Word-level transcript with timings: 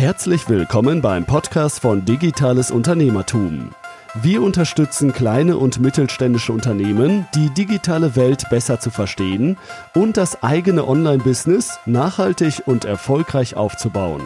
Herzlich 0.00 0.48
willkommen 0.48 1.02
beim 1.02 1.26
Podcast 1.26 1.80
von 1.80 2.06
Digitales 2.06 2.70
Unternehmertum. 2.70 3.72
Wir 4.14 4.40
unterstützen 4.40 5.12
kleine 5.12 5.58
und 5.58 5.78
mittelständische 5.78 6.54
Unternehmen, 6.54 7.26
die 7.34 7.50
digitale 7.50 8.16
Welt 8.16 8.48
besser 8.48 8.80
zu 8.80 8.88
verstehen 8.90 9.58
und 9.94 10.16
das 10.16 10.42
eigene 10.42 10.88
Online-Business 10.88 11.80
nachhaltig 11.84 12.62
und 12.64 12.86
erfolgreich 12.86 13.56
aufzubauen. 13.56 14.22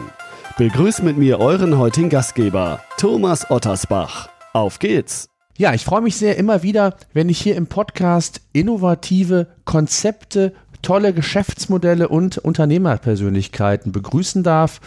Begrüßt 0.57 1.03
mit 1.03 1.17
mir 1.17 1.41
euren 1.41 1.77
heutigen 1.77 2.07
Gastgeber, 2.07 2.79
Thomas 2.97 3.51
Ottersbach. 3.51 4.29
Auf 4.53 4.79
geht's! 4.79 5.27
Ja, 5.57 5.73
ich 5.73 5.83
freue 5.83 6.01
mich 6.01 6.15
sehr 6.15 6.37
immer 6.37 6.63
wieder, 6.63 6.95
wenn 7.11 7.27
ich 7.27 7.39
hier 7.41 7.57
im 7.57 7.67
Podcast 7.67 8.41
innovative 8.53 9.47
Konzepte 9.63 10.53
tolle 10.81 11.13
Geschäftsmodelle 11.13 12.07
und 12.07 12.37
Unternehmerpersönlichkeiten 12.37 13.91
begrüßen 13.91 14.43
darf. 14.43 14.81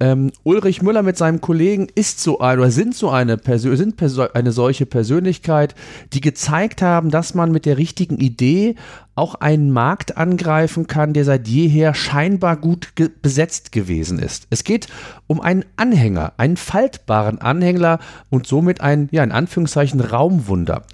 Ähm, 0.00 0.32
Ulrich 0.42 0.82
Müller 0.82 1.02
mit 1.02 1.16
seinem 1.16 1.40
Kollegen 1.40 1.88
ist 1.94 2.20
so 2.20 2.38
ein, 2.40 2.58
oder 2.58 2.70
sind 2.70 2.94
so 2.94 3.10
eine, 3.10 3.36
Persön 3.36 3.76
sind 3.76 3.96
Persö 3.96 4.28
eine 4.34 4.52
solche 4.52 4.86
Persönlichkeit, 4.86 5.74
die 6.12 6.20
gezeigt 6.20 6.82
haben, 6.82 7.10
dass 7.10 7.34
man 7.34 7.52
mit 7.52 7.66
der 7.66 7.78
richtigen 7.78 8.18
Idee 8.18 8.74
auch 9.18 9.34
einen 9.34 9.70
Markt 9.70 10.16
angreifen 10.16 10.86
kann, 10.86 11.12
der 11.12 11.24
seit 11.24 11.48
jeher 11.48 11.92
scheinbar 11.92 12.56
gut 12.56 12.94
ge 12.94 13.10
besetzt 13.20 13.72
gewesen 13.72 14.18
ist. 14.18 14.46
Es 14.50 14.64
geht 14.64 14.86
um 15.26 15.40
einen 15.40 15.64
Anhänger, 15.76 16.32
einen 16.36 16.56
faltbaren 16.56 17.40
Anhänger 17.40 17.98
und 18.30 18.46
somit 18.46 18.80
ein, 18.80 19.08
ja, 19.10 19.24
in 19.24 19.32
Anführungszeichen 19.32 20.00
Raumwunder. 20.00 20.84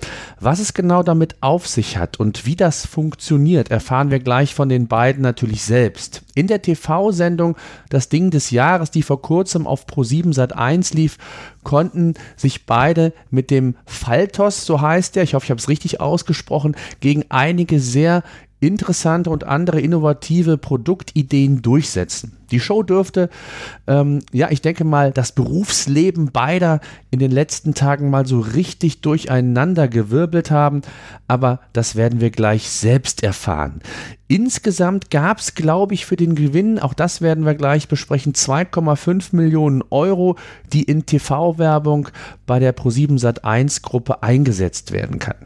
Was 0.41 0.59
es 0.59 0.74
genau 0.74 1.02
damit 1.02 1.37
auf 1.42 1.69
sich 1.69 1.98
hat 1.98 2.19
und 2.19 2.47
wie 2.47 2.56
das 2.56 2.87
funktioniert, 2.87 3.70
erfahren 3.70 4.10
wir 4.10 4.20
gleich 4.20 4.55
von 4.55 4.69
den 4.69 4.88
beiden 4.88 5.22
natürlich 5.22 5.62
selbst. 5.62 6.22
In 6.34 6.47
der 6.47 6.62
TV-Sendung 6.62 7.56
Das 7.91 8.09
Ding 8.09 8.30
des 8.30 8.50
Jahres, 8.50 8.91
die 8.91 9.02
vor 9.02 9.22
kurzem 9.22 9.66
auf 9.66 9.86
Pro7 9.86 10.34
Sat1 10.34 10.97
lief, 10.97 11.19
konnten 11.64 12.14
sich 12.36 12.66
beide 12.66 13.12
mit 13.30 13.50
dem 13.50 13.77
Faltos, 13.86 14.64
so 14.64 14.80
heißt 14.80 15.16
der, 15.16 15.22
ich 15.25 15.34
hoffe, 15.34 15.44
ich 15.44 15.50
habe 15.50 15.61
es 15.61 15.69
richtig 15.69 16.00
ausgesprochen, 16.00 16.77
gegen 17.00 17.25
einige 17.30 17.80
sehr 17.80 18.22
interessante 18.60 19.30
und 19.30 19.44
andere 19.44 19.80
innovative 19.80 20.56
Produktideen 20.56 21.62
durchsetzen. 21.62 22.36
Die 22.50 22.61
Show 22.61 22.83
dürfte, 22.83 23.30
ähm, 23.86 24.20
ja, 24.33 24.50
ich 24.50 24.62
denke 24.62 24.84
mal, 24.84 25.12
das 25.12 25.33
Berufsleben 25.33 26.30
beider 26.30 26.80
in 27.11 27.19
den 27.19 27.30
letzten 27.30 27.74
Tagen 27.74 28.11
mal 28.11 28.27
so 28.27 28.41
richtig 28.41 29.00
durcheinander 29.00 29.88
gewirbelt 29.88 30.50
haben, 30.50 30.83
aber 31.27 31.61
das 31.72 31.96
werden 31.96 32.20
wir 32.20 32.30
gleich 32.30 32.69
selbst 32.69 33.22
erfahren. 33.22 33.80
Insgesamt 34.28 35.11
gab 35.11 35.39
es, 35.39 35.55
glaube 35.55 35.94
ich, 35.94 36.06
für 36.06 36.16
den 36.16 36.34
Gewinn, 36.34 36.78
auch 36.78 36.94
das 36.94 37.20
werden 37.20 37.44
wir 37.44 37.55
gleich 37.55 37.89
besprechen, 37.89 38.34
2,5 38.34 39.34
Millionen 39.34 39.83
Euro, 39.91 40.36
die 40.72 40.84
in 40.84 41.06
TV-Werbung 41.06 42.08
bei 42.46 42.58
der 42.58 42.74
Pro7 42.74 43.20
Sat1 43.20 43.83
Gruppe 43.83 44.22
eingesetzt 44.22 44.92
werden 44.92 45.18
kann. 45.18 45.36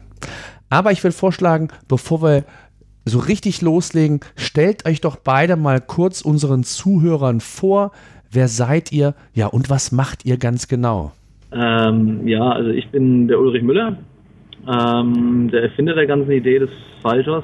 Aber 0.69 0.91
ich 0.91 1.03
will 1.03 1.11
vorschlagen, 1.11 1.69
bevor 1.87 2.21
wir 2.21 2.45
so 3.09 3.19
richtig 3.19 3.61
loslegen, 3.61 4.21
stellt 4.35 4.85
euch 4.85 5.01
doch 5.01 5.17
beide 5.17 5.55
mal 5.55 5.81
kurz 5.81 6.21
unseren 6.21 6.63
Zuhörern 6.63 7.39
vor. 7.39 7.91
Wer 8.31 8.47
seid 8.47 8.91
ihr? 8.91 9.15
Ja, 9.33 9.47
und 9.47 9.69
was 9.69 9.91
macht 9.91 10.25
ihr 10.25 10.37
ganz 10.37 10.67
genau? 10.67 11.11
Ähm, 11.51 12.27
ja, 12.27 12.51
also 12.51 12.69
ich 12.69 12.87
bin 12.89 13.27
der 13.27 13.39
Ulrich 13.39 13.63
Müller, 13.63 13.97
ähm, 14.67 15.49
der 15.51 15.63
Erfinder 15.63 15.95
der 15.95 16.05
ganzen 16.05 16.31
Idee 16.31 16.59
des 16.59 16.69
Falters, 17.01 17.43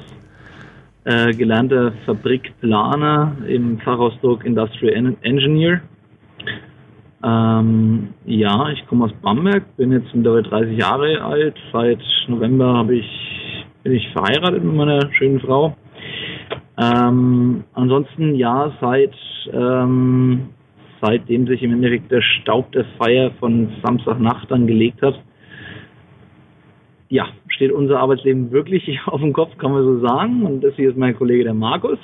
äh, 1.04 1.32
gelernter 1.32 1.92
Fabrikplaner 2.04 3.36
im 3.48 3.78
Fachausdruck 3.80 4.44
Industrial 4.44 5.16
Engineer. 5.22 5.80
Ähm, 7.24 8.08
ja, 8.24 8.70
ich 8.70 8.86
komme 8.86 9.06
aus 9.06 9.12
Bamberg, 9.22 9.76
bin 9.76 9.90
jetzt 9.90 10.14
mittlerweile 10.14 10.44
30 10.44 10.78
Jahre 10.78 11.20
alt. 11.22 11.56
Seit 11.72 12.00
November 12.28 12.74
habe 12.74 12.96
ich 12.96 13.06
bin 13.86 13.94
ich 13.94 14.08
verheiratet 14.10 14.64
mit 14.64 14.74
meiner 14.74 15.12
schönen 15.12 15.38
Frau. 15.38 15.76
Ähm, 16.76 17.62
ansonsten 17.72 18.34
ja, 18.34 18.72
seit 18.80 19.14
ähm, 19.52 20.48
seitdem 21.00 21.46
sich 21.46 21.62
im 21.62 21.72
Endeffekt 21.72 22.10
der 22.10 22.20
Staub 22.20 22.72
der 22.72 22.84
Feier 22.98 23.30
von 23.38 23.68
Samstagnacht 23.84 24.50
dann 24.50 24.66
gelegt 24.66 25.02
hat, 25.02 25.14
ja, 27.10 27.28
steht 27.46 27.70
unser 27.70 28.00
Arbeitsleben 28.00 28.50
wirklich 28.50 28.98
auf 29.06 29.20
dem 29.20 29.32
Kopf, 29.32 29.56
kann 29.56 29.70
man 29.70 29.84
so 29.84 30.00
sagen. 30.00 30.42
Und 30.42 30.64
das 30.64 30.74
hier 30.74 30.90
ist 30.90 30.98
mein 30.98 31.16
Kollege 31.16 31.44
der 31.44 31.54
Markus. 31.54 32.00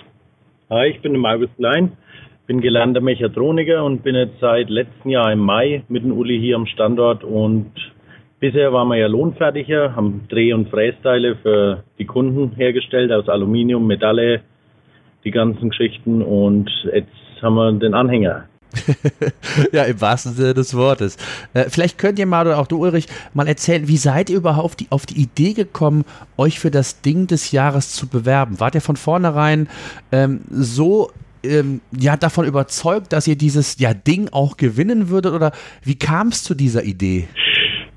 Hi, 0.71 0.87
ich 0.87 1.01
bin 1.01 1.15
der 1.15 1.21
Markus 1.21 1.49
Klein, 1.57 1.97
bin 2.47 2.61
gelernter 2.61 3.01
Mechatroniker 3.01 3.85
und 3.85 4.05
bin 4.05 4.15
jetzt 4.15 4.39
seit 4.41 4.71
letztem 4.71 5.11
Jahr 5.11 5.33
im 5.33 5.41
Mai 5.41 5.83
mit 5.89 6.05
dem 6.05 6.13
Uli 6.13 6.39
hier 6.39 6.55
am 6.55 6.67
Standort 6.67 7.25
und 7.25 7.73
Bisher 8.43 8.73
waren 8.73 8.89
wir 8.89 8.97
ja 8.97 9.07
lohnfertiger, 9.07 9.95
haben 9.95 10.27
Dreh- 10.29 10.53
und 10.53 10.69
Frästeile 10.69 11.37
für 11.37 11.85
die 12.01 12.07
Kunden 12.07 12.51
hergestellt 12.57 13.13
aus 13.13 13.29
Aluminium, 13.29 13.87
Metalle, 13.87 14.41
die 15.23 15.31
ganzen 15.31 15.71
Geschichten 15.71 16.23
und 16.23 16.69
jetzt 16.93 17.13
haben 17.41 17.55
wir 17.55 17.71
den 17.71 17.95
Anhänger. 17.95 18.49
ja, 19.73 19.85
im 19.85 20.01
wahrsten 20.01 20.33
Sinne 20.33 20.55
des 20.55 20.77
Wortes. 20.77 21.19
Äh, 21.55 21.67
vielleicht 21.69 21.99
könnt 21.99 22.19
ihr 22.19 22.27
mal, 22.27 22.45
oder 22.45 22.59
auch 22.59 22.67
du 22.67 22.83
Ulrich, 22.83 23.07
mal 23.33 23.47
erzählen, 23.47 23.87
wie 23.87 23.97
seid 23.97 24.29
ihr 24.29 24.39
überhaupt 24.39 24.87
auf 24.91 25.07
die, 25.07 25.23
Idee 25.23 25.53
gekommen, 25.53 26.05
euch 26.37 26.59
für 26.59 26.73
das 26.73 27.01
Ding 27.01 27.29
des 27.29 27.53
Jahres 27.53 27.93
zu 27.93 28.09
bewerben? 28.09 28.59
Wart 28.59 28.75
ihr 28.75 28.81
von 28.81 28.97
vornherein 28.97 29.69
ähm, 30.11 30.41
so 30.51 31.13
ähm, 31.45 31.81
ja, 31.97 32.17
davon 32.17 32.45
überzeugt, 32.47 33.13
dass 33.13 33.29
ihr 33.29 33.37
dieses 33.37 33.79
ja, 33.79 33.95
Ding 33.95 34.31
auch 34.33 34.57
gewinnen 34.57 35.11
würdet 35.11 35.33
oder 35.33 35.53
wie 35.85 35.95
kam 35.95 36.29
es 36.29 36.43
zu 36.43 36.57
dieser 36.57 36.83
Idee? 36.83 37.29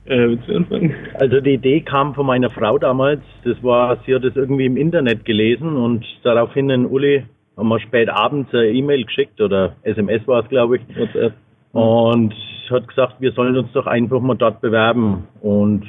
Äh, 0.05 0.29
willst 0.29 0.47
du 0.47 0.55
anfangen? 0.55 0.93
Also 1.15 1.41
die 1.41 1.53
Idee 1.53 1.81
kam 1.81 2.13
von 2.13 2.25
meiner 2.25 2.49
Frau 2.49 2.77
damals. 2.77 3.21
Das 3.43 3.61
war, 3.63 3.97
sie 4.05 4.13
hat 4.13 4.23
es 4.23 4.35
irgendwie 4.35 4.65
im 4.65 4.77
Internet 4.77 5.25
gelesen 5.25 5.75
und 5.75 6.05
daraufhin 6.23 6.69
in 6.69 6.85
Uli 6.85 7.25
haben 7.57 7.69
wir 7.69 7.79
spät 7.79 8.09
abends 8.09 8.53
eine 8.53 8.69
E-Mail 8.69 9.05
geschickt 9.05 9.41
oder 9.41 9.75
SMS 9.83 10.27
war 10.27 10.43
es, 10.43 10.49
glaube 10.49 10.77
ich. 10.77 10.81
WhatsApp. 10.97 11.33
Und 11.71 12.33
hat 12.69 12.87
gesagt, 12.87 13.15
wir 13.19 13.31
sollen 13.31 13.57
uns 13.57 13.71
doch 13.73 13.87
einfach 13.87 14.19
mal 14.21 14.35
dort 14.35 14.61
bewerben. 14.61 15.27
Und 15.41 15.85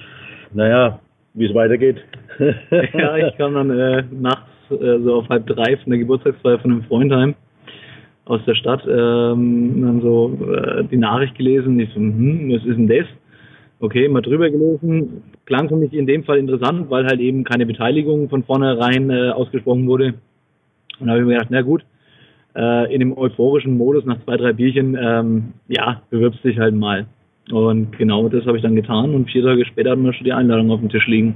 naja, 0.52 1.00
wie 1.34 1.46
es 1.46 1.54
weitergeht. 1.54 1.98
ja, 2.38 3.16
ich 3.16 3.36
kam 3.36 3.54
dann 3.54 3.70
äh, 3.70 4.04
nachts 4.10 4.48
äh, 4.70 4.98
so 5.00 5.16
auf 5.16 5.28
halb 5.28 5.46
drei 5.46 5.76
von 5.76 5.90
der 5.90 5.98
Geburtstagsfeier 5.98 6.58
von 6.58 6.72
einem 6.72 6.82
Freund 6.84 7.12
heim 7.12 7.34
aus 8.24 8.40
der 8.46 8.54
Stadt. 8.54 8.82
Ähm, 8.86 9.82
dann 9.82 10.00
so 10.00 10.38
äh, 10.52 10.84
die 10.84 10.96
Nachricht 10.96 11.36
gelesen. 11.36 11.78
Ich 11.78 11.90
so, 11.90 11.96
hm, 11.96 12.50
was 12.50 12.64
ist 12.64 12.76
denn 12.76 12.88
das? 12.88 13.06
Okay, 13.78 14.08
mal 14.08 14.22
drüber 14.22 14.50
gelesen. 14.50 15.22
Klang 15.44 15.68
für 15.68 15.76
mich 15.76 15.92
in 15.92 16.06
dem 16.06 16.24
Fall 16.24 16.38
interessant, 16.38 16.88
weil 16.90 17.06
halt 17.06 17.20
eben 17.20 17.44
keine 17.44 17.66
Beteiligung 17.66 18.28
von 18.30 18.42
vornherein 18.42 19.10
äh, 19.10 19.30
ausgesprochen 19.30 19.86
wurde. 19.86 20.14
Und 20.98 21.06
da 21.06 21.12
habe 21.12 21.20
ich 21.20 21.26
mir 21.26 21.34
gedacht, 21.34 21.50
na 21.50 21.60
gut, 21.60 21.84
äh, 22.54 22.92
in 22.92 23.00
dem 23.00 23.16
euphorischen 23.16 23.76
Modus 23.76 24.04
nach 24.06 24.22
zwei, 24.24 24.38
drei 24.38 24.54
Bierchen, 24.54 24.96
ähm, 24.98 25.52
ja, 25.68 26.00
bewirbst 26.08 26.42
dich 26.42 26.58
halt 26.58 26.74
mal. 26.74 27.06
Und 27.50 27.96
genau 27.98 28.28
das 28.28 28.46
habe 28.46 28.56
ich 28.56 28.62
dann 28.62 28.74
getan 28.74 29.14
und 29.14 29.30
vier 29.30 29.44
Tage 29.44 29.64
später 29.66 29.90
hatten 29.90 30.04
wir 30.04 30.12
schon 30.12 30.24
die 30.24 30.32
Einladung 30.32 30.70
auf 30.70 30.80
dem 30.80 30.88
Tisch 30.88 31.06
liegen. 31.06 31.34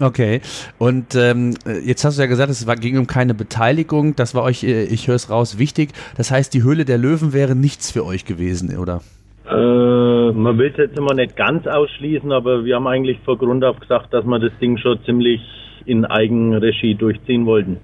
Okay, 0.00 0.40
und 0.78 1.16
ähm, 1.16 1.54
jetzt 1.84 2.04
hast 2.04 2.18
du 2.18 2.22
ja 2.22 2.28
gesagt, 2.28 2.50
es 2.50 2.68
war, 2.68 2.76
ging 2.76 2.98
um 2.98 3.08
keine 3.08 3.34
Beteiligung, 3.34 4.14
das 4.14 4.32
war 4.32 4.44
euch, 4.44 4.62
äh, 4.62 4.84
ich 4.84 5.08
höre 5.08 5.16
es 5.16 5.28
raus, 5.28 5.58
wichtig. 5.58 5.90
Das 6.16 6.30
heißt, 6.30 6.54
die 6.54 6.62
Höhle 6.62 6.84
der 6.84 6.98
Löwen 6.98 7.32
wäre 7.32 7.56
nichts 7.56 7.90
für 7.90 8.06
euch 8.06 8.24
gewesen, 8.24 8.78
oder? 8.78 9.00
Äh, 9.50 10.32
man 10.32 10.58
will 10.58 10.70
es 10.70 10.76
jetzt 10.76 10.98
immer 10.98 11.14
nicht 11.14 11.36
ganz 11.36 11.66
ausschließen, 11.66 12.32
aber 12.32 12.64
wir 12.64 12.76
haben 12.76 12.86
eigentlich 12.86 13.18
vor 13.24 13.38
Grund 13.38 13.64
auf 13.64 13.80
gesagt, 13.80 14.12
dass 14.12 14.24
wir 14.24 14.38
das 14.38 14.52
Ding 14.60 14.76
schon 14.78 15.02
ziemlich 15.04 15.40
in 15.86 16.04
Eigenregie 16.04 16.94
durchziehen 16.94 17.46
wollten. 17.46 17.78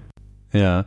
Ja. 0.53 0.85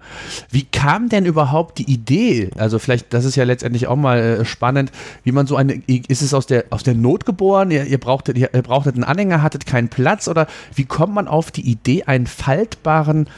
Wie 0.51 0.65
kam 0.65 1.09
denn 1.09 1.27
überhaupt 1.27 1.79
die 1.79 1.93
Idee? 1.93 2.51
Also 2.57 2.79
vielleicht, 2.79 3.13
das 3.13 3.25
ist 3.25 3.37
ja 3.37 3.45
letztendlich 3.45 3.87
auch 3.87 3.97
mal 3.97 4.19
äh, 4.19 4.45
spannend, 4.45 4.91
wie 5.25 5.33
man 5.33 5.47
so 5.47 5.57
eine, 5.57 5.83
ist 5.87 6.23
es 6.23 6.33
aus 6.33 6.47
der, 6.47 6.67
aus 6.71 6.85
der 6.85 6.95
Not 6.95 7.27
geboren? 7.27 7.71
Ihr, 7.71 7.85
ihr, 7.85 7.99
brauchtet, 7.99 8.39
ihr, 8.39 8.49
brauchtet 8.49 8.95
einen 8.95 9.05
Anhänger, 9.05 9.43
hattet 9.43 9.67
keinen 9.67 9.89
Platz 9.89 10.27
oder 10.27 10.47
wie 10.75 10.87
kommt 10.87 11.15
man 11.15 11.29
auf 11.29 11.51
die 11.51 11.69
Idee, 11.69 12.05
einen 12.05 12.27
faltbaren 12.27 13.29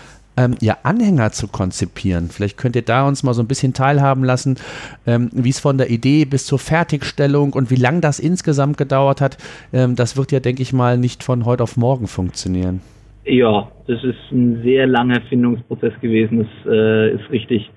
ähm, 0.41 0.55
ja, 0.61 0.79
Anhänger 0.83 1.33
zu 1.33 1.49
konzipieren. 1.49 2.29
Vielleicht 2.31 2.57
könnt 2.57 2.77
ihr 2.77 2.83
da 2.83 3.07
uns 3.07 3.23
mal 3.23 3.35
so 3.35 3.43
ein 3.43 3.49
bisschen 3.49 3.75
teilhaben 3.75 4.25
lassen, 4.25 4.57
ähm, 5.07 5.29
wie 5.33 5.51
es 5.51 5.61
von 5.61 5.77
der 5.77 5.91
Idee 5.91 6.25
bis 6.25 6.47
zur 6.47 6.59
Fertigstellung 6.59 7.53
und 7.53 7.71
wie 7.71 7.77
lange 7.77 8.01
das 8.01 8.19
insgesamt 8.19 8.79
gedauert 8.79 9.21
hat. 9.21 9.37
Ähm, 9.73 9.97
das 9.97 10.17
wird 10.17 10.33
ja, 10.33 10.41
denke 10.41 10.63
ich 10.63 10.73
mal, 10.73 10.97
nicht 10.97 11.23
von 11.23 11.45
heute 11.45 11.63
auf 11.63 11.77
morgen 11.77 12.07
funktionieren. 12.07 12.81
Ja, 13.25 13.71
das 13.87 14.03
ist 14.03 14.33
ein 14.33 14.63
sehr 14.63 14.87
langer 14.87 15.17
Erfindungsprozess 15.17 15.93
gewesen, 16.01 16.39
das 16.39 16.73
äh, 16.73 17.15
ist 17.15 17.31
richtig. 17.31 17.71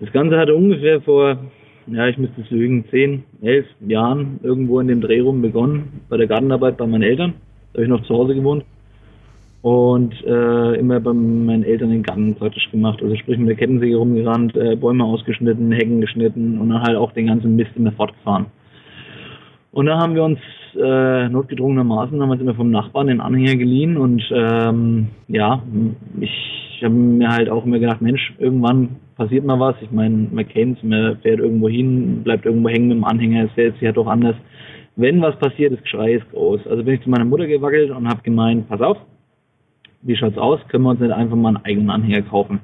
Das 0.00 0.12
Ganze 0.12 0.36
hatte 0.36 0.54
ungefähr 0.54 1.00
vor, 1.00 1.38
ja, 1.86 2.06
ich 2.08 2.18
müsste 2.18 2.42
es 2.42 2.50
lügen, 2.50 2.84
zehn, 2.90 3.24
elf 3.40 3.66
Jahren 3.86 4.38
irgendwo 4.42 4.80
in 4.80 4.88
dem 4.88 5.00
Dreh 5.00 5.20
rum 5.20 5.40
begonnen, 5.40 6.02
bei 6.10 6.18
der 6.18 6.26
Gartenarbeit 6.26 6.76
bei 6.76 6.86
meinen 6.86 7.02
Eltern. 7.02 7.34
Da 7.72 7.78
habe 7.78 7.84
ich 7.84 7.88
noch 7.88 8.06
zu 8.06 8.14
Hause 8.14 8.34
gewohnt. 8.34 8.64
Und 9.66 10.14
äh, 10.24 10.78
immer 10.78 11.00
bei 11.00 11.12
meinen 11.12 11.64
Eltern 11.64 11.90
den 11.90 12.04
Garten 12.04 12.36
praktisch 12.36 12.70
gemacht. 12.70 13.02
Also 13.02 13.16
sprich 13.16 13.36
mit 13.36 13.48
der 13.48 13.56
Kettensäge 13.56 13.96
rumgerannt, 13.96 14.56
äh, 14.56 14.76
Bäume 14.76 15.02
ausgeschnitten, 15.02 15.72
Hecken 15.72 16.00
geschnitten 16.00 16.60
und 16.60 16.68
dann 16.68 16.82
halt 16.82 16.96
auch 16.96 17.10
den 17.10 17.26
ganzen 17.26 17.56
Mist 17.56 17.72
immer 17.74 17.90
fortgefahren. 17.90 18.46
Und 19.72 19.86
da 19.86 19.98
haben 19.98 20.14
wir 20.14 20.22
uns 20.22 20.38
äh, 20.80 21.28
notgedrungenermaßen 21.28 22.16
wir 22.16 22.40
immer 22.40 22.54
vom 22.54 22.70
Nachbarn 22.70 23.08
den 23.08 23.20
Anhänger 23.20 23.56
geliehen 23.56 23.96
und 23.96 24.22
ähm, 24.32 25.08
ja, 25.26 25.60
ich 26.20 26.80
habe 26.84 26.94
mir 26.94 27.28
halt 27.28 27.50
auch 27.50 27.66
immer 27.66 27.80
gedacht, 27.80 28.00
Mensch, 28.00 28.34
irgendwann 28.38 28.90
passiert 29.16 29.44
mal 29.44 29.58
was. 29.58 29.74
Ich 29.80 29.90
meine, 29.90 30.28
man 30.30 30.46
kennt 30.46 30.84
man 30.84 31.16
fährt 31.22 31.40
irgendwo 31.40 31.68
hin, 31.68 32.22
bleibt 32.22 32.46
irgendwo 32.46 32.68
hängen 32.68 32.86
mit 32.86 32.98
dem 32.98 33.04
Anhänger, 33.04 33.46
es 33.46 33.52
fährt 33.54 33.72
sich 33.72 33.82
ja 33.82 33.90
doch 33.90 34.06
anders. 34.06 34.36
Wenn 34.94 35.20
was 35.22 35.36
passiert, 35.40 35.72
das 35.72 35.82
Geschrei 35.82 36.12
ist 36.12 36.30
groß. 36.30 36.68
Also 36.68 36.84
bin 36.84 36.94
ich 36.94 37.02
zu 37.02 37.10
meiner 37.10 37.24
Mutter 37.24 37.48
gewackelt 37.48 37.90
und 37.90 38.08
habe 38.08 38.22
gemeint, 38.22 38.68
pass 38.68 38.80
auf, 38.80 38.98
wie 40.06 40.16
schaut's 40.16 40.38
aus? 40.38 40.60
Können 40.68 40.84
wir 40.84 40.90
uns 40.90 41.00
nicht 41.00 41.12
einfach 41.12 41.36
mal 41.36 41.48
einen 41.48 41.64
eigenen 41.64 41.90
Anhänger 41.90 42.22
kaufen? 42.22 42.60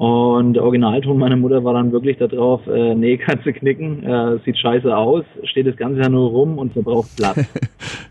Und 0.00 0.54
der 0.54 0.64
Originalton 0.64 1.18
meiner 1.18 1.36
Mutter 1.36 1.62
war 1.62 1.74
dann 1.74 1.92
wirklich 1.92 2.16
darauf, 2.16 2.66
äh, 2.66 2.94
nee, 2.94 3.16
kannst 3.18 3.44
du 3.44 3.52
knicken, 3.52 4.02
äh, 4.02 4.38
sieht 4.46 4.56
scheiße 4.56 4.96
aus, 4.96 5.24
steht 5.44 5.66
das 5.66 5.76
Ganze 5.76 6.00
ja 6.00 6.08
nur 6.08 6.30
rum 6.30 6.56
und 6.56 6.72
verbraucht 6.72 7.14
Platz. 7.16 7.46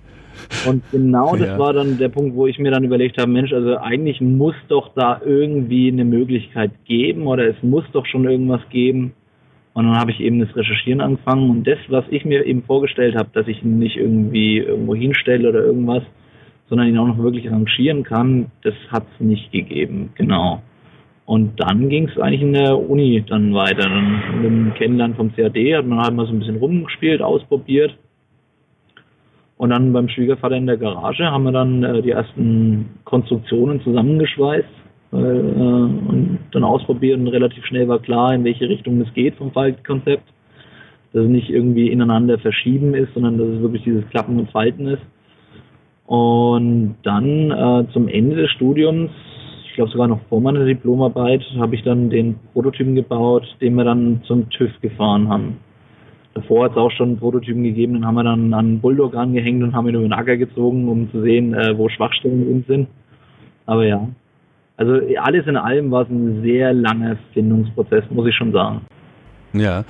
und 0.68 0.84
genau 0.92 1.36
das 1.36 1.58
war 1.58 1.74
dann 1.74 1.98
der 1.98 2.10
Punkt, 2.10 2.36
wo 2.36 2.46
ich 2.46 2.60
mir 2.60 2.70
dann 2.70 2.84
überlegt 2.84 3.20
habe, 3.20 3.32
Mensch, 3.32 3.52
also 3.52 3.78
eigentlich 3.78 4.22
muss 4.22 4.54
doch 4.68 4.92
da 4.94 5.20
irgendwie 5.26 5.92
eine 5.92 6.06
Möglichkeit 6.06 6.70
geben 6.86 7.26
oder 7.26 7.48
es 7.48 7.56
muss 7.64 7.86
doch 7.92 8.06
schon 8.06 8.30
irgendwas 8.30 8.62
geben. 8.70 9.14
Und 9.74 9.86
dann 9.86 9.98
habe 9.98 10.12
ich 10.12 10.20
eben 10.20 10.40
das 10.40 10.56
Recherchieren 10.56 11.02
angefangen 11.02 11.50
und 11.50 11.68
das, 11.68 11.80
was 11.88 12.06
ich 12.12 12.24
mir 12.24 12.46
eben 12.46 12.62
vorgestellt 12.62 13.16
habe, 13.16 13.30
dass 13.34 13.48
ich 13.48 13.64
ihn 13.64 13.80
nicht 13.80 13.98
irgendwie 13.98 14.60
irgendwo 14.60 14.94
hinstelle 14.94 15.50
oder 15.50 15.64
irgendwas, 15.64 16.04
sondern 16.70 16.88
ihn 16.88 16.98
auch 16.98 17.08
noch 17.08 17.18
wirklich 17.18 17.52
rangieren 17.52 18.04
kann, 18.04 18.52
das 18.64 18.76
hat 18.90 19.04
es 19.14 19.26
nicht 19.26 19.52
gegeben, 19.52 20.12
genau. 20.16 20.62
Und 21.26 21.60
dann 21.60 21.90
ging 21.90 22.10
es 22.10 22.20
eigentlich 22.20 22.42
in 22.42 22.54
der 22.54 22.76
Uni 22.76 23.24
dann 23.28 23.54
weiter. 23.54 23.88
Dann 23.88 24.42
mit 24.42 24.46
dem 24.46 24.74
Kennenlernen 24.74 25.16
vom 25.16 25.32
CAD 25.36 25.58
hat 25.76 25.86
man 25.86 26.00
halt 26.00 26.16
mal 26.16 26.26
so 26.26 26.34
ein 26.34 26.40
bisschen 26.40 26.56
rumgespielt, 26.56 27.22
ausprobiert. 27.22 27.96
Und 29.58 29.70
dann 29.70 29.94
beim 29.94 30.10
Schwiegervater 30.10 30.56
in 30.56 30.66
der 30.66 30.78
Garage 30.78 31.26
haben 31.26 31.44
wir 31.44 31.52
dann 31.52 31.84
äh, 31.84 32.02
die 32.02 32.12
ersten 32.12 32.90
Konstruktionen 33.04 33.80
zusammengeschweißt 33.82 34.66
äh, 35.12 35.16
und 35.16 36.40
dann 36.52 36.64
ausprobiert 36.64 37.20
und 37.20 37.28
relativ 37.28 37.64
schnell 37.66 37.88
war 37.88 38.00
klar, 38.00 38.34
in 38.34 38.44
welche 38.44 38.68
Richtung 38.68 39.00
es 39.02 39.14
geht 39.14 39.36
vom 39.36 39.52
Faltkonzept. 39.52 40.28
Dass 41.14 41.26
es 41.26 41.30
nicht 41.30 41.50
irgendwie 41.52 41.92
ineinander 41.92 42.40
verschieben 42.40 42.96
ist, 42.96 43.14
sondern 43.14 43.38
dass 43.38 43.50
es 43.50 43.62
wirklich 43.62 43.84
dieses 43.84 44.10
Klappen 44.10 44.40
und 44.40 44.50
Falten 44.50 44.88
ist. 44.88 45.04
Und 46.10 46.96
dann 47.04 47.52
äh, 47.52 47.86
zum 47.94 48.08
Ende 48.08 48.36
des 48.36 48.50
Studiums, 48.50 49.12
ich 49.68 49.76
glaube 49.76 49.92
sogar 49.92 50.08
noch 50.08 50.20
vor 50.28 50.42
meiner 50.42 50.66
Diplomarbeit, 50.66 51.44
habe 51.60 51.76
ich 51.76 51.84
dann 51.84 52.10
den 52.10 52.40
Prototypen 52.52 52.96
gebaut, 52.96 53.44
den 53.62 53.76
wir 53.76 53.84
dann 53.84 54.24
zum 54.26 54.50
TÜV 54.50 54.72
gefahren 54.82 55.30
haben. 55.30 55.58
Davor 56.34 56.66
hat 56.66 56.72
es 56.72 56.78
auch 56.78 56.90
schon 56.90 57.10
einen 57.10 57.20
Prototypen 57.20 57.62
gegeben, 57.62 57.94
den 57.94 58.08
haben 58.08 58.16
wir 58.16 58.24
dann 58.24 58.56
an 58.56 58.80
Bulldog 58.80 59.16
angehängt 59.16 59.62
und 59.62 59.76
haben 59.76 59.88
ihn 59.88 59.94
über 59.94 60.02
den 60.02 60.14
Acker 60.14 60.36
gezogen, 60.36 60.90
um 60.90 61.12
zu 61.12 61.22
sehen, 61.22 61.54
äh, 61.54 61.78
wo 61.78 61.90
Schwachstellen 61.90 62.66
sind. 62.68 62.88
Aber 63.68 63.86
ja, 63.86 64.08
also 64.78 64.94
alles 65.22 65.46
in 65.46 65.58
allem 65.58 65.92
war 65.92 66.02
es 66.02 66.10
ein 66.10 66.42
sehr 66.42 66.74
langer 66.74 67.18
Findungsprozess, 67.36 68.06
muss 68.10 68.28
ich 68.28 68.36
schon 68.36 68.52
sagen. 68.52 68.82
Ja, 69.54 69.84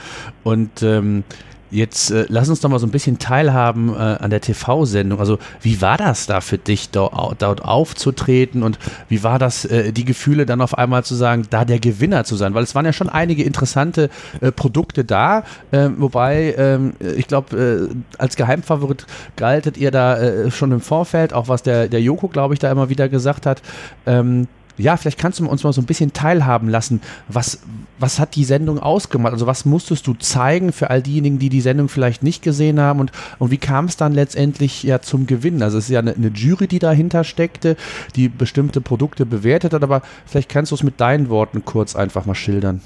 und 0.44 0.84
ähm, 0.84 1.24
Jetzt 1.72 2.12
äh, 2.12 2.26
lass 2.30 2.50
uns 2.50 2.62
doch 2.62 2.70
mal 2.70 2.80
so 2.80 2.88
ein 2.88 2.92
bisschen 2.92 3.20
teilhaben 3.20 3.90
äh, 3.90 3.98
an 3.98 4.30
der 4.30 4.42
TV-Sendung. 4.42 5.20
Also 5.20 5.38
wie 5.62 5.82
war 5.82 5.98
das 5.98 6.26
da 6.26 6.42
für 6.42 6.58
dich, 6.58 6.90
dort, 6.90 7.42
dort 7.42 7.64
aufzutreten 7.64 8.64
und 8.64 8.80
wie 9.08 9.24
war 9.24 9.38
das, 9.40 9.66
äh, 9.66 9.92
die 9.92 10.06
Gefühle 10.06 10.46
dann 10.46 10.62
auf 10.62 10.78
einmal 10.78 11.04
zu 11.04 11.16
sagen, 11.16 11.46
da 11.50 11.66
der 11.66 11.80
Gewinner 11.80 12.24
zu 12.24 12.36
sein? 12.36 12.54
Weil 12.54 12.64
es 12.64 12.74
waren 12.74 12.86
ja 12.86 12.94
schon 12.94 13.10
einige 13.10 13.44
interessante 13.44 14.10
äh, 14.42 14.52
Produkte 14.52 15.06
da, 15.06 15.44
ähm, 15.72 15.96
wobei 16.00 16.56
ähm, 16.58 16.94
ich 17.00 17.28
glaube, 17.28 17.90
äh, 17.92 17.96
als 18.18 18.36
Geheimfavorit 18.36 19.06
galtet 19.36 19.78
ihr 19.78 19.92
da 19.92 20.18
äh, 20.18 20.52
schon 20.52 20.72
im 20.72 20.82
Vorfeld, 20.82 21.34
auch 21.34 21.48
was 21.48 21.64
der, 21.64 21.88
der 21.88 22.02
Joko, 22.02 22.28
glaube 22.28 22.54
ich, 22.54 22.60
da 22.60 22.72
immer 22.72 22.90
wieder 22.90 23.10
gesagt 23.10 23.46
hat. 23.46 23.62
Ähm, 24.06 24.48
ja, 24.80 24.98
vielleicht 24.98 25.20
kannst 25.20 25.40
du 25.40 25.48
uns 25.48 25.64
mal 25.64 25.74
so 25.74 25.82
ein 25.82 25.86
bisschen 25.86 26.14
teilhaben 26.14 26.70
lassen. 26.70 27.02
Was, 27.28 27.66
was 28.00 28.20
hat 28.20 28.36
die 28.36 28.44
Sendung 28.44 28.80
ausgemacht? 28.80 29.34
Also 29.34 29.46
was 29.46 29.66
musstest 29.66 30.08
du 30.08 30.14
zeigen 30.14 30.72
für 30.72 30.90
all 30.90 31.02
diejenigen, 31.02 31.38
die 31.38 31.50
die 31.50 31.62
Sendung 31.62 31.90
vielleicht 31.90 32.24
nicht 32.24 32.42
gesehen 32.42 32.80
haben? 32.80 33.00
Und, 33.00 33.12
und 33.40 33.52
wie 33.52 33.58
kam 33.58 33.86
es 33.86 33.98
dann 33.98 34.14
letztendlich 34.14 34.84
ja 34.84 35.02
zum 35.02 35.28
Gewinn? 35.28 35.62
Also 35.62 35.78
es 35.78 35.86
ist 35.86 35.92
ja 35.92 36.00
eine, 36.00 36.14
eine, 36.14 36.30
Jury, 36.30 36.68
die 36.68 36.80
dahinter 36.80 37.24
steckte, 37.24 37.76
die 38.16 38.30
bestimmte 38.30 38.80
Produkte 38.80 39.26
bewertet 39.26 39.74
hat. 39.74 39.84
Aber 39.84 40.02
vielleicht 40.26 40.50
kannst 40.50 40.72
du 40.72 40.76
es 40.76 40.84
mit 40.84 41.00
deinen 41.02 41.30
Worten 41.30 41.66
kurz 41.66 41.96
einfach 41.96 42.26
mal 42.26 42.36
schildern. 42.36 42.82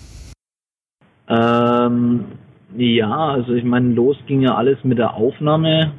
Ähm, 1.29 2.25
ja, 2.75 3.29
also 3.29 3.53
ich 3.53 3.63
meine, 3.63 3.93
los 3.93 4.17
ging 4.25 4.41
ja 4.41 4.55
alles 4.55 4.77
mit 4.83 4.97
der 4.97 5.13
Aufnahme 5.13 5.91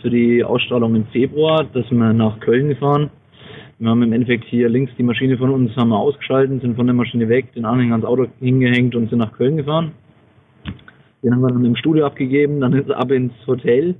für 0.00 0.08
die 0.08 0.42
Ausstrahlung 0.42 0.94
im 0.94 1.06
Februar. 1.08 1.64
Da 1.72 1.82
sind 1.82 1.98
wir 1.98 2.14
nach 2.14 2.40
Köln 2.40 2.70
gefahren 2.70 3.10
wir 3.80 3.88
haben 3.88 4.02
im 4.02 4.12
Endeffekt 4.12 4.44
hier 4.44 4.68
links 4.68 4.92
die 4.98 5.02
Maschine 5.02 5.38
von 5.38 5.48
uns 5.48 5.74
haben 5.74 5.88
wir 5.88 5.98
ausgeschaltet, 5.98 6.60
sind 6.60 6.76
von 6.76 6.86
der 6.86 6.94
Maschine 6.94 7.30
weg, 7.30 7.54
den 7.54 7.64
Anhänger 7.64 7.94
ans 7.94 8.04
Auto 8.04 8.26
hingehängt 8.38 8.94
und 8.94 9.08
sind 9.08 9.20
nach 9.20 9.32
Köln 9.32 9.56
gefahren. 9.56 9.92
Den 11.22 11.32
haben 11.32 11.40
wir 11.40 11.48
dann 11.48 11.64
im 11.64 11.76
Studio 11.76 12.04
abgegeben, 12.04 12.60
dann 12.60 12.74
ist 12.74 12.90
ab 12.90 13.10
ins 13.10 13.32
Hotel. 13.46 13.94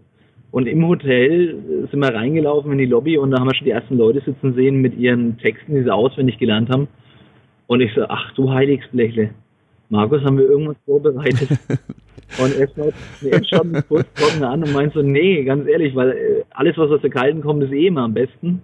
Und 0.50 0.66
im 0.66 0.86
Hotel 0.86 1.86
sind 1.90 1.98
wir 1.98 2.14
reingelaufen 2.14 2.72
in 2.72 2.78
die 2.78 2.86
Lobby 2.86 3.16
und 3.16 3.30
da 3.30 3.38
haben 3.38 3.46
wir 3.46 3.54
schon 3.54 3.64
die 3.64 3.70
ersten 3.70 3.96
Leute 3.96 4.20
sitzen 4.20 4.52
sehen 4.52 4.82
mit 4.82 4.98
ihren 4.98 5.38
Texten, 5.38 5.74
die 5.74 5.82
sie 5.82 5.94
auswendig 5.94 6.38
gelernt 6.38 6.68
haben. 6.68 6.86
Und 7.66 7.80
ich 7.80 7.94
so, 7.94 8.02
ach 8.06 8.34
du 8.34 8.50
Heiligsblechle. 8.50 9.30
Markus, 9.88 10.22
haben 10.22 10.36
wir 10.36 10.44
irgendwas 10.44 10.76
vorbereitet? 10.84 11.48
und 12.38 12.58
er 12.58 12.68
schaut, 12.68 12.94
er 13.22 13.44
schaut 13.44 13.64
mich 13.64 13.88
kurz 13.88 14.06
an 14.42 14.62
und 14.62 14.72
meint 14.74 14.92
so, 14.92 15.00
nee, 15.00 15.42
ganz 15.44 15.66
ehrlich, 15.66 15.94
weil 15.94 16.10
äh, 16.10 16.44
alles, 16.50 16.76
was 16.76 16.90
aus 16.90 17.00
der 17.00 17.10
Kalten 17.10 17.40
kommt, 17.40 17.62
ist 17.62 17.72
eh 17.72 17.86
immer 17.86 18.02
am 18.02 18.12
besten. 18.12 18.60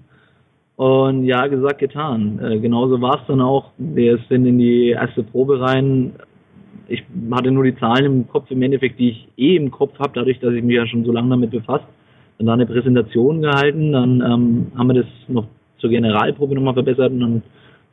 Und 0.76 1.24
ja, 1.24 1.46
gesagt, 1.46 1.78
getan. 1.78 2.38
Äh, 2.42 2.58
genauso 2.60 3.00
war 3.00 3.20
es 3.20 3.26
dann 3.26 3.40
auch. 3.40 3.70
Wir 3.78 4.18
sind 4.28 4.46
in 4.46 4.58
die 4.58 4.90
erste 4.90 5.22
Probe 5.22 5.60
rein. 5.60 6.12
Ich 6.88 7.02
hatte 7.30 7.50
nur 7.50 7.64
die 7.64 7.76
Zahlen 7.76 8.04
im 8.04 8.28
Kopf, 8.28 8.50
im 8.50 8.62
Endeffekt, 8.62 8.98
die 8.98 9.10
ich 9.10 9.28
eh 9.36 9.56
im 9.56 9.70
Kopf 9.70 9.98
habe, 9.98 10.12
dadurch, 10.14 10.38
dass 10.38 10.52
ich 10.52 10.62
mich 10.62 10.76
ja 10.76 10.86
schon 10.86 11.04
so 11.04 11.12
lange 11.12 11.30
damit 11.30 11.50
befasst. 11.50 11.86
Dann 12.38 12.46
da 12.46 12.52
eine 12.52 12.66
Präsentation 12.66 13.40
gehalten, 13.40 13.92
dann 13.92 14.20
ähm, 14.20 14.66
haben 14.76 14.88
wir 14.88 15.02
das 15.02 15.06
noch 15.28 15.46
zur 15.78 15.88
Generalprobe 15.88 16.54
nochmal 16.54 16.74
verbessert 16.74 17.10
und 17.10 17.20
dann 17.20 17.42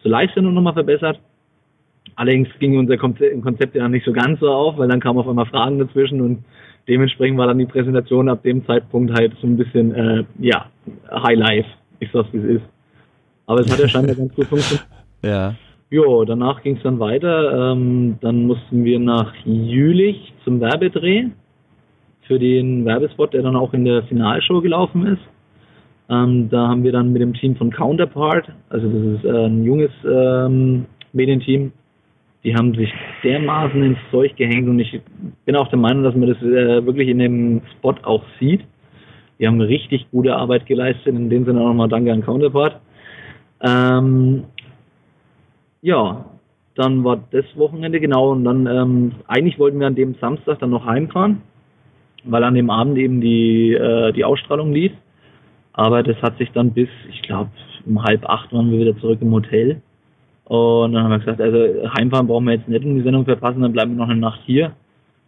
zur 0.02 0.12
Live-Sendung 0.12 0.54
nochmal 0.54 0.74
verbessert. 0.74 1.20
Allerdings 2.16 2.50
ging 2.60 2.78
unser 2.78 2.98
Konzept, 2.98 3.74
ja 3.74 3.88
nicht 3.88 4.06
so 4.06 4.12
ganz 4.12 4.42
so 4.42 4.50
auf, 4.50 4.78
weil 4.78 4.90
dann 4.90 5.00
kamen 5.00 5.18
auf 5.18 5.28
einmal 5.28 5.46
Fragen 5.46 5.80
dazwischen 5.80 6.22
und 6.22 6.44
dementsprechend 6.88 7.38
war 7.38 7.48
dann 7.48 7.58
die 7.58 7.66
Präsentation 7.66 8.30
ab 8.30 8.44
dem 8.44 8.66
Zeitpunkt 8.66 9.14
halt 9.14 9.34
so 9.42 9.48
ein 9.48 9.58
bisschen, 9.58 9.96
äh, 9.96 10.24
ja, 10.40 10.66
High 11.10 11.38
Life. 11.38 11.70
Ich 12.00 12.12
sag's, 12.12 12.28
wie 12.34 12.38
es 12.40 12.44
ist. 12.58 12.73
Aber 13.46 13.60
es 13.62 13.72
hat 13.72 13.80
ja 13.80 13.88
scheinbar 13.88 14.16
ganz 14.16 14.34
gut 14.34 14.48
funktioniert. 14.48 14.88
Ja. 15.26 15.56
Jo, 15.90 16.26
danach 16.26 16.62
ging 16.64 16.76
es 16.76 16.84
dann 16.84 17.00
weiter. 17.00 17.72
Ähm, 17.72 18.18
dann 18.20 18.46
mussten 18.46 18.84
wir 18.84 19.00
nach 19.00 19.34
Jülich 19.46 20.34
zum 20.44 20.60
Werbedreh 20.60 21.28
für 22.28 22.40
den 22.40 22.84
Werbespot, 22.84 23.34
der 23.34 23.42
dann 23.42 23.56
auch 23.56 23.74
in 23.74 23.86
der 23.86 24.04
Finalshow 24.04 24.60
gelaufen 24.60 25.06
ist. 25.06 25.22
Ähm, 26.10 26.50
da 26.50 26.68
haben 26.68 26.84
wir 26.84 26.92
dann 26.92 27.14
mit 27.14 27.22
dem 27.22 27.34
Team 27.34 27.56
von 27.56 27.72
Counterpart, 27.72 28.52
also 28.70 28.88
das 28.88 29.20
ist 29.20 29.26
äh, 29.26 29.46
ein 29.46 29.64
junges 29.64 29.92
ähm, 30.06 30.86
Medienteam, 31.14 31.72
die 32.44 32.54
haben 32.54 32.76
sich 32.76 32.92
dermaßen 33.24 33.82
ins 33.82 33.98
Zeug 34.12 34.36
gehängt 34.36 34.68
und 34.68 34.80
ich 34.80 35.00
bin 35.46 35.56
auch 35.56 35.70
der 35.70 35.80
Meinung, 35.80 36.04
dass 36.04 36.16
man 36.16 36.28
das 36.28 36.42
äh, 36.42 36.86
wirklich 36.86 37.08
in 37.08 37.20
dem 37.20 37.62
Spot 37.78 37.96
auch 38.04 38.24
sieht. 38.40 38.62
Die 39.40 39.48
haben 39.48 39.62
richtig 39.62 40.06
gute 40.12 40.36
Arbeit 40.36 40.66
geleistet, 40.66 41.08
in 41.08 41.30
dem 41.30 41.46
Sinne 41.46 41.62
auch 41.62 41.68
nochmal 41.68 41.88
Danke 41.88 42.12
an 42.12 42.22
Counterpart. 42.22 42.82
Ähm, 43.64 44.44
ja, 45.82 46.26
dann 46.76 47.04
war 47.04 47.24
das 47.32 47.46
Wochenende 47.56 48.00
genau 48.00 48.32
und 48.32 48.44
dann 48.44 48.68
ähm, 48.68 49.12
eigentlich 49.28 49.58
wollten 49.60 49.80
wir 49.80 49.88
an 49.88 49.96
dem 49.96 50.16
Samstag 50.16 50.60
dann 50.60 50.72
noch 50.72 50.86
heimfahren, 50.86 51.42
weil 52.24 52.44
an 52.44 52.56
dem 52.56 52.70
Abend 52.70 52.98
eben 52.98 53.22
die 53.22 53.74
äh, 53.74 54.12
die 54.12 54.26
Ausstrahlung 54.26 54.74
lief. 54.74 54.92
Aber 55.74 56.04
das 56.04 56.22
hat 56.22 56.38
sich 56.38 56.52
dann 56.52 56.72
bis, 56.72 56.90
ich 57.10 57.22
glaube, 57.24 57.50
um 57.86 58.04
halb 58.04 58.28
acht 58.30 58.54
waren 58.54 58.72
wir 58.72 58.80
wieder 58.80 58.98
zurück 58.98 59.20
im 59.22 59.32
Hotel. 59.32 59.82
Und 60.46 60.94
dann 60.94 61.04
haben 61.04 61.12
wir 61.12 61.20
gesagt, 61.20 61.42
also 61.42 61.90
heimfahren 61.98 62.28
brauchen 62.28 62.46
wir 62.46 62.56
jetzt 62.56 62.68
nicht 62.68 62.84
in 62.84 62.96
die 62.96 63.02
Sendung 63.02 63.26
verpassen, 63.26 63.62
dann 63.62 63.74
bleiben 63.74 63.92
wir 63.92 64.04
noch 64.04 64.10
eine 64.10 64.20
Nacht 64.20 64.42
hier. 64.46 64.74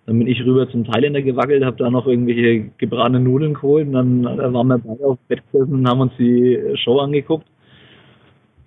Dann 0.06 0.20
bin 0.20 0.28
ich 0.28 0.46
rüber 0.46 0.70
zum 0.70 0.86
Thailänder 0.86 1.22
gewackelt, 1.22 1.66
habe 1.66 1.78
da 1.78 1.90
noch 1.90 2.06
irgendwelche 2.06 2.70
gebratene 2.78 3.20
Nudeln 3.20 3.56
geholt 3.56 3.88
und 3.88 3.94
dann 3.94 4.24
waren 4.26 4.68
wir 4.68 4.78
beide 4.78 5.06
auf 5.06 5.18
Bett 5.28 5.42
gesessen 5.52 5.74
und 5.74 5.90
haben 5.90 6.02
uns 6.02 6.14
die 6.20 6.60
Show 6.76 7.00
angeguckt. 7.00 7.48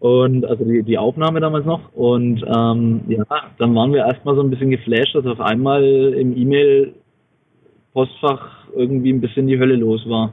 Und 0.01 0.45
also 0.45 0.65
die, 0.65 0.83
die 0.83 0.99
Aufnahme 0.99 1.39
damals 1.41 1.65
noch. 1.67 1.81
Und 1.95 2.45
ähm, 2.47 3.01
ja, 3.09 3.25
dann 3.59 3.75
waren 3.75 3.93
wir 3.93 4.07
erstmal 4.07 4.37
so 4.37 4.43
ein 4.43 4.51
bisschen 4.51 4.71
geflasht, 4.71 5.15
dass 5.15 5.27
auf 5.27 5.41
einmal 5.41 5.85
im 5.85 6.37
E-Mail-Postfach 6.37 8.69
irgendwie 8.77 9.13
ein 9.13 9.21
bisschen 9.21 9.49
die 9.49 9.59
Hölle 9.59 9.77
los 9.77 10.09
war. 10.09 10.33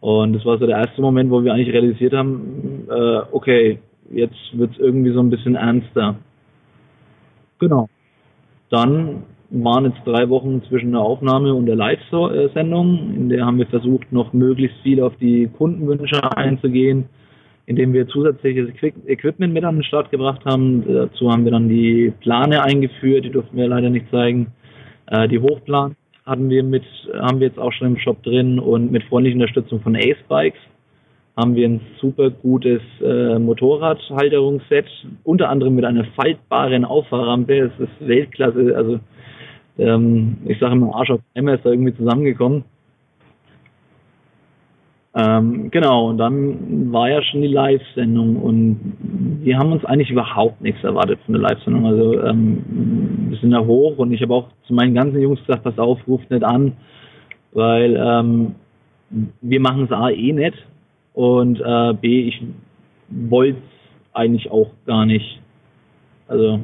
Und 0.00 0.34
das 0.34 0.44
war 0.44 0.58
so 0.58 0.66
der 0.66 0.78
erste 0.78 1.00
Moment, 1.00 1.30
wo 1.30 1.42
wir 1.42 1.54
eigentlich 1.54 1.74
realisiert 1.74 2.12
haben, 2.12 2.86
äh, 2.90 3.20
okay, 3.32 3.78
jetzt 4.10 4.36
wird 4.52 4.72
es 4.72 4.78
irgendwie 4.78 5.12
so 5.12 5.20
ein 5.20 5.30
bisschen 5.30 5.54
ernster. 5.54 6.16
Genau. 7.58 7.88
Dann 8.70 9.22
waren 9.50 9.86
jetzt 9.86 10.00
drei 10.04 10.28
Wochen 10.28 10.62
zwischen 10.68 10.92
der 10.92 11.00
Aufnahme 11.00 11.54
und 11.54 11.66
der 11.66 11.76
Live-Sendung, 11.76 13.14
in 13.14 13.28
der 13.28 13.46
haben 13.46 13.58
wir 13.58 13.66
versucht, 13.66 14.12
noch 14.12 14.32
möglichst 14.32 14.76
viel 14.82 15.02
auf 15.02 15.14
die 15.16 15.48
Kundenwünsche 15.56 16.36
einzugehen, 16.36 17.08
indem 17.66 17.92
wir 17.92 18.06
zusätzliches 18.08 18.70
Equipment 19.06 19.52
mit 19.52 19.64
an 19.64 19.76
den 19.76 19.84
Start 19.84 20.10
gebracht 20.10 20.44
haben. 20.44 20.84
Dazu 20.86 21.30
haben 21.30 21.44
wir 21.44 21.52
dann 21.52 21.68
die 21.68 22.12
Plane 22.20 22.62
eingeführt, 22.62 23.24
die 23.24 23.30
durften 23.30 23.56
wir 23.56 23.68
leider 23.68 23.90
nicht 23.90 24.10
zeigen. 24.10 24.48
Äh, 25.06 25.28
die 25.28 25.38
Hochplan 25.38 25.96
hatten 26.26 26.50
wir 26.50 26.62
mit, 26.62 26.84
haben 27.14 27.40
wir 27.40 27.48
jetzt 27.48 27.58
auch 27.58 27.72
schon 27.72 27.88
im 27.88 27.98
Shop 27.98 28.22
drin 28.22 28.58
und 28.58 28.92
mit 28.92 29.04
freundlicher 29.04 29.36
Unterstützung 29.36 29.80
von 29.80 29.96
Ace 29.96 30.22
Bikes 30.28 30.60
haben 31.36 31.56
wir 31.56 31.68
ein 31.68 31.80
super 32.00 32.30
gutes 32.30 32.80
äh, 33.02 33.38
Motorradhalterungsset, 33.38 34.86
unter 35.24 35.48
anderem 35.48 35.74
mit 35.74 35.84
einer 35.84 36.04
faltbaren 36.16 36.84
Auffahrrampe. 36.84 37.58
Es 37.58 37.72
ist 37.80 38.08
Weltklasse, 38.08 38.76
also 38.76 39.00
ähm, 39.78 40.36
ich 40.46 40.58
sage 40.60 40.74
immer 40.74 40.94
Arsch 40.94 41.10
auf 41.10 41.20
Eimer 41.34 41.54
ist 41.54 41.64
da 41.64 41.70
irgendwie 41.70 41.96
zusammengekommen. 41.96 42.64
Ähm, 45.16 45.70
genau, 45.70 46.08
und 46.08 46.18
dann 46.18 46.92
war 46.92 47.08
ja 47.08 47.22
schon 47.22 47.42
die 47.42 47.46
Live-Sendung 47.46 48.36
und 48.36 48.96
wir 49.42 49.58
haben 49.58 49.70
uns 49.70 49.84
eigentlich 49.84 50.10
überhaupt 50.10 50.60
nichts 50.60 50.82
erwartet 50.82 51.20
von 51.24 51.34
der 51.34 51.42
Live-Sendung. 51.42 51.86
Also 51.86 52.20
ähm, 52.24 53.28
wir 53.28 53.38
sind 53.38 53.52
da 53.52 53.60
hoch 53.60 53.96
und 53.98 54.12
ich 54.12 54.20
habe 54.22 54.34
auch 54.34 54.48
zu 54.66 54.74
meinen 54.74 54.94
ganzen 54.94 55.20
Jungs 55.20 55.38
gesagt, 55.40 55.62
pass 55.62 55.78
auf, 55.78 56.00
ruft 56.08 56.28
nicht 56.32 56.42
an, 56.42 56.72
weil 57.52 57.96
ähm, 57.96 58.56
wir 59.40 59.60
machen 59.60 59.84
es 59.84 59.92
A 59.92 60.10
eh 60.10 60.32
nicht 60.32 60.56
und 61.12 61.60
äh, 61.60 61.92
B, 61.94 62.28
ich 62.28 62.42
wollte 63.08 63.58
es 63.58 64.14
eigentlich 64.14 64.50
auch 64.50 64.70
gar 64.84 65.06
nicht. 65.06 65.40
Also 66.26 66.58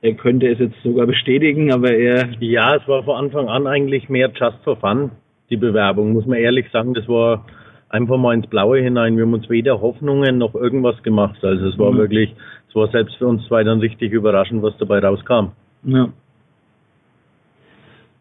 er 0.00 0.14
könnte 0.14 0.46
es 0.46 0.60
jetzt 0.60 0.80
sogar 0.84 1.06
bestätigen, 1.06 1.72
aber 1.72 1.90
er... 1.90 2.28
Ja, 2.38 2.76
es 2.76 2.86
war 2.86 3.02
von 3.02 3.16
Anfang 3.16 3.48
an 3.48 3.66
eigentlich 3.66 4.08
mehr 4.08 4.30
just 4.32 4.58
for 4.62 4.76
fun 4.76 5.10
die 5.52 5.56
Bewerbung, 5.56 6.12
muss 6.12 6.26
man 6.26 6.38
ehrlich 6.38 6.66
sagen. 6.72 6.94
Das 6.94 7.06
war 7.08 7.44
einfach 7.88 8.16
mal 8.16 8.34
ins 8.34 8.46
Blaue 8.46 8.80
hinein. 8.80 9.16
Wir 9.16 9.24
haben 9.24 9.34
uns 9.34 9.48
weder 9.48 9.80
Hoffnungen 9.80 10.38
noch 10.38 10.54
irgendwas 10.54 11.00
gemacht. 11.02 11.44
Also 11.44 11.68
es 11.68 11.78
war 11.78 11.92
mhm. 11.92 11.98
wirklich, 11.98 12.34
es 12.68 12.74
war 12.74 12.88
selbst 12.88 13.16
für 13.16 13.28
uns 13.28 13.46
zwei 13.46 13.62
dann 13.62 13.80
richtig 13.80 14.12
überraschend, 14.12 14.62
was 14.62 14.76
dabei 14.78 14.98
rauskam. 14.98 15.52
Ja. 15.84 16.08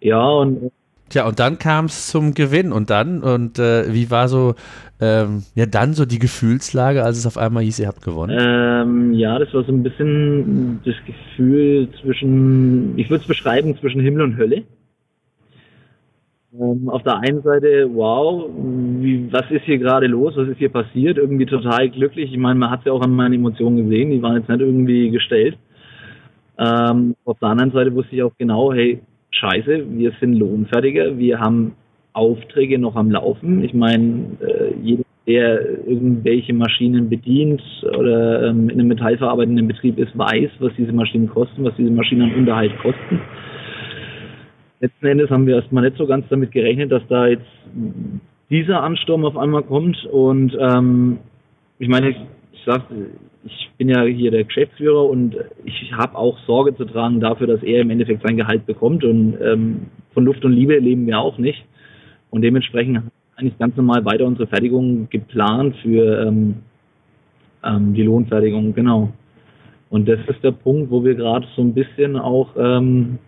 Ja, 0.01 0.27
und 0.27 0.71
Tja, 1.11 1.27
und 1.27 1.39
dann 1.39 1.59
kam 1.59 1.85
es 1.85 2.07
zum 2.07 2.33
Gewinn 2.33 2.71
und 2.71 2.89
dann, 2.89 3.21
und 3.21 3.59
äh, 3.59 3.93
wie 3.93 4.09
war 4.09 4.29
so, 4.29 4.55
ähm, 5.01 5.43
ja, 5.55 5.65
dann 5.65 5.93
so 5.93 6.05
die 6.05 6.19
Gefühlslage, 6.19 7.03
als 7.03 7.17
es 7.17 7.27
auf 7.27 7.37
einmal 7.37 7.63
hieß, 7.63 7.79
ihr 7.79 7.87
habt 7.89 8.01
gewonnen? 8.01 8.37
Ähm, 8.39 9.13
ja, 9.13 9.37
das 9.37 9.53
war 9.53 9.65
so 9.65 9.73
ein 9.73 9.83
bisschen 9.83 10.79
das 10.85 10.95
Gefühl 11.05 11.89
zwischen, 12.01 12.97
ich 12.97 13.09
würde 13.09 13.23
es 13.23 13.27
beschreiben, 13.27 13.77
zwischen 13.77 13.99
Himmel 13.99 14.21
und 14.21 14.37
Hölle. 14.37 14.63
Ähm, 16.59 16.89
auf 16.89 17.01
der 17.03 17.17
einen 17.19 17.41
Seite, 17.43 17.89
wow, 17.93 18.49
wie, 18.99 19.31
was 19.31 19.49
ist 19.51 19.63
hier 19.63 19.77
gerade 19.77 20.07
los, 20.07 20.33
was 20.35 20.49
ist 20.49 20.57
hier 20.57 20.69
passiert? 20.69 21.17
Irgendwie 21.17 21.45
total 21.45 21.89
glücklich. 21.89 22.31
Ich 22.31 22.37
meine, 22.37 22.59
man 22.59 22.69
hat 22.69 22.79
es 22.79 22.85
ja 22.87 22.91
auch 22.91 23.01
an 23.01 23.13
meinen 23.13 23.35
Emotionen 23.35 23.77
gesehen, 23.77 24.11
die 24.11 24.21
waren 24.21 24.35
jetzt 24.35 24.49
nicht 24.49 24.59
irgendwie 24.59 25.11
gestellt. 25.11 25.57
Ähm, 26.57 27.15
auf 27.23 27.39
der 27.39 27.49
anderen 27.49 27.71
Seite 27.71 27.95
wusste 27.95 28.15
ich 28.15 28.23
auch 28.23 28.33
genau, 28.37 28.73
hey, 28.73 29.01
scheiße, 29.31 29.85
wir 29.91 30.11
sind 30.19 30.33
Lohnfertiger, 30.33 31.17
wir 31.17 31.39
haben 31.39 31.73
Aufträge 32.11 32.77
noch 32.77 32.97
am 32.97 33.11
Laufen. 33.11 33.63
Ich 33.63 33.73
meine, 33.73 34.25
äh, 34.41 34.73
jeder, 34.83 35.03
der 35.27 35.87
irgendwelche 35.87 36.53
Maschinen 36.53 37.07
bedient 37.07 37.61
oder 37.97 38.49
ähm, 38.49 38.69
in 38.69 38.77
einem 38.77 38.89
metallverarbeitenden 38.89 39.69
Betrieb 39.69 39.97
ist, 39.97 40.17
weiß, 40.17 40.49
was 40.59 40.73
diese 40.77 40.91
Maschinen 40.91 41.29
kosten, 41.29 41.63
was 41.63 41.75
diese 41.77 41.91
Maschinen 41.91 42.23
an 42.23 42.35
Unterhalt 42.35 42.77
kosten 42.79 43.21
letzten 44.81 45.05
Endes 45.05 45.29
haben 45.29 45.47
wir 45.47 45.55
erstmal 45.55 45.83
nicht 45.83 45.97
so 45.97 46.07
ganz 46.07 46.25
damit 46.29 46.51
gerechnet, 46.51 46.91
dass 46.91 47.03
da 47.07 47.27
jetzt 47.27 47.45
dieser 48.49 48.83
Ansturm 48.83 49.23
auf 49.25 49.37
einmal 49.37 49.63
kommt. 49.63 50.03
Und 50.05 50.57
ähm, 50.59 51.19
ich 51.79 51.87
meine, 51.87 52.09
ich, 52.09 52.17
ich 52.51 52.61
sag, 52.65 52.81
ich 53.45 53.71
bin 53.77 53.89
ja 53.89 54.03
hier 54.03 54.31
der 54.31 54.43
Geschäftsführer 54.43 55.05
und 55.05 55.37
ich 55.63 55.93
habe 55.93 56.17
auch 56.17 56.37
Sorge 56.45 56.75
zu 56.75 56.85
tragen 56.85 57.19
dafür, 57.19 57.47
dass 57.47 57.63
er 57.63 57.81
im 57.81 57.89
Endeffekt 57.91 58.23
sein 58.25 58.37
Gehalt 58.37 58.65
bekommt. 58.65 59.03
Und 59.03 59.37
ähm, 59.41 59.87
von 60.13 60.25
Luft 60.25 60.43
und 60.43 60.51
Liebe 60.51 60.77
leben 60.77 61.07
wir 61.07 61.19
auch 61.19 61.37
nicht. 61.37 61.63
Und 62.31 62.41
dementsprechend 62.41 63.03
eigentlich 63.35 63.57
ganz 63.59 63.75
normal 63.77 64.03
weiter 64.03 64.25
unsere 64.25 64.47
Fertigung 64.47 65.09
geplant 65.09 65.75
für 65.81 66.27
ähm, 66.27 66.55
ähm, 67.63 67.93
die 67.93 68.03
Lohnfertigung, 68.03 68.73
genau. 68.73 69.13
Und 69.89 70.07
das 70.07 70.19
ist 70.27 70.43
der 70.43 70.51
Punkt, 70.51 70.89
wo 70.89 71.03
wir 71.03 71.15
gerade 71.15 71.45
so 71.55 71.61
ein 71.61 71.73
bisschen 71.73 72.15
auch 72.15 72.55
ähm, 72.57 73.19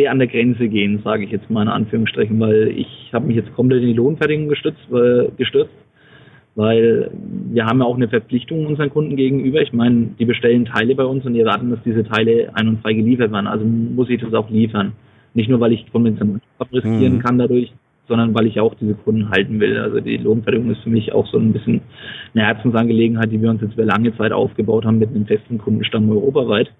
sehr 0.00 0.10
an 0.10 0.18
der 0.18 0.28
Grenze 0.28 0.68
gehen, 0.68 1.00
sage 1.04 1.24
ich 1.24 1.30
jetzt 1.30 1.50
mal 1.50 1.62
in 1.62 1.68
Anführungsstrichen, 1.68 2.38
weil 2.40 2.68
ich 2.68 3.10
habe 3.12 3.26
mich 3.26 3.36
jetzt 3.36 3.54
komplett 3.54 3.82
in 3.82 3.88
die 3.88 3.94
Lohnfertigung 3.94 4.48
gestützt, 4.48 4.80
äh, 4.92 5.28
gestürzt, 5.36 5.74
weil 6.54 7.10
wir 7.52 7.66
haben 7.66 7.80
ja 7.80 7.84
auch 7.84 7.96
eine 7.96 8.08
Verpflichtung 8.08 8.66
unseren 8.66 8.90
Kunden 8.90 9.16
gegenüber. 9.16 9.60
Ich 9.60 9.72
meine, 9.72 10.10
die 10.18 10.24
bestellen 10.24 10.64
Teile 10.64 10.94
bei 10.94 11.04
uns 11.04 11.24
und 11.24 11.34
die 11.34 11.40
erwarten, 11.40 11.70
dass 11.70 11.82
diese 11.84 12.04
Teile 12.04 12.50
ein- 12.54 12.68
und 12.68 12.80
frei 12.80 12.94
geliefert 12.94 13.32
werden. 13.32 13.46
Also 13.46 13.64
muss 13.64 14.08
ich 14.08 14.20
das 14.20 14.34
auch 14.34 14.50
liefern. 14.50 14.92
Nicht 15.34 15.48
nur, 15.48 15.60
weil 15.60 15.72
ich 15.72 15.90
konventionell 15.92 16.40
riskieren 16.72 17.16
mhm. 17.16 17.20
kann 17.20 17.38
dadurch, 17.38 17.72
sondern 18.08 18.34
weil 18.34 18.46
ich 18.46 18.58
auch 18.58 18.74
diese 18.74 18.94
Kunden 18.94 19.30
halten 19.30 19.60
will. 19.60 19.78
Also 19.78 20.00
die 20.00 20.16
Lohnfertigung 20.16 20.70
ist 20.70 20.82
für 20.82 20.90
mich 20.90 21.12
auch 21.12 21.26
so 21.28 21.38
ein 21.38 21.52
bisschen 21.52 21.82
eine 22.34 22.46
Herzensangelegenheit, 22.46 23.30
die 23.30 23.40
wir 23.40 23.50
uns 23.50 23.62
jetzt 23.62 23.74
über 23.74 23.84
lange 23.84 24.16
Zeit 24.16 24.32
aufgebaut 24.32 24.84
haben 24.84 24.98
mit 24.98 25.10
einem 25.10 25.26
festen 25.26 25.58
Kundenstamm 25.58 26.10
europaweit. 26.10 26.72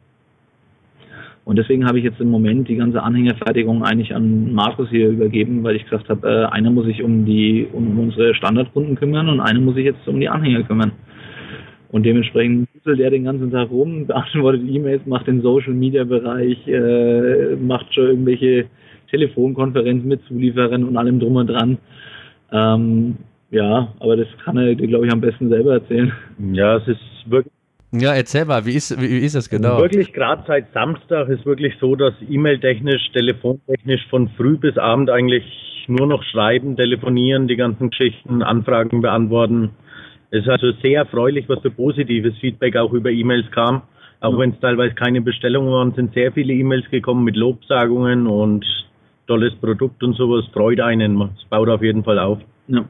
Und 1.44 1.56
deswegen 1.56 1.87
habe 1.87 1.99
ich 1.99 2.04
jetzt 2.04 2.20
im 2.20 2.30
Moment 2.30 2.68
die 2.68 2.76
ganze 2.76 3.02
Anhängerfertigung 3.02 3.82
eigentlich 3.82 4.14
an 4.14 4.52
Markus 4.52 4.88
hier 4.90 5.09
übergeben, 5.09 5.64
weil 5.64 5.76
ich 5.76 5.85
gesagt 5.85 6.09
habe, 6.09 6.28
äh, 6.28 6.44
einer 6.54 6.70
muss 6.70 6.87
sich 6.87 7.02
um 7.02 7.25
die 7.25 7.66
um 7.73 7.99
unsere 7.99 8.35
Standardkunden 8.35 8.94
kümmern 8.97 9.28
und 9.28 9.40
einer 9.40 9.61
muss 9.61 9.75
sich 9.75 9.85
jetzt 9.85 10.06
um 10.06 10.20
die 10.20 10.28
Anhänger 10.28 10.62
kümmern. 10.64 10.92
Und 11.90 12.04
dementsprechend 12.04 12.68
wuselt 12.75 13.00
er 13.00 13.11
den 13.11 13.25
ganzen 13.25 13.50
Tag 13.50 13.70
rum, 13.70 14.06
beantwortet 14.06 14.62
E-Mails, 14.68 15.06
macht 15.06 15.26
den 15.26 15.40
Social 15.40 15.73
Media 15.73 16.04
Bereich, 16.04 16.68
äh, 16.68 17.56
macht 17.56 17.92
schon 17.94 18.06
irgendwelche 18.06 18.66
Telefonkonferenzen 19.11 20.09
mit 20.09 20.23
Zulieferern 20.28 20.85
und 20.85 20.97
allem 20.97 21.18
drum 21.18 21.37
und 21.37 21.49
dran. 21.49 21.78
Ähm, 22.52 23.16
ja, 23.50 23.92
aber 23.99 24.16
das 24.16 24.28
kann 24.44 24.56
er, 24.56 24.75
glaube 24.76 25.06
ich, 25.06 25.12
am 25.12 25.20
besten 25.20 25.49
selber 25.49 25.73
erzählen. 25.75 26.12
Ja, 26.52 26.76
es 26.76 26.87
ist 26.87 27.00
wirklich 27.26 27.52
ja, 27.92 28.14
erzähl 28.14 28.44
mal, 28.44 28.64
wie 28.66 28.75
ist, 28.75 29.00
wie, 29.00 29.11
wie 29.11 29.25
ist 29.25 29.35
das 29.35 29.50
genau? 29.50 29.78
Wirklich 29.78 30.12
gerade 30.12 30.44
seit 30.47 30.73
Samstag 30.73 31.28
ist 31.28 31.44
wirklich 31.44 31.75
so, 31.80 31.97
dass 31.97 32.14
E-Mail-technisch, 32.28 33.11
telefontechnisch 33.12 34.06
von 34.09 34.28
früh 34.37 34.56
bis 34.56 34.78
Abend 34.78 35.11
eigentlich 35.11 35.44
nur 35.88 36.06
noch 36.06 36.23
schreiben, 36.23 36.76
telefonieren, 36.76 37.49
die 37.49 37.56
ganzen 37.56 37.90
Geschichten, 37.90 38.42
Anfragen 38.42 39.00
beantworten. 39.00 39.70
Es 40.30 40.42
ist 40.42 40.49
also 40.49 40.70
sehr 40.80 41.00
erfreulich, 41.00 41.49
was 41.49 41.61
für 41.61 41.70
positives 41.70 42.37
Feedback 42.38 42.76
auch 42.76 42.92
über 42.92 43.11
E-Mails 43.11 43.50
kam. 43.50 43.82
Auch 44.20 44.35
ja. 44.35 44.38
wenn 44.38 44.50
es 44.50 44.61
teilweise 44.61 44.94
keine 44.94 45.20
Bestellungen 45.20 45.73
waren, 45.73 45.92
sind 45.94 46.14
sehr 46.14 46.30
viele 46.30 46.52
E-Mails 46.52 46.88
gekommen 46.90 47.25
mit 47.25 47.37
Lobsagungen 47.37 48.28
und 48.28 48.64
tolles 49.26 49.54
Produkt 49.56 50.02
und 50.04 50.14
sowas. 50.14 50.44
Freut 50.52 50.80
einen. 50.80 51.20
Es 51.20 51.44
baut 51.49 51.68
auf 51.68 51.82
jeden 51.82 52.04
Fall 52.04 52.18
auf. 52.18 52.38
Ja. 52.68 52.85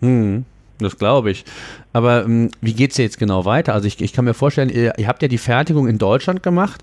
Hm. 0.00 0.44
Das 0.78 0.98
glaube 0.98 1.30
ich. 1.30 1.44
Aber 1.92 2.24
ähm, 2.24 2.50
wie 2.60 2.74
geht 2.74 2.90
es 2.90 2.96
jetzt 2.98 3.18
genau 3.18 3.44
weiter? 3.44 3.72
Also 3.74 3.86
ich, 3.86 4.00
ich 4.00 4.12
kann 4.12 4.24
mir 4.24 4.34
vorstellen, 4.34 4.68
ihr, 4.68 4.98
ihr, 4.98 5.08
habt 5.08 5.22
ja 5.22 5.28
die 5.28 5.38
Fertigung 5.38 5.88
in 5.88 5.98
Deutschland 5.98 6.42
gemacht 6.42 6.82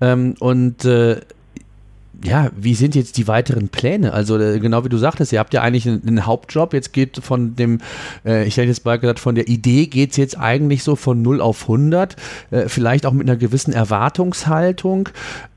ähm, 0.00 0.34
und 0.40 0.84
äh, 0.84 1.20
ja, 2.22 2.50
wie 2.56 2.74
sind 2.74 2.94
jetzt 2.94 3.16
die 3.18 3.28
weiteren 3.28 3.68
Pläne? 3.68 4.12
Also 4.12 4.38
äh, 4.38 4.58
genau 4.58 4.84
wie 4.84 4.88
du 4.88 4.96
sagtest, 4.96 5.32
ihr 5.32 5.38
habt 5.38 5.52
ja 5.52 5.62
eigentlich 5.62 5.86
einen, 5.86 6.06
einen 6.06 6.26
Hauptjob. 6.26 6.72
Jetzt 6.72 6.92
geht 6.92 7.18
von 7.22 7.56
dem, 7.56 7.80
äh, 8.24 8.46
ich 8.46 8.56
hätte 8.56 8.68
jetzt 8.68 8.84
mal 8.84 8.98
gesagt, 8.98 9.20
von 9.20 9.34
der 9.34 9.48
Idee 9.48 9.86
geht 9.86 10.12
es 10.12 10.16
jetzt 10.16 10.38
eigentlich 10.38 10.82
so 10.82 10.96
von 10.96 11.20
0 11.22 11.40
auf 11.40 11.62
100. 11.62 12.16
Äh, 12.50 12.68
vielleicht 12.68 13.04
auch 13.06 13.12
mit 13.12 13.28
einer 13.28 13.36
gewissen 13.36 13.72
Erwartungshaltung, 13.72 15.08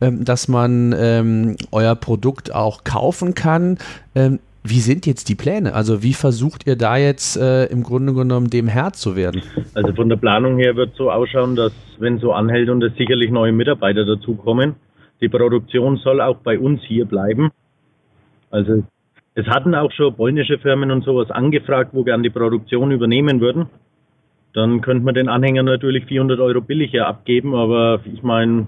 ähm, 0.02 0.26
dass 0.26 0.48
man 0.48 0.94
ähm, 0.98 1.56
euer 1.72 1.96
Produkt 1.96 2.54
auch 2.54 2.84
kaufen 2.84 3.34
kann. 3.34 3.78
Ähm, 4.16 4.40
wie 4.70 4.80
sind 4.80 5.06
jetzt 5.06 5.30
die 5.30 5.36
Pläne? 5.36 5.74
Also 5.74 6.04
wie 6.04 6.14
versucht 6.14 6.68
ihr 6.68 6.76
da 6.76 6.98
jetzt 6.98 7.38
äh, 7.38 7.66
im 7.66 7.84
Grunde 7.84 8.14
genommen 8.14 8.50
dem 8.50 8.68
Herr 8.68 8.94
zu 8.94 9.16
werden? 9.16 9.42
Also 9.74 9.94
von 9.94 10.10
der 10.10 10.18
Planung 10.18 10.58
her 10.58 10.76
wird 10.76 10.96
so 10.96 11.12
ausschauen, 11.12 11.56
dass 11.56 11.74
wenn 12.00 12.20
so 12.20 12.34
anhält 12.34 12.70
und 12.70 12.84
es 12.84 12.96
sicherlich 12.96 13.32
neue 13.32 13.52
Mitarbeiter 13.52 14.06
dazukommen, 14.06 14.76
die 15.22 15.30
Produktion 15.30 15.98
soll 15.98 16.22
auch 16.22 16.38
bei 16.38 16.60
uns 16.60 16.82
hier 16.84 17.06
bleiben. 17.06 17.52
Also 18.52 18.84
es 19.36 19.46
hatten 19.48 19.76
auch 19.76 19.92
schon 19.92 20.16
polnische 20.16 20.58
Firmen 20.60 20.92
und 20.92 21.04
sowas 21.04 21.30
angefragt, 21.32 21.92
wo 21.94 22.04
gern 22.04 22.24
die 22.24 22.30
Produktion 22.30 22.92
übernehmen 22.92 23.40
würden. 23.40 23.68
Dann 24.54 24.82
könnte 24.82 25.04
man 25.04 25.14
den 25.14 25.30
Anhänger 25.30 25.64
natürlich 25.64 26.06
400 26.06 26.40
Euro 26.40 26.62
billiger 26.62 27.08
abgeben, 27.08 27.54
aber 27.54 28.00
ich 28.12 28.24
meine, 28.24 28.68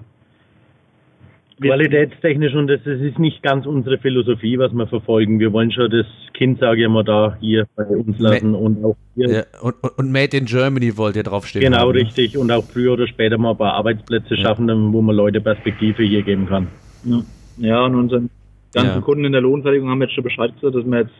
qualitätstechnisch 1.60 2.54
und 2.54 2.68
das, 2.68 2.80
das 2.84 3.00
ist 3.00 3.18
nicht 3.18 3.42
ganz 3.42 3.66
unsere 3.66 3.98
Philosophie, 3.98 4.58
was 4.58 4.72
wir 4.72 4.86
verfolgen. 4.86 5.38
Wir 5.38 5.52
wollen 5.52 5.70
schon 5.70 5.90
das 5.90 6.06
Kind, 6.34 6.58
sage 6.58 6.82
ich 6.82 6.88
mal, 6.88 7.04
da 7.04 7.36
hier 7.40 7.66
bei 7.76 7.84
uns 7.84 8.18
lassen 8.18 8.52
Ma 8.52 8.58
und 8.58 8.84
auch 8.84 8.96
hier. 9.14 9.30
Ja, 9.30 9.42
und, 9.60 9.74
und, 9.82 10.12
Made 10.12 10.36
in 10.36 10.46
Germany 10.46 10.96
wollt 10.96 11.16
ihr 11.16 11.22
draufstehen. 11.22 11.64
Genau, 11.64 11.78
haben, 11.78 11.92
ne? 11.92 12.00
richtig. 12.00 12.38
Und 12.38 12.50
auch 12.50 12.64
früher 12.64 12.94
oder 12.94 13.06
später 13.06 13.36
mal 13.38 13.52
ein 13.52 13.58
paar 13.58 13.74
Arbeitsplätze 13.74 14.34
ja. 14.34 14.42
schaffen, 14.42 14.92
wo 14.92 15.02
man 15.02 15.14
Leute 15.14 15.40
Perspektive 15.40 16.02
hier 16.02 16.22
geben 16.22 16.46
kann. 16.46 16.68
Ja, 17.04 17.22
ja 17.58 17.84
und 17.84 17.94
unseren 17.94 18.30
ganzen 18.72 18.96
ja. 18.96 19.00
Kunden 19.00 19.24
in 19.24 19.32
der 19.32 19.42
Lohnfertigung 19.42 19.90
haben 19.90 20.00
jetzt 20.00 20.14
schon 20.14 20.24
Bescheid 20.24 20.54
gesagt, 20.54 20.74
dass 20.74 20.84
wir 20.84 21.00
jetzt, 21.00 21.14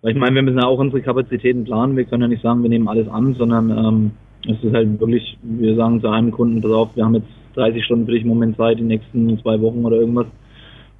weil 0.00 0.12
ich 0.12 0.18
meine, 0.18 0.34
wir 0.34 0.42
müssen 0.42 0.58
ja 0.58 0.66
auch 0.66 0.78
unsere 0.78 1.02
Kapazitäten 1.02 1.64
planen. 1.64 1.96
Wir 1.96 2.04
können 2.04 2.22
ja 2.22 2.28
nicht 2.28 2.42
sagen, 2.42 2.62
wir 2.62 2.70
nehmen 2.70 2.88
alles 2.88 3.08
an, 3.08 3.34
sondern 3.34 3.70
ähm, 3.70 4.10
es 4.48 4.62
ist 4.64 4.74
halt 4.74 4.98
wirklich, 4.98 5.36
wir 5.42 5.76
sagen 5.76 6.00
zu 6.00 6.08
einem 6.08 6.30
Kunden, 6.30 6.60
pass 6.62 6.72
auf, 6.72 6.96
wir 6.96 7.04
haben 7.04 7.14
jetzt 7.14 7.28
30 7.54 7.84
Stunden 7.84 8.06
für 8.06 8.12
dich 8.12 8.22
im 8.22 8.28
Moment 8.28 8.56
Zeit, 8.56 8.78
die 8.78 8.84
nächsten 8.84 9.38
zwei 9.40 9.60
Wochen 9.60 9.84
oder 9.84 9.96
irgendwas. 9.96 10.26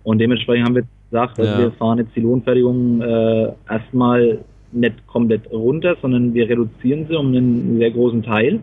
Und 0.05 0.19
dementsprechend 0.19 0.67
haben 0.67 0.75
wir 0.75 0.85
gesagt, 1.11 1.39
also 1.39 1.51
ja. 1.51 1.59
wir 1.59 1.73
fahren 1.73 1.99
jetzt 1.99 2.15
die 2.17 2.21
Lohnfertigung 2.21 3.01
äh, 3.01 3.53
erstmal 3.69 4.39
nicht 4.73 5.07
komplett 5.07 5.51
runter, 5.53 5.97
sondern 6.01 6.35
wir 6.35 6.49
reduzieren 6.49 7.07
sie 7.09 7.17
um 7.17 7.29
einen 7.29 7.79
sehr 7.79 7.91
großen 7.91 8.23
Teil. 8.23 8.61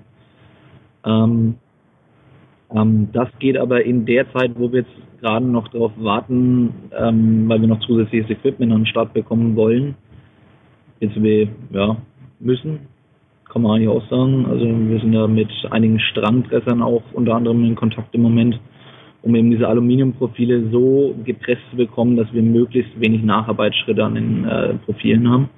Ähm, 1.06 1.56
ähm, 2.72 3.10
das 3.14 3.30
geht 3.40 3.58
aber 3.58 3.84
in 3.84 4.06
der 4.06 4.32
Zeit, 4.34 4.52
wo 4.56 4.72
wir 4.72 4.82
jetzt 4.82 5.22
gerade 5.22 5.46
noch 5.46 5.68
darauf 5.70 5.92
warten, 5.98 6.74
ähm, 6.98 7.48
weil 7.48 7.62
wir 7.62 7.68
noch 7.68 7.80
zusätzliches 7.82 8.30
Equipment 8.30 8.72
an 8.72 8.82
den 8.82 8.88
Start 8.88 9.14
bekommen 9.14 9.56
wollen, 9.56 9.96
jetzt 11.00 11.22
wir 11.22 11.48
ja, 11.72 11.98
müssen, 12.40 12.80
kann 13.50 13.64
man 13.64 13.76
eigentlich 13.76 13.90
auch 13.90 14.08
sagen. 14.10 14.46
Also 14.46 14.66
wir 14.66 15.00
sind 15.00 15.14
ja 15.14 15.28
mit 15.28 15.50
einigen 15.72 16.00
Strandpressern 16.00 16.82
auch 16.82 17.04
unter 17.14 17.36
anderem 17.36 17.66
in 17.66 17.76
Kontakt 17.76 18.14
im 18.14 18.22
Moment, 18.22 18.60
um 19.22 19.36
eben 19.36 19.52
diese 19.52 19.68
Aluminiumprofile 19.68 20.70
so 20.72 21.16
gepresst 21.24 21.62
zu 21.72 21.78
bekommen, 21.78 22.16
dass 22.16 22.32
wir 22.32 22.42
möglichst 22.42 23.00
wenig 23.00 23.24
Nacharbeitsschritte 23.24 24.04
an 24.04 24.16
den 24.16 24.46
äh, 24.46 24.74
Profilen 24.86 25.30
haben. 25.30 25.50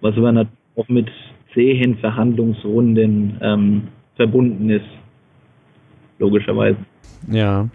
Was 0.00 0.16
aber 0.16 0.32
natürlich 0.32 0.58
auch 0.76 0.88
mit 0.88 1.08
zähen 1.54 1.96
Verhandlungsrunden 1.96 3.38
ähm, 3.40 3.82
verbunden 4.16 4.68
ist, 4.68 4.84
logischerweise. 6.18 6.76
Ja 7.30 7.68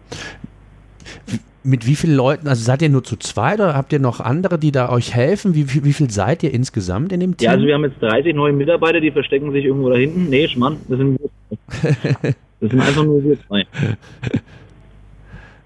mit 1.63 1.86
wie 1.86 1.96
vielen 1.96 2.15
Leuten, 2.15 2.48
also 2.48 2.63
seid 2.63 2.82
ihr 2.82 2.89
nur 2.89 3.03
zu 3.03 3.18
zweit 3.18 3.60
oder 3.60 3.75
habt 3.75 3.94
ihr 3.94 4.00
noch 4.00 4.20
andere, 4.20 4.58
die 4.58 4.72
da 4.72 4.89
euch 4.89 5.13
helfen? 5.13 5.53
Wie, 5.53 5.74
wie, 5.74 5.84
wie 5.84 5.94
viel 5.94 6.10
seid 6.10 6.44
ihr 6.44 6.53
insgesamt 6.53 7.12
in 7.12 7.20
dem 7.20 7.38
Team? 7.38 7.46
Ja, 7.46 7.51
also 7.51 7.65
wir 7.65 7.75
haben 7.75 7.84
jetzt 7.84 8.01
30 8.01 8.36
neue 8.36 8.53
Mitarbeiter, 8.53 9.00
die 9.00 9.12
verstecken 9.12 9.51
sich 9.51 9.65
irgendwo 9.65 9.89
da 9.89 9.96
hinten. 9.96 10.30
Nee, 10.30 10.48
Schmann, 10.48 10.77
das 10.88 10.98
sind 10.98 11.20
wir 11.20 11.30
Das 12.62 12.70
sind 12.70 12.80
einfach 12.80 13.03
nur 13.03 13.24
wir 13.24 13.38
zwei. 13.48 13.65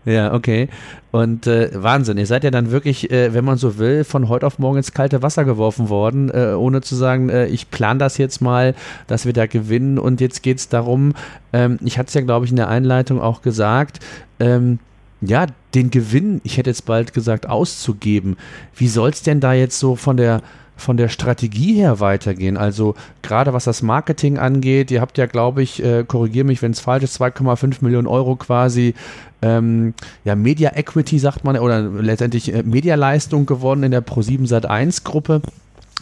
Ja, 0.06 0.34
okay. 0.34 0.70
Und 1.12 1.48
äh, 1.48 1.72
Wahnsinn, 1.74 2.18
ihr 2.18 2.28
seid 2.28 2.44
ja 2.44 2.52
dann 2.52 2.72
wirklich, 2.72 3.10
äh, 3.10 3.34
wenn 3.34 3.44
man 3.44 3.58
so 3.58 3.80
will, 3.80 4.04
von 4.04 4.30
heute 4.30 4.46
auf 4.46 4.60
morgen 4.60 4.78
ins 4.78 4.92
kalte 4.92 5.24
Wasser 5.24 5.46
geworfen 5.46 5.90
worden, 5.90 6.30
äh, 6.30 6.54
ohne 6.54 6.82
zu 6.82 6.96
sagen, 6.96 7.30
äh, 7.30 7.48
ich 7.48 7.72
plane 7.72 8.00
das 8.00 8.18
jetzt 8.18 8.40
mal, 8.42 8.76
dass 9.08 9.26
wir 9.26 9.34
da 9.34 9.48
gewinnen. 9.48 9.98
Und 9.98 10.22
jetzt 10.22 10.44
geht 10.44 10.58
es 10.58 10.70
darum, 10.70 11.14
ähm, 11.54 11.80
ich 11.84 11.98
hatte 11.98 12.10
es 12.10 12.14
ja, 12.14 12.22
glaube 12.22 12.46
ich, 12.46 12.52
in 12.52 12.58
der 12.58 12.70
Einleitung 12.70 13.20
auch 13.20 13.42
gesagt, 13.42 14.00
ähm, 14.40 14.80
ja, 15.22 15.48
den 15.74 15.92
Gewinn, 15.92 16.42
ich 16.44 16.58
hätte 16.58 16.70
jetzt 16.70 16.86
bald 16.86 17.14
gesagt, 17.14 17.48
auszugeben. 17.48 18.38
Wie 18.76 18.88
soll 18.88 19.10
es 19.10 19.24
denn 19.24 19.40
da 19.40 19.54
jetzt 19.54 19.80
so 19.80 19.96
von 19.96 20.18
der, 20.18 20.42
von 20.76 20.98
der 20.98 21.10
Strategie 21.10 21.76
her 21.76 22.00
weitergehen? 22.00 22.58
Also 22.58 22.96
gerade 23.22 23.54
was 23.54 23.64
das 23.64 23.82
Marketing 23.82 24.38
angeht, 24.38 24.92
ihr 24.92 25.02
habt 25.02 25.18
ja, 25.18 25.26
glaube 25.26 25.64
ich, 25.64 25.84
äh, 25.84 26.04
korrigiere 26.06 26.46
mich, 26.46 26.62
wenn 26.62 26.72
es 26.72 26.80
falsch 26.80 27.04
ist, 27.04 27.20
2,5 27.20 27.78
Millionen 27.82 28.08
Euro 28.08 28.36
quasi 28.36 28.94
ähm, 29.42 29.94
ja, 30.24 30.36
Media 30.36 30.72
Equity, 30.76 31.20
sagt 31.20 31.44
man, 31.44 31.58
oder 31.58 31.82
letztendlich 31.82 32.54
äh, 32.54 32.64
Medialeistung 32.64 33.46
gewonnen 33.46 33.84
in 33.84 33.92
der 33.92 34.06
Pro7 34.06 34.48
Sat1 34.48 35.04
Gruppe 35.04 35.42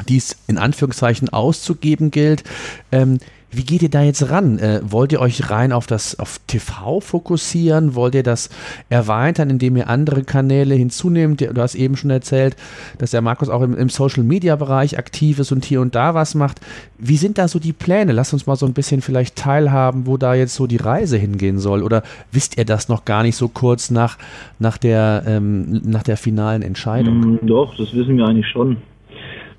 die 0.08 0.18
es 0.18 0.38
in 0.48 0.58
Anführungszeichen 0.58 1.30
auszugeben 1.30 2.12
gilt. 2.12 2.44
Ähm, 2.92 3.20
wie 3.54 3.64
geht 3.64 3.82
ihr 3.82 3.90
da 3.90 4.02
jetzt 4.02 4.30
ran? 4.30 4.60
Äh, 4.60 4.82
wollt 4.84 5.12
ihr 5.12 5.22
euch 5.22 5.50
rein 5.50 5.72
auf 5.72 5.88
das 5.88 6.20
auf 6.20 6.40
TV 6.48 7.00
fokussieren? 7.00 7.96
Wollt 7.96 8.16
ihr 8.16 8.24
das 8.24 8.50
erweitern, 8.90 9.50
indem 9.50 9.78
ihr 9.78 9.90
andere 9.90 10.24
Kanäle 10.24 10.76
hinzunehmt? 10.76 11.42
Du 11.42 11.62
hast 11.62 11.76
eben 11.76 11.96
schon 11.96 12.10
erzählt, 12.10 12.56
dass 12.98 13.12
der 13.12 13.22
Markus 13.22 13.50
auch 13.50 13.62
im, 13.62 13.76
im 13.76 13.90
Social 13.90 14.24
Media 14.24 14.56
Bereich 14.56 14.98
aktiv 14.98 15.40
ist 15.40 15.52
und 15.52 15.66
hier 15.66 15.82
und 15.82 15.96
da 15.96 16.14
was 16.14 16.36
macht. 16.36 16.62
Wie 16.98 17.18
sind 17.18 17.38
da 17.38 17.48
so 17.48 17.60
die 17.60 17.74
Pläne? 17.74 18.12
Lass 18.12 18.34
uns 18.34 18.48
mal 18.48 18.56
so 18.56 18.66
ein 18.66 18.74
bisschen 18.74 19.02
vielleicht 19.02 19.36
teilhaben, 19.36 20.08
wo 20.08 20.18
da 20.18 20.34
jetzt 20.34 20.56
so 20.56 20.68
die 20.68 20.78
Reise 20.78 21.18
hingehen 21.18 21.60
soll. 21.60 21.84
Oder 21.84 22.04
wisst 22.32 22.58
ihr 22.58 22.66
das 22.66 22.90
noch 22.90 23.06
gar 23.06 23.24
nicht 23.24 23.36
so 23.36 23.48
kurz 23.48 23.92
nach, 23.92 24.18
nach, 24.60 24.78
der, 24.78 25.24
ähm, 25.28 25.82
nach 25.84 26.04
der 26.04 26.18
finalen 26.18 26.62
Entscheidung? 26.62 27.20
Mm, 27.20 27.40
doch, 27.48 27.76
das 27.78 27.94
wissen 27.94 28.18
wir 28.18 28.26
eigentlich 28.26 28.48
schon. 28.48 28.78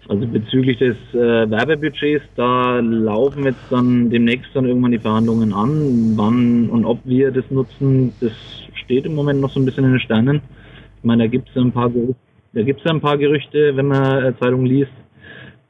Also 0.06 0.26
bezüglich 0.26 0.78
des 0.78 0.96
äh, 1.14 1.50
Werbebudgets, 1.50 2.24
da 2.36 2.78
laufen 2.80 3.44
jetzt 3.44 3.64
dann 3.70 4.10
demnächst 4.10 4.50
dann 4.54 4.66
irgendwann 4.66 4.92
die 4.92 4.98
Verhandlungen 4.98 5.54
an. 5.54 6.12
Wann 6.16 6.68
und 6.68 6.84
ob 6.84 6.98
wir 7.04 7.30
das 7.30 7.50
nutzen, 7.50 8.12
das 8.20 8.32
steht 8.74 9.06
im 9.06 9.14
Moment 9.14 9.40
noch 9.40 9.50
so 9.50 9.60
ein 9.60 9.64
bisschen 9.64 9.84
in 9.84 9.92
den 9.92 10.00
Sternen. 10.00 10.42
Ich 10.98 11.04
meine, 11.04 11.24
da 11.24 11.26
gibt 11.28 11.48
es 11.48 11.56
ein 11.56 11.72
paar 11.72 11.88
Gerüchte, 11.88 12.16
da 12.52 12.62
gibt 12.62 12.80
es 12.80 12.90
ein 12.90 13.00
paar 13.00 13.16
Gerüchte, 13.16 13.76
wenn 13.76 13.86
man 13.86 14.24
äh, 14.24 14.38
Zeitungen 14.38 14.66
liest. 14.66 14.92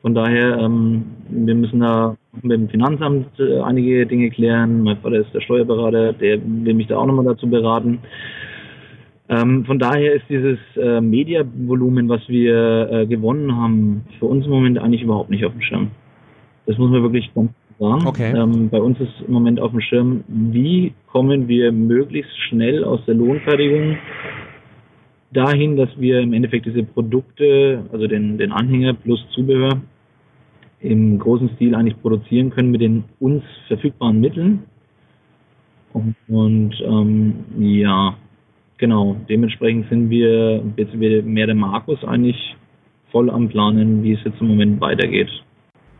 Von 0.03 0.15
daher, 0.15 0.59
ähm, 0.59 1.05
wir 1.31 1.55
müssen 1.55 1.81
da 1.81 2.17
mit 2.43 2.53
dem 2.53 2.69
Finanzamt 2.69 3.39
äh, 3.39 3.61
einige 3.61 4.05
Dinge 4.05 4.31
klären. 4.31 4.83
Mein 4.83 4.99
Vater 4.99 5.17
ist 5.17 5.33
der 5.33 5.41
Steuerberater, 5.41 6.13
der 6.13 6.41
will 6.43 6.75
mich 6.75 6.89
da 6.89 6.99
auch 6.99 7.07
nochmal 7.07 7.25
dazu 7.25 7.49
beraten. 7.49 8.01
Ähm, 9.29 9.65
von 9.65 9.79
daher 9.79 10.15
ist 10.15 10.25
dieses 10.29 10.59
äh, 10.77 11.01
Mediavolumen, 11.01 12.09
was 12.09 12.21
wir 12.29 12.91
äh, 12.91 13.07
gewonnen 13.07 13.57
haben, 13.57 14.03
für 14.19 14.27
uns 14.27 14.45
im 14.45 14.51
Moment 14.51 14.79
eigentlich 14.79 15.03
überhaupt 15.03 15.31
nicht 15.31 15.45
auf 15.45 15.53
dem 15.53 15.63
Schirm. 15.63 15.91
Das 16.67 16.77
muss 16.77 16.91
man 16.91 17.03
wirklich 17.03 17.33
ganz 17.35 17.51
sagen. 17.79 18.07
Okay. 18.07 18.33
Ähm, 18.37 18.69
bei 18.69 18.81
uns 18.81 19.01
ist 19.01 19.13
im 19.27 19.33
Moment 19.33 19.61
auf 19.61 19.71
dem 19.71 19.81
Schirm, 19.81 20.25
wie 20.29 20.93
kommen 21.11 21.49
wir 21.49 21.73
möglichst 21.73 22.37
schnell 22.49 22.85
aus 22.85 23.01
der 23.07 23.15
Lohnfertigung 23.15 23.97
dahin, 25.33 25.77
dass 25.77 25.89
wir 25.99 26.21
im 26.21 26.33
Endeffekt 26.33 26.67
diese 26.67 26.85
Produkte, 26.85 27.85
also 27.93 28.07
den, 28.07 28.39
den 28.39 28.53
Anhänger 28.53 28.95
plus 28.95 29.25
Zubehör, 29.31 29.81
im 30.81 31.19
großen 31.19 31.51
Stil 31.57 31.75
eigentlich 31.75 32.01
produzieren 32.01 32.51
können 32.51 32.71
mit 32.71 32.83
den 32.83 33.05
uns 33.19 33.43
verfügbaren 33.69 34.21
Mitteln. 34.21 34.65
Und, 35.93 36.15
und 36.29 36.75
ähm, 36.85 37.35
ja, 37.59 38.17
Genau, 38.79 39.17
dementsprechend 39.29 39.89
sind 39.89 40.11
wir 40.11 40.63
jetzt 40.77 40.95
mehr 40.95 41.47
der 41.47 41.55
Markus 41.55 42.03
eigentlich 42.05 42.57
voll 43.11 43.31
am 43.31 43.49
Planen, 43.49 44.03
wie 44.03 44.15
es 44.15 44.25
jetzt 44.25 44.41
im 44.41 44.49
Moment 44.49 44.81
weitergeht. 44.81 45.31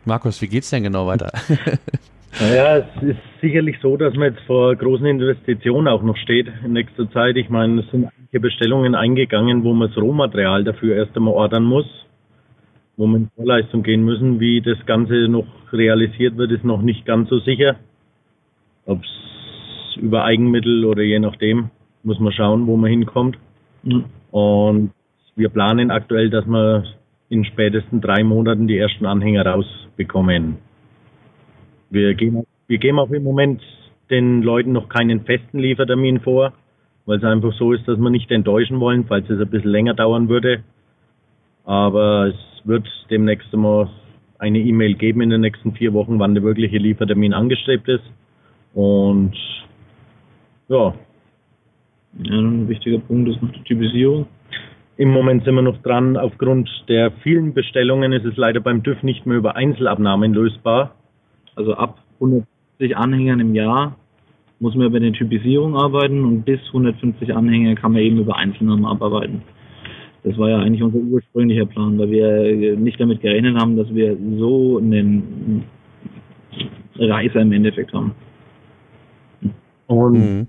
Markus, 0.03 0.41
wie 0.41 0.47
geht's 0.47 0.69
denn 0.69 0.83
genau 0.83 1.07
weiter? 1.07 1.31
naja, 2.39 2.77
es 2.77 3.03
ist 3.03 3.17
sicherlich 3.41 3.77
so, 3.81 3.95
dass 3.95 4.13
man 4.15 4.33
jetzt 4.33 4.45
vor 4.45 4.75
großen 4.75 5.05
Investitionen 5.05 5.87
auch 5.87 6.03
noch 6.03 6.17
steht 6.17 6.47
in 6.63 6.73
nächster 6.73 7.09
Zeit. 7.11 7.37
Ich 7.37 7.49
meine, 7.49 7.81
es 7.81 7.89
sind 7.89 8.09
einige 8.17 8.41
Bestellungen 8.41 8.93
eingegangen, 8.93 9.63
wo 9.63 9.73
man 9.73 9.87
das 9.87 9.97
Rohmaterial 9.97 10.65
dafür 10.65 10.97
erst 10.97 11.15
einmal 11.15 11.33
ordern 11.33 11.63
muss, 11.63 11.87
wo 12.97 13.07
wir 13.07 13.15
in 13.17 13.29
Vorleistung 13.35 13.81
gehen 13.81 14.03
müssen. 14.03 14.41
Wie 14.41 14.61
das 14.61 14.85
Ganze 14.85 15.29
noch 15.29 15.47
realisiert 15.71 16.35
wird, 16.35 16.51
ist 16.51 16.65
noch 16.65 16.81
nicht 16.81 17.05
ganz 17.05 17.29
so 17.29 17.39
sicher. 17.39 17.77
Ob 18.85 19.01
es 19.01 19.97
über 19.97 20.25
Eigenmittel 20.25 20.83
oder 20.85 21.01
je 21.01 21.19
nachdem 21.19 21.71
muss 22.05 22.19
man 22.19 22.31
schauen, 22.31 22.67
wo 22.67 22.77
man 22.77 22.89
hinkommt. 22.89 23.37
Mhm. 23.83 24.05
Und 24.31 24.91
wir 25.35 25.49
planen 25.49 25.91
aktuell, 25.91 26.29
dass 26.29 26.45
wir 26.45 26.83
in 27.29 27.43
spätestens 27.45 28.01
drei 28.01 28.23
Monaten 28.23 28.67
die 28.67 28.77
ersten 28.77 29.05
Anhänger 29.05 29.45
rausbekommen. 29.45 30.57
Wir 31.89 32.13
geben, 32.13 32.45
wir 32.67 32.77
geben 32.77 32.99
auch 32.99 33.09
im 33.11 33.23
Moment 33.23 33.61
den 34.09 34.43
Leuten 34.43 34.71
noch 34.71 34.89
keinen 34.89 35.21
festen 35.21 35.59
Liefertermin 35.59 36.19
vor, 36.19 36.53
weil 37.05 37.17
es 37.17 37.23
einfach 37.23 37.53
so 37.53 37.73
ist, 37.73 37.87
dass 37.87 37.97
wir 37.97 38.09
nicht 38.09 38.31
enttäuschen 38.31 38.79
wollen, 38.79 39.05
falls 39.05 39.29
es 39.29 39.39
ein 39.39 39.49
bisschen 39.49 39.71
länger 39.71 39.93
dauern 39.93 40.29
würde. 40.29 40.63
Aber 41.65 42.27
es 42.27 42.35
wird 42.63 42.87
demnächst 43.09 43.51
einmal 43.53 43.89
eine 44.37 44.59
E-Mail 44.59 44.95
geben 44.95 45.21
in 45.21 45.31
den 45.31 45.41
nächsten 45.41 45.73
vier 45.73 45.93
Wochen, 45.93 46.19
wann 46.19 46.35
der 46.35 46.43
wirkliche 46.43 46.77
Liefertermin 46.77 47.33
angestrebt 47.33 47.87
ist. 47.87 48.03
Und 48.73 49.33
ja, 50.67 50.93
ja, 52.23 52.39
ein 52.39 52.67
wichtiger 52.69 52.99
Punkt 52.99 53.29
ist 53.29 53.41
noch 53.41 53.51
die 53.51 53.63
Typisierung. 53.63 54.27
Im 54.97 55.09
Moment 55.09 55.43
sind 55.43 55.55
wir 55.55 55.61
noch 55.61 55.81
dran. 55.81 56.15
Aufgrund 56.15 56.69
der 56.87 57.11
vielen 57.23 57.53
Bestellungen 57.53 58.13
ist 58.13 58.25
es 58.25 58.37
leider 58.37 58.61
beim 58.61 58.83
TÜV 58.83 59.03
nicht 59.03 59.25
mehr 59.25 59.37
über 59.37 59.55
Einzelabnahmen 59.55 60.33
lösbar. 60.33 60.95
Also 61.55 61.73
ab 61.73 61.99
150 62.15 62.95
Anhängern 62.95 63.41
im 63.41 63.55
Jahr 63.55 63.97
muss 64.59 64.75
man 64.75 64.87
über 64.87 64.97
eine 64.97 65.11
Typisierung 65.11 65.75
arbeiten 65.75 66.23
und 66.23 66.43
bis 66.43 66.59
150 66.67 67.35
Anhänger 67.35 67.75
kann 67.75 67.91
man 67.91 68.01
eben 68.01 68.19
über 68.19 68.37
Einzelnamen 68.37 68.85
abarbeiten. 68.85 69.41
Das 70.23 70.37
war 70.37 70.49
ja 70.49 70.57
eigentlich 70.57 70.81
unser 70.81 70.99
ursprünglicher 70.99 71.65
Plan, 71.65 71.99
weil 71.99 72.09
wir 72.09 72.77
nicht 72.77 72.99
damit 72.99 73.21
gerechnet 73.21 73.57
haben, 73.59 73.75
dass 73.75 73.93
wir 73.93 74.17
so 74.37 74.77
einen 74.77 75.65
Reißer 76.97 77.41
im 77.41 77.51
Endeffekt 77.51 77.93
haben. 77.93 78.13
Und 79.87 80.13
mhm. 80.13 80.47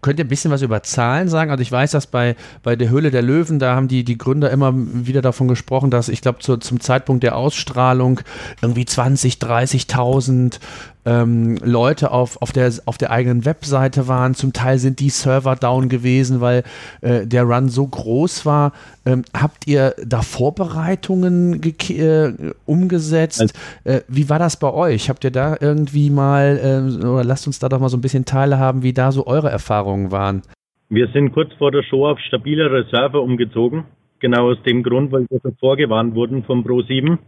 Könnt 0.00 0.18
ihr 0.18 0.24
ein 0.24 0.28
bisschen 0.28 0.50
was 0.50 0.62
über 0.62 0.82
Zahlen 0.82 1.28
sagen? 1.28 1.50
Also 1.50 1.62
ich 1.62 1.72
weiß, 1.72 1.90
dass 1.90 2.06
bei, 2.06 2.36
bei 2.62 2.76
der 2.76 2.88
Höhle 2.88 3.10
der 3.10 3.22
Löwen, 3.22 3.58
da 3.58 3.74
haben 3.74 3.88
die, 3.88 4.04
die 4.04 4.18
Gründer 4.18 4.50
immer 4.50 4.72
wieder 4.74 5.22
davon 5.22 5.48
gesprochen, 5.48 5.90
dass 5.90 6.08
ich 6.08 6.20
glaube 6.20 6.38
zum 6.38 6.80
Zeitpunkt 6.80 7.22
der 7.22 7.36
Ausstrahlung 7.36 8.20
irgendwie 8.62 8.84
20, 8.84 9.34
30.000 9.34 10.60
ähm, 11.08 11.56
Leute 11.64 12.10
auf, 12.10 12.40
auf, 12.42 12.52
der, 12.52 12.70
auf 12.84 12.98
der 12.98 13.10
eigenen 13.10 13.46
Webseite 13.46 14.08
waren. 14.08 14.34
Zum 14.34 14.52
Teil 14.52 14.78
sind 14.78 15.00
die 15.00 15.08
Server 15.08 15.56
down 15.56 15.88
gewesen, 15.88 16.40
weil 16.40 16.64
äh, 17.00 17.26
der 17.26 17.44
Run 17.44 17.68
so 17.68 17.86
groß 17.86 18.44
war. 18.44 18.72
Ähm, 19.06 19.24
habt 19.34 19.66
ihr 19.66 19.94
da 20.04 20.20
Vorbereitungen 20.20 21.62
äh, 21.62 22.32
umgesetzt? 22.66 23.40
Also, 23.40 23.54
äh, 23.84 24.02
wie 24.08 24.28
war 24.28 24.38
das 24.38 24.58
bei 24.58 24.70
euch? 24.70 25.08
Habt 25.08 25.24
ihr 25.24 25.30
da 25.30 25.56
irgendwie 25.58 26.10
mal, 26.10 26.92
äh, 27.02 27.06
oder 27.06 27.24
lasst 27.24 27.46
uns 27.46 27.58
da 27.58 27.70
doch 27.70 27.80
mal 27.80 27.88
so 27.88 27.96
ein 27.96 28.02
bisschen 28.02 28.26
teilhaben, 28.26 28.82
wie 28.82 28.92
da 28.92 29.10
so 29.10 29.26
eure 29.26 29.48
Erfahrungen 29.48 30.12
waren? 30.12 30.42
Wir 30.90 31.08
sind 31.08 31.32
kurz 31.32 31.52
vor 31.54 31.70
der 31.70 31.82
Show 31.82 32.06
auf 32.06 32.18
stabilere 32.20 32.86
Server 32.90 33.22
umgezogen. 33.22 33.84
Genau 34.20 34.50
aus 34.50 34.58
dem 34.66 34.82
Grund, 34.82 35.12
weil 35.12 35.26
wir 35.30 35.40
vorgewarnt 35.60 36.14
wurden 36.14 36.42
vom 36.44 36.64
Pro 36.64 36.82
7 36.82 37.18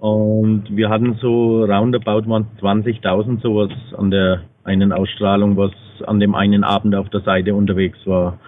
und 0.00 0.64
wir 0.70 0.88
hatten 0.88 1.18
so 1.20 1.62
roundabout 1.64 2.22
20.000 2.22 3.42
sowas 3.42 3.70
an 3.96 4.10
der 4.10 4.42
einen 4.64 4.92
Ausstrahlung, 4.92 5.56
was 5.58 5.72
an 6.06 6.20
dem 6.20 6.34
einen 6.34 6.64
Abend 6.64 6.94
auf 6.94 7.10
der 7.10 7.20
Seite 7.20 7.54
unterwegs 7.54 7.98
war. 8.06 8.38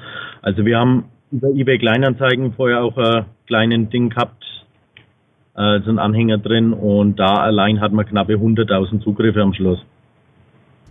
Also 0.41 0.65
wir 0.65 0.79
haben 0.79 1.05
über 1.31 1.49
eBay 1.49 1.79
Kleinanzeigen 1.79 2.55
vorher 2.55 2.83
auch 2.83 2.97
ein 2.97 3.27
kleines 3.47 3.91
Ding 3.91 4.09
gehabt, 4.09 4.43
äh, 5.55 5.81
so 5.81 5.91
ein 5.91 5.99
Anhänger 5.99 6.39
drin 6.39 6.73
und 6.73 7.17
da 7.17 7.35
allein 7.35 7.81
hat 7.81 7.93
man 7.93 8.07
knappe 8.07 8.35
100.000 8.35 9.03
Zugriffe 9.03 9.43
am 9.43 9.53
Schluss. 9.53 9.79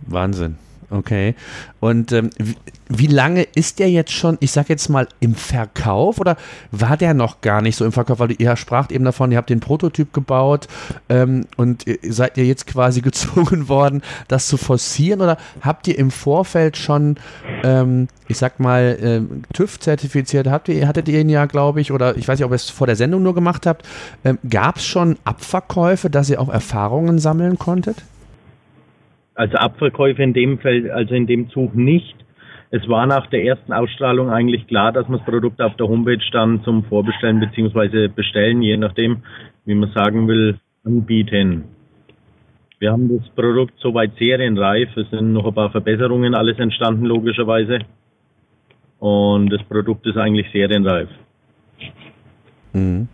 Wahnsinn. 0.06 0.56
Okay. 0.92 1.34
Und 1.80 2.12
ähm, 2.12 2.28
wie, 2.38 2.56
wie, 2.90 3.06
lange 3.06 3.44
ist 3.54 3.78
der 3.78 3.90
jetzt 3.90 4.12
schon, 4.12 4.36
ich 4.40 4.52
sag 4.52 4.68
jetzt 4.68 4.90
mal, 4.90 5.08
im 5.20 5.34
Verkauf 5.34 6.20
oder 6.20 6.36
war 6.70 6.98
der 6.98 7.14
noch 7.14 7.40
gar 7.40 7.62
nicht 7.62 7.76
so 7.76 7.86
im 7.86 7.92
Verkauf? 7.92 8.18
Weil 8.18 8.34
ihr 8.38 8.54
spracht 8.56 8.92
eben 8.92 9.04
davon, 9.04 9.32
ihr 9.32 9.38
habt 9.38 9.48
den 9.48 9.60
Prototyp 9.60 10.12
gebaut 10.12 10.68
ähm, 11.08 11.46
und 11.56 11.86
seid 12.06 12.36
ihr 12.36 12.44
jetzt 12.44 12.66
quasi 12.66 13.00
gezwungen 13.02 13.70
worden, 13.70 14.02
das 14.28 14.48
zu 14.48 14.58
forcieren 14.58 15.22
oder 15.22 15.38
habt 15.62 15.88
ihr 15.88 15.98
im 15.98 16.10
Vorfeld 16.10 16.76
schon, 16.76 17.16
ähm, 17.64 18.08
ich 18.28 18.36
sag 18.36 18.60
mal, 18.60 18.98
ähm, 19.00 19.44
TÜV 19.54 19.80
zertifiziert? 19.80 20.46
Habt 20.46 20.68
ihr, 20.68 20.86
hattet 20.86 21.08
ihr 21.08 21.20
ihn 21.20 21.30
ja, 21.30 21.46
glaube 21.46 21.80
ich, 21.80 21.90
oder 21.90 22.18
ich 22.18 22.28
weiß 22.28 22.38
nicht, 22.38 22.44
ob 22.44 22.52
ihr 22.52 22.56
es 22.56 22.68
vor 22.68 22.86
der 22.86 22.96
Sendung 22.96 23.22
nur 23.22 23.34
gemacht 23.34 23.64
habt. 23.64 23.88
Ähm, 24.24 24.38
Gab 24.48 24.76
es 24.76 24.84
schon 24.84 25.16
Abverkäufe, 25.24 26.10
dass 26.10 26.28
ihr 26.28 26.38
auch 26.38 26.50
Erfahrungen 26.50 27.18
sammeln 27.18 27.58
konntet? 27.58 28.04
Also 29.34 29.56
Abverkäufe 29.56 30.22
in 30.22 30.34
dem 30.34 30.58
Feld, 30.58 30.90
also 30.90 31.14
in 31.14 31.26
dem 31.26 31.48
Zug 31.50 31.74
nicht. 31.74 32.14
Es 32.70 32.88
war 32.88 33.06
nach 33.06 33.26
der 33.26 33.44
ersten 33.44 33.72
Ausstrahlung 33.72 34.30
eigentlich 34.30 34.66
klar, 34.66 34.92
dass 34.92 35.06
man 35.08 35.18
das 35.18 35.26
Produkt 35.26 35.60
auf 35.60 35.76
der 35.76 35.88
Homepage 35.88 36.24
dann 36.32 36.62
zum 36.64 36.84
Vorbestellen 36.84 37.40
bzw. 37.40 38.08
bestellen, 38.08 38.62
je 38.62 38.76
nachdem, 38.76 39.22
wie 39.66 39.74
man 39.74 39.90
sagen 39.92 40.26
will, 40.26 40.58
anbieten. 40.84 41.64
Wir 42.78 42.90
haben 42.90 43.16
das 43.16 43.28
Produkt 43.36 43.74
soweit 43.78 44.12
serienreif. 44.18 44.88
Es 44.96 45.08
sind 45.10 45.32
noch 45.32 45.46
ein 45.46 45.54
paar 45.54 45.70
Verbesserungen 45.70 46.34
alles 46.34 46.58
entstanden, 46.58 47.04
logischerweise. 47.04 47.80
Und 48.98 49.50
das 49.50 49.62
Produkt 49.64 50.06
ist 50.06 50.16
eigentlich 50.16 50.50
serienreif. 50.50 51.08
Mhm. 52.72 53.08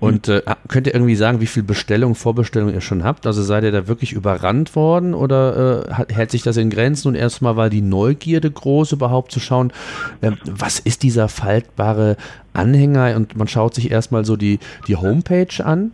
Und 0.00 0.28
äh, 0.28 0.40
könnt 0.68 0.86
ihr 0.86 0.94
irgendwie 0.94 1.14
sagen, 1.14 1.42
wie 1.42 1.46
viel 1.46 1.62
Bestellung, 1.62 2.14
Vorbestellung 2.14 2.72
ihr 2.72 2.80
schon 2.80 3.04
habt? 3.04 3.26
Also 3.26 3.42
seid 3.42 3.64
ihr 3.64 3.72
da 3.72 3.86
wirklich 3.86 4.14
überrannt 4.14 4.74
worden 4.74 5.12
oder 5.12 5.84
äh, 5.88 5.92
hat, 5.92 6.12
hält 6.12 6.30
sich 6.30 6.42
das 6.42 6.56
in 6.56 6.70
Grenzen? 6.70 7.08
Und 7.08 7.14
erstmal 7.16 7.56
war 7.56 7.68
die 7.68 7.82
Neugierde 7.82 8.50
groß, 8.50 8.92
überhaupt 8.92 9.30
zu 9.30 9.40
schauen, 9.40 9.72
äh, 10.22 10.32
was 10.50 10.78
ist 10.78 11.02
dieser 11.02 11.28
faltbare 11.28 12.16
Anhänger? 12.54 13.14
Und 13.14 13.36
man 13.36 13.46
schaut 13.46 13.74
sich 13.74 13.90
erstmal 13.90 14.24
so 14.24 14.36
die, 14.36 14.58
die 14.88 14.96
Homepage 14.96 15.62
an. 15.62 15.90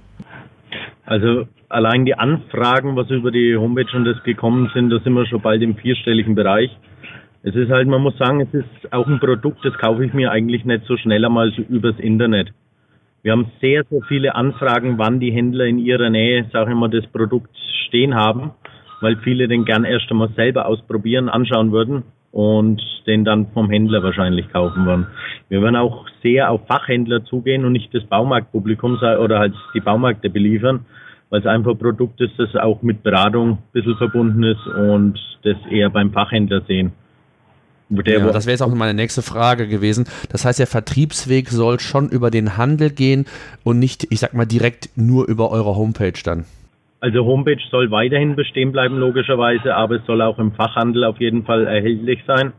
Also 1.05 1.49
allein 1.69 2.05
die 2.05 2.14
Anfragen, 2.14 2.95
was 2.95 3.11
über 3.11 3.33
die 3.33 3.57
Homepage 3.57 3.97
und 3.97 4.05
das 4.05 4.23
gekommen 4.23 4.71
sind, 4.73 4.90
da 4.90 5.01
sind 5.01 5.14
wir 5.14 5.27
schon 5.27 5.42
bald 5.42 5.62
im 5.62 5.75
vierstelligen 5.75 6.37
Bereich. 6.37 6.71
Es 7.42 7.55
ist 7.57 7.71
halt, 7.71 7.88
man 7.88 8.03
muss 8.03 8.16
sagen, 8.19 8.40
es 8.40 8.55
ist 8.55 8.92
auch 8.92 9.07
ein 9.07 9.19
Produkt, 9.19 9.64
das 9.64 9.77
kaufe 9.79 10.05
ich 10.05 10.12
mir 10.12 10.31
eigentlich 10.31 10.64
nicht 10.64 10.85
so 10.87 10.97
schnell 10.97 11.25
einmal 11.25 11.53
so 11.53 11.62
übers 11.62 11.99
Internet. 11.99 12.53
Wir 13.26 13.32
haben 13.32 13.50
sehr, 13.60 13.82
sehr 13.90 14.02
viele 14.02 14.36
Anfragen, 14.36 14.98
wann 14.98 15.18
die 15.18 15.32
Händler 15.32 15.64
in 15.64 15.80
ihrer 15.80 16.10
Nähe, 16.10 16.48
sage 16.52 16.70
ich 16.70 16.76
mal, 16.76 16.88
das 16.88 17.08
Produkt 17.08 17.50
stehen 17.88 18.14
haben, 18.14 18.52
weil 19.00 19.16
viele 19.16 19.48
den 19.48 19.64
gern 19.64 19.82
erst 19.82 20.08
einmal 20.12 20.28
selber 20.36 20.66
ausprobieren, 20.66 21.28
anschauen 21.28 21.72
würden 21.72 22.04
und 22.30 22.80
den 23.08 23.24
dann 23.24 23.48
vom 23.48 23.68
Händler 23.68 24.04
wahrscheinlich 24.04 24.48
kaufen 24.52 24.86
würden. 24.86 25.08
Wir 25.48 25.60
werden 25.60 25.74
auch 25.74 26.06
sehr 26.22 26.52
auf 26.52 26.68
Fachhändler 26.68 27.24
zugehen 27.24 27.64
und 27.64 27.72
nicht 27.72 27.92
das 27.92 28.04
Baumarktpublikum 28.04 28.96
oder 29.02 29.40
halt 29.40 29.54
die 29.74 29.80
Baumärkte 29.80 30.30
beliefern, 30.30 30.86
weil 31.28 31.40
es 31.40 31.46
einfach 31.46 31.72
ein 31.72 31.78
Produkt 31.78 32.20
ist, 32.20 32.38
das 32.38 32.54
auch 32.54 32.82
mit 32.82 33.02
Beratung 33.02 33.50
ein 33.50 33.58
bisschen 33.72 33.96
verbunden 33.96 34.44
ist 34.44 34.64
und 34.68 35.18
das 35.42 35.56
eher 35.68 35.90
beim 35.90 36.12
Fachhändler 36.12 36.60
sehen. 36.68 36.92
Ja, 37.88 38.18
das 38.33 38.46
wäre 38.46 38.53
jetzt 38.53 38.62
auch 38.62 38.75
meine 38.75 38.94
nächste 38.94 39.22
Frage 39.22 39.68
gewesen. 39.68 40.07
Das 40.31 40.44
heißt, 40.44 40.59
der 40.59 40.66
Vertriebsweg 40.66 41.49
soll 41.51 41.79
schon 41.79 42.09
über 42.09 42.31
den 42.31 42.57
Handel 42.57 42.90
gehen 42.90 43.27
und 43.62 43.79
nicht, 43.79 44.09
ich 44.11 44.18
sag 44.20 44.35
mal, 44.35 44.44
direkt 44.44 44.90
nur 44.96 45.29
über 45.29 45.53
eure 45.53 45.77
Homepage 45.77 46.20
dann. 46.25 46.46
Also 46.99 47.25
Homepage 47.25 47.61
soll 47.70 47.90
weiterhin 47.90 48.35
bestehen 48.35 48.72
bleiben, 48.72 48.99
logischerweise, 48.99 49.75
aber 49.75 49.96
es 49.96 50.07
soll 50.07 50.20
auch 50.22 50.38
im 50.38 50.53
Fachhandel 50.53 51.05
auf 51.05 51.20
jeden 51.20 51.44
Fall 51.44 51.66
erhältlich 51.66 52.20
sein. 52.27 52.53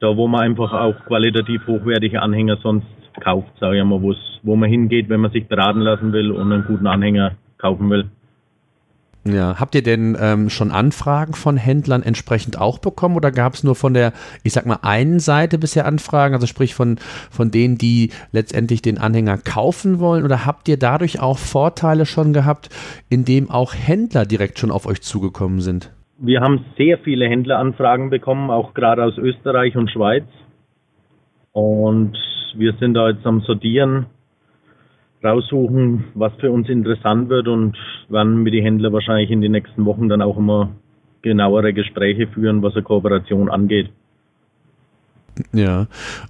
Da, 0.00 0.16
wo 0.16 0.26
man 0.26 0.40
einfach 0.40 0.72
auch 0.72 0.96
qualitativ 1.06 1.66
hochwertige 1.66 2.20
Anhänger 2.20 2.58
sonst 2.62 2.86
kauft, 3.20 3.52
sage 3.60 3.78
ich 3.78 3.84
mal, 3.84 4.02
wo 4.42 4.56
man 4.56 4.68
hingeht, 4.68 5.08
wenn 5.08 5.20
man 5.20 5.30
sich 5.30 5.46
beraten 5.46 5.80
lassen 5.80 6.12
will 6.12 6.32
und 6.32 6.52
einen 6.52 6.64
guten 6.64 6.86
Anhänger 6.86 7.36
kaufen 7.58 7.88
will. 7.88 8.10
Ja, 9.26 9.58
habt 9.58 9.74
ihr 9.74 9.82
denn 9.82 10.16
ähm, 10.20 10.50
schon 10.50 10.70
Anfragen 10.70 11.34
von 11.34 11.56
Händlern 11.56 12.02
entsprechend 12.02 12.60
auch 12.60 12.78
bekommen 12.78 13.16
oder 13.16 13.32
gab 13.32 13.54
es 13.54 13.64
nur 13.64 13.74
von 13.74 13.92
der, 13.92 14.12
ich 14.44 14.52
sag 14.52 14.66
mal, 14.66 14.78
einen 14.82 15.18
Seite 15.18 15.58
bisher 15.58 15.84
Anfragen, 15.84 16.34
also 16.34 16.46
sprich 16.46 16.74
von, 16.74 16.98
von 17.30 17.50
denen, 17.50 17.76
die 17.76 18.10
letztendlich 18.30 18.82
den 18.82 18.98
Anhänger 18.98 19.38
kaufen 19.38 19.98
wollen 19.98 20.24
oder 20.24 20.46
habt 20.46 20.68
ihr 20.68 20.78
dadurch 20.78 21.20
auch 21.20 21.38
Vorteile 21.38 22.06
schon 22.06 22.32
gehabt, 22.32 22.68
indem 23.08 23.50
auch 23.50 23.74
Händler 23.74 24.26
direkt 24.26 24.58
schon 24.58 24.70
auf 24.70 24.86
euch 24.86 25.02
zugekommen 25.02 25.60
sind? 25.60 25.90
Wir 26.18 26.40
haben 26.40 26.64
sehr 26.78 26.98
viele 26.98 27.28
Händleranfragen 27.28 28.10
bekommen, 28.10 28.50
auch 28.50 28.74
gerade 28.74 29.04
aus 29.04 29.18
Österreich 29.18 29.76
und 29.76 29.90
Schweiz. 29.90 30.24
Und 31.52 32.16
wir 32.54 32.74
sind 32.80 32.94
da 32.94 33.10
jetzt 33.10 33.26
am 33.26 33.40
Sortieren, 33.40 34.06
raussuchen, 35.26 36.04
was 36.14 36.32
für 36.40 36.50
uns 36.50 36.68
interessant 36.68 37.28
wird 37.28 37.48
und 37.48 37.76
werden 38.08 38.42
mit 38.42 38.54
den 38.54 38.62
Händlern 38.62 38.92
wahrscheinlich 38.92 39.30
in 39.30 39.40
den 39.40 39.52
nächsten 39.52 39.84
Wochen 39.84 40.08
dann 40.08 40.22
auch 40.22 40.36
immer 40.36 40.70
genauere 41.22 41.72
Gespräche 41.72 42.28
führen, 42.28 42.62
was 42.62 42.74
eine 42.74 42.82
Kooperation 42.82 43.50
angeht. 43.50 43.90
Ja, 45.52 45.86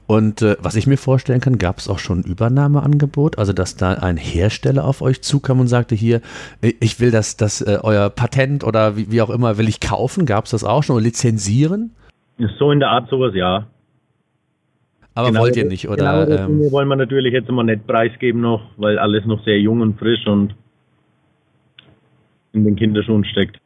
und 0.06 0.42
äh, 0.42 0.56
was 0.60 0.74
ich 0.74 0.86
mir 0.86 0.96
vorstellen 0.96 1.40
kann, 1.40 1.58
gab 1.58 1.78
es 1.78 1.88
auch 1.88 1.98
schon 1.98 2.20
ein 2.20 2.24
Übernahmeangebot, 2.24 3.38
also 3.38 3.52
dass 3.52 3.76
da 3.76 3.94
ein 3.94 4.16
Hersteller 4.16 4.84
auf 4.84 5.00
euch 5.00 5.22
zukam 5.22 5.60
und 5.60 5.68
sagte, 5.68 5.94
hier, 5.94 6.20
ich 6.60 6.98
will 6.98 7.10
das, 7.10 7.36
das 7.36 7.60
äh, 7.60 7.78
euer 7.82 8.10
Patent 8.10 8.64
oder 8.64 8.96
wie, 8.96 9.10
wie, 9.12 9.22
auch 9.22 9.30
immer, 9.30 9.58
will 9.58 9.68
ich 9.68 9.80
kaufen, 9.80 10.26
gab 10.26 10.46
es 10.46 10.50
das 10.50 10.64
auch 10.64 10.82
schon 10.82 10.96
oder 10.96 11.04
lizenzieren? 11.04 11.92
So 12.58 12.72
in 12.72 12.80
der 12.80 12.90
Art 12.90 13.08
sowas, 13.08 13.32
ja. 13.34 13.66
Aber 15.16 15.28
genau, 15.28 15.40
wollt 15.40 15.56
ihr 15.56 15.64
nicht, 15.64 15.88
oder? 15.88 16.26
Genau, 16.26 16.44
ähm, 16.44 16.70
wollen 16.70 16.88
wir 16.88 16.96
natürlich 16.96 17.32
jetzt 17.32 17.48
immer 17.48 17.64
nicht 17.64 17.86
preisgeben 17.86 18.42
noch, 18.42 18.60
weil 18.76 18.98
alles 18.98 19.24
noch 19.24 19.42
sehr 19.44 19.58
jung 19.58 19.80
und 19.80 19.98
frisch 19.98 20.26
und 20.26 20.54
in 22.52 22.64
den 22.64 22.76
Kinderschuhen 22.76 23.24
steckt. 23.24 23.58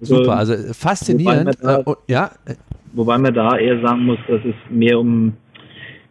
Super, 0.00 0.38
also 0.38 0.54
faszinierend. 0.72 1.56
Wobei 1.60 1.74
man, 1.74 1.84
da, 1.84 1.92
äh, 1.92 2.12
ja. 2.12 2.30
wobei 2.94 3.18
man 3.18 3.32
da 3.32 3.56
eher 3.56 3.80
sagen 3.80 4.04
muss, 4.04 4.18
dass 4.26 4.40
es 4.44 4.56
mehr 4.70 4.98
um, 4.98 5.34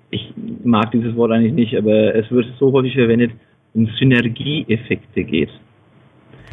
ich 0.10 0.34
mag 0.64 0.90
dieses 0.92 1.14
Wort 1.18 1.34
eigentlich 1.34 1.54
nicht, 1.54 1.78
aber 1.78 2.16
es 2.16 2.32
wird 2.32 2.46
so 2.60 2.72
häufig 2.72 2.94
verwendet, 2.94 3.32
um 3.74 3.88
Synergieeffekte 4.00 5.26
geht. 5.26 5.50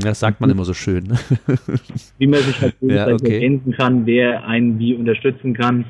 Das 0.00 0.18
sagt 0.18 0.40
man 0.40 0.50
immer 0.50 0.64
so 0.64 0.74
schön. 0.74 1.16
Wie 2.18 2.26
man 2.26 2.40
sich 2.40 2.60
halt 2.60 2.74
ja, 2.80 3.06
okay. 3.06 3.34
ergänzen 3.34 3.72
kann, 3.74 4.06
wer 4.06 4.44
einen 4.44 4.80
wie 4.80 4.94
unterstützen 4.94 5.54
kann. 5.54 5.84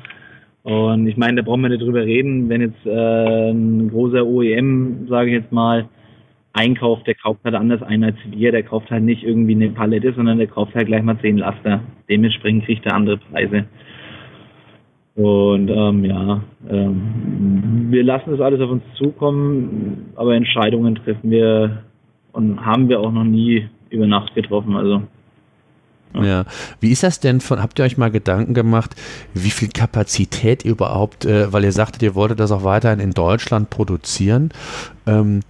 Und 0.63 1.07
ich 1.07 1.17
meine, 1.17 1.37
da 1.37 1.41
brauchen 1.41 1.61
wir 1.61 1.69
nicht 1.69 1.81
drüber 1.81 2.03
reden, 2.03 2.49
wenn 2.49 2.61
jetzt 2.61 2.85
äh, 2.85 3.51
ein 3.51 3.89
großer 3.89 4.25
OEM, 4.25 5.07
sage 5.09 5.29
ich 5.29 5.35
jetzt 5.41 5.51
mal, 5.51 5.87
einkauft, 6.53 7.07
der 7.07 7.15
kauft 7.15 7.43
halt 7.43 7.55
anders 7.55 7.81
ein 7.81 8.03
als 8.03 8.17
wir, 8.29 8.51
der 8.51 8.63
kauft 8.63 8.89
halt 8.91 9.03
nicht 9.03 9.23
irgendwie 9.23 9.53
eine 9.53 9.69
Palette, 9.69 10.13
sondern 10.13 10.37
der 10.37 10.47
kauft 10.47 10.75
halt 10.75 10.87
gleich 10.87 11.03
mal 11.03 11.19
zehn 11.19 11.37
Laster. 11.37 11.81
Dementsprechend 12.09 12.65
kriegt 12.65 12.85
er 12.85 12.95
andere 12.95 13.17
Preise. 13.17 13.65
Und 15.15 15.69
ähm, 15.69 16.05
ja, 16.05 16.41
ähm, 16.69 17.87
wir 17.89 18.03
lassen 18.03 18.31
das 18.31 18.39
alles 18.39 18.61
auf 18.61 18.71
uns 18.71 18.83
zukommen, 18.95 20.11
aber 20.15 20.35
Entscheidungen 20.35 20.95
treffen 20.95 21.29
wir 21.29 21.83
und 22.31 22.65
haben 22.65 22.87
wir 22.89 22.99
auch 22.99 23.11
noch 23.11 23.25
nie 23.25 23.67
über 23.89 24.07
Nacht 24.07 24.33
getroffen. 24.33 24.75
Also 24.75 25.01
Ja. 26.13 26.23
ja. 26.23 26.45
Wie 26.79 26.91
ist 26.91 27.03
das 27.03 27.19
denn 27.19 27.41
von, 27.41 27.61
habt 27.61 27.79
ihr 27.79 27.85
euch 27.85 27.97
mal 27.97 28.11
Gedanken 28.11 28.53
gemacht, 28.53 28.95
wie 29.33 29.51
viel 29.51 29.69
Kapazität 29.69 30.65
ihr 30.65 30.71
überhaupt, 30.71 31.25
äh, 31.25 31.51
weil 31.51 31.63
ihr 31.63 31.71
sagtet, 31.71 32.01
ihr 32.01 32.15
wolltet 32.15 32.39
das 32.39 32.51
auch 32.51 32.63
weiterhin 32.63 32.99
in 32.99 33.11
Deutschland 33.11 33.69
produzieren, 33.69 34.51
ähm, 35.05 35.41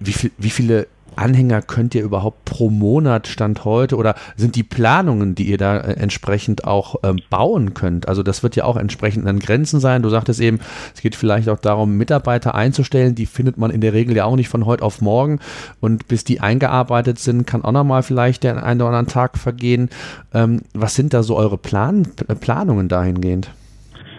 wie, 0.00 0.12
viel, 0.12 0.30
wie 0.38 0.50
viele 0.50 0.86
Anhänger 1.18 1.62
könnt 1.62 1.94
ihr 1.94 2.02
überhaupt 2.02 2.44
pro 2.44 2.70
Monat 2.70 3.26
Stand 3.26 3.64
heute 3.64 3.96
oder 3.96 4.14
sind 4.36 4.56
die 4.56 4.62
Planungen, 4.62 5.34
die 5.34 5.44
ihr 5.44 5.58
da 5.58 5.78
äh, 5.78 5.94
entsprechend 5.94 6.64
auch 6.64 6.96
ähm, 7.02 7.20
bauen 7.28 7.74
könnt? 7.74 8.08
Also 8.08 8.22
das 8.22 8.42
wird 8.42 8.56
ja 8.56 8.64
auch 8.64 8.76
entsprechend 8.76 9.26
an 9.26 9.38
Grenzen 9.40 9.80
sein. 9.80 10.02
Du 10.02 10.08
sagtest 10.08 10.40
eben, 10.40 10.60
es 10.94 11.02
geht 11.02 11.16
vielleicht 11.16 11.48
auch 11.48 11.58
darum, 11.58 11.96
Mitarbeiter 11.96 12.54
einzustellen. 12.54 13.14
Die 13.14 13.26
findet 13.26 13.58
man 13.58 13.70
in 13.70 13.80
der 13.80 13.92
Regel 13.92 14.16
ja 14.16 14.24
auch 14.24 14.36
nicht 14.36 14.48
von 14.48 14.64
heute 14.64 14.84
auf 14.84 15.00
morgen. 15.00 15.40
Und 15.80 16.08
bis 16.08 16.24
die 16.24 16.40
eingearbeitet 16.40 17.18
sind, 17.18 17.46
kann 17.46 17.64
auch 17.64 17.72
nochmal 17.72 18.02
vielleicht 18.02 18.44
der 18.44 18.64
einen 18.64 18.80
oder 18.80 18.90
anderen 18.90 19.08
Tag 19.08 19.38
vergehen. 19.38 19.90
Ähm, 20.32 20.60
was 20.72 20.94
sind 20.94 21.12
da 21.14 21.22
so 21.22 21.36
eure 21.36 21.58
Plan 21.58 22.06
Planungen 22.40 22.88
dahingehend? 22.88 23.50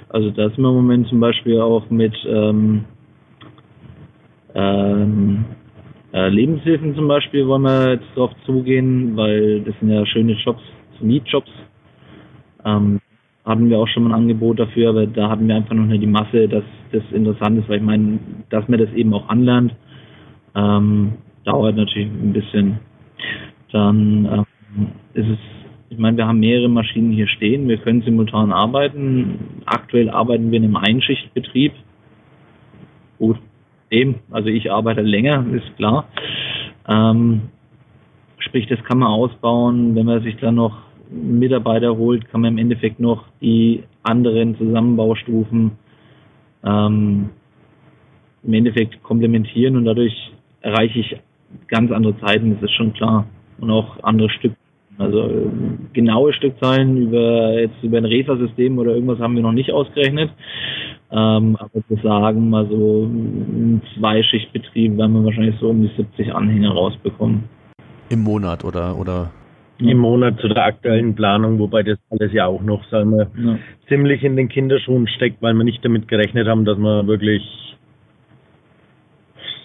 Also 0.10 0.32
da 0.32 0.50
sind 0.50 0.60
wir 0.60 0.70
im 0.70 0.76
Moment 0.76 1.08
zum 1.08 1.20
Beispiel 1.20 1.62
auch 1.62 1.90
mit 1.90 2.14
ähm, 2.28 2.84
ähm, 4.56 5.46
äh, 6.14 6.30
Lebenshilfen 6.30 6.96
zum 6.96 7.08
Beispiel 7.08 7.48
wollen 7.48 7.64
wir 7.64 7.94
jetzt 7.94 8.16
drauf 8.16 8.32
zugehen, 8.46 9.16
weil 9.16 9.62
das 9.62 9.76
sind 9.80 9.90
ja 9.90 10.06
schöne 10.06 10.34
Jobs, 10.34 10.62
Mietjobs. 11.02 11.52
Ähm, 12.66 13.00
hatten 13.46 13.70
wir 13.70 13.80
auch 13.80 13.88
schon 13.88 14.04
mal 14.04 14.12
ein 14.12 14.22
Angebot 14.22 14.60
dafür, 14.60 14.90
aber 14.90 15.08
da 15.08 15.30
hatten 15.30 15.48
wir 15.48 15.56
einfach 15.56 15.74
noch 15.74 15.86
nicht 15.86 16.04
die 16.04 16.08
Masse, 16.08 16.48
dass 16.48 16.64
das 16.92 17.04
interessant 17.12 17.60
ist, 17.60 17.70
weil 17.70 17.78
ich 17.78 17.84
meine, 17.84 18.20
dass 18.50 18.68
man 18.68 18.80
das 18.80 18.92
eben 18.94 19.14
auch 19.14 19.28
anlernt, 19.30 19.76
ähm, 20.56 21.14
dauert 21.46 21.76
natürlich 21.76 22.10
ein 22.10 22.34
bisschen. 22.34 22.80
Dann 23.72 24.26
ähm, 24.26 24.88
ist 25.14 25.28
es, 25.28 25.38
ich 25.90 25.98
meine, 25.98 26.18
wir 26.18 26.28
haben 26.28 26.40
mehrere 26.40 26.70
Maschinen 26.70 27.12
hier 27.12 27.28
stehen, 27.28 27.68
wir 27.68 27.78
können 27.78 28.02
simultan 28.02 28.52
arbeiten. 28.52 29.64
Aktuell 29.66 30.10
arbeiten 30.10 30.52
wir 30.52 30.58
in 30.58 30.66
einem 30.66 30.76
Einschichtbetrieb. 30.76 31.74
Gut, 33.18 33.38
Eben, 33.92 34.16
also 34.32 34.50
ich 34.50 34.72
arbeite 34.72 35.02
länger, 35.02 35.46
ist 35.54 35.76
klar. 35.78 36.06
Ähm, 36.88 37.50
sprich, 38.38 38.68
das 38.68 38.84
kann 38.84 39.00
man 39.00 39.10
ausbauen. 39.10 39.96
Wenn 39.96 40.06
man 40.06 40.24
sich 40.24 40.38
dann 40.38 40.56
noch 40.56 40.78
Mitarbeiter 41.10 41.98
holt, 41.98 42.30
kann 42.30 42.42
man 42.42 42.54
im 42.54 42.58
Endeffekt 42.60 43.00
noch 43.00 43.26
die 43.42 43.84
anderen 44.04 44.56
Zusammenbaustufen 44.58 45.72
ähm, 46.64 47.30
im 48.44 48.54
Endeffekt 48.54 49.02
komplementieren 49.04 49.76
und 49.76 49.86
dadurch 49.86 50.14
erreiche 50.62 51.00
ich 51.00 51.18
ganz 51.68 51.92
andere 51.92 52.18
Zeiten, 52.20 52.54
das 52.54 52.64
ist 52.64 52.76
schon 52.76 52.94
klar. 52.94 53.26
Und 53.60 53.72
auch 53.72 54.04
andere 54.04 54.30
Stück. 54.30 54.54
Also 54.98 55.50
genaue 55.94 56.34
Stückzahlen 56.34 56.98
über 56.98 57.58
jetzt 57.58 57.82
über 57.82 58.00
ein 58.00 58.06
Refa-System 58.06 58.78
oder 58.78 58.94
irgendwas 58.94 59.20
haben 59.20 59.36
wir 59.36 59.42
noch 59.42 59.54
nicht 59.54 59.72
ausgerechnet. 59.72 60.30
Ähm, 61.12 61.58
aber 61.60 61.84
zu 61.88 61.96
sagen, 62.04 62.50
mal 62.50 62.68
so 62.68 63.06
ein 63.06 63.82
Zweischichtbetrieb 63.98 64.98
werden 64.98 65.14
wir 65.14 65.26
wahrscheinlich 65.26 65.56
so 65.60 65.70
um 65.70 65.82
die 65.82 65.92
70 65.98 66.34
Anhänger 66.34 66.72
rausbekommen. 66.72 67.46
Im 68.10 68.22
Monat 68.22 68.64
oder 68.64 68.98
oder? 68.98 69.32
Im 69.80 69.98
Monat 69.98 70.40
zu 70.42 70.50
der 70.50 70.66
aktuellen 70.66 71.16
Planung, 71.16 71.58
wobei 71.58 71.84
das 71.84 71.98
alles 72.10 72.34
ja 72.34 72.46
auch 72.46 72.62
noch, 72.62 72.84
sagen 72.90 73.12
wir, 73.12 73.32
ja. 73.42 73.58
ziemlich 73.88 74.24
in 74.24 74.36
den 74.36 74.50
Kinderschuhen 74.50 75.08
steckt, 75.08 75.42
weil 75.42 75.54
wir 75.54 75.64
nicht 75.64 75.84
damit 75.86 76.10
gerechnet 76.10 76.48
haben, 76.48 76.66
dass 76.66 76.78
wir 76.78 77.08
wirklich, 77.08 77.42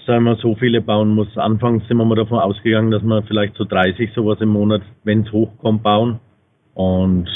sagen 0.07 0.23
wir, 0.25 0.37
so 0.37 0.55
viele 0.55 0.81
bauen 0.81 1.17
muss. 1.17 1.37
Anfangs 1.37 1.87
sind 1.89 1.97
wir 1.97 2.05
mal 2.05 2.15
davon 2.15 2.39
ausgegangen, 2.39 2.93
dass 2.93 3.03
wir 3.03 3.25
vielleicht 3.25 3.57
so 3.57 3.65
30 3.65 4.13
sowas 4.15 4.41
im 4.41 4.51
Monat, 4.51 4.83
wenn 5.03 5.23
es 5.23 5.33
hochkommt, 5.33 5.83
bauen. 5.83 6.21
Und 6.75 7.29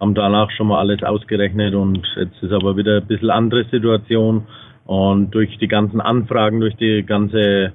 haben 0.00 0.14
danach 0.14 0.50
schon 0.50 0.68
mal 0.68 0.78
alles 0.78 1.02
ausgerechnet 1.02 1.74
und 1.74 2.06
jetzt 2.16 2.42
ist 2.42 2.52
aber 2.52 2.76
wieder 2.76 2.98
ein 2.98 3.06
bisschen 3.06 3.30
andere 3.30 3.64
Situation 3.64 4.46
und 4.86 5.34
durch 5.34 5.58
die 5.58 5.68
ganzen 5.68 6.00
Anfragen, 6.00 6.60
durch 6.60 6.76
die 6.76 7.04
ganze 7.04 7.72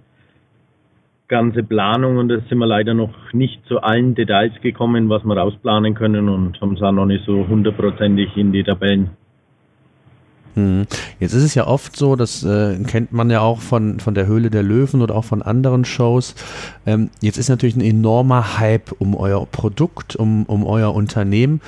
ganze 1.28 1.64
Planung 1.64 2.18
und 2.18 2.30
das 2.30 2.48
sind 2.48 2.60
wir 2.60 2.68
leider 2.68 2.94
noch 2.94 3.34
nicht 3.34 3.66
zu 3.66 3.82
allen 3.82 4.14
Details 4.14 4.54
gekommen, 4.62 5.10
was 5.10 5.24
wir 5.24 5.36
rausplanen 5.36 5.96
können 5.96 6.30
und 6.30 6.60
haben 6.62 6.76
es 6.76 6.82
auch 6.82 6.92
noch 6.92 7.06
nicht 7.06 7.26
so 7.26 7.48
hundertprozentig 7.48 8.38
in 8.38 8.52
die 8.52 8.64
Tabellen. 8.64 9.10
Hm. 10.56 10.86
Jetzt 11.20 11.34
ist 11.34 11.44
es 11.44 11.56
ja 11.56 11.66
oft 11.66 11.96
so, 11.96 12.16
das 12.16 12.44
äh, 12.44 12.78
kennt 12.86 13.12
man 13.12 13.32
ja 13.32 13.42
auch 13.42 13.62
von, 13.62 14.00
von 14.00 14.14
der 14.14 14.28
Höhle 14.28 14.52
der 14.52 14.62
Löwen 14.62 15.02
oder 15.02 15.16
auch 15.16 15.26
von 15.26 15.42
anderen 15.42 15.86
Shows. 15.86 16.36
Ähm, 16.86 17.10
jetzt 17.22 17.38
ist 17.38 17.50
natürlich 17.50 17.76
ein 17.76 17.82
enormer 17.82 18.60
Hype 18.60 18.92
um 19.00 19.16
euer 19.16 19.48
Produkt, 19.48 20.16
um, 20.16 20.44
um 20.44 20.64
euer 20.64 20.94
Unternehmen. 20.94 21.62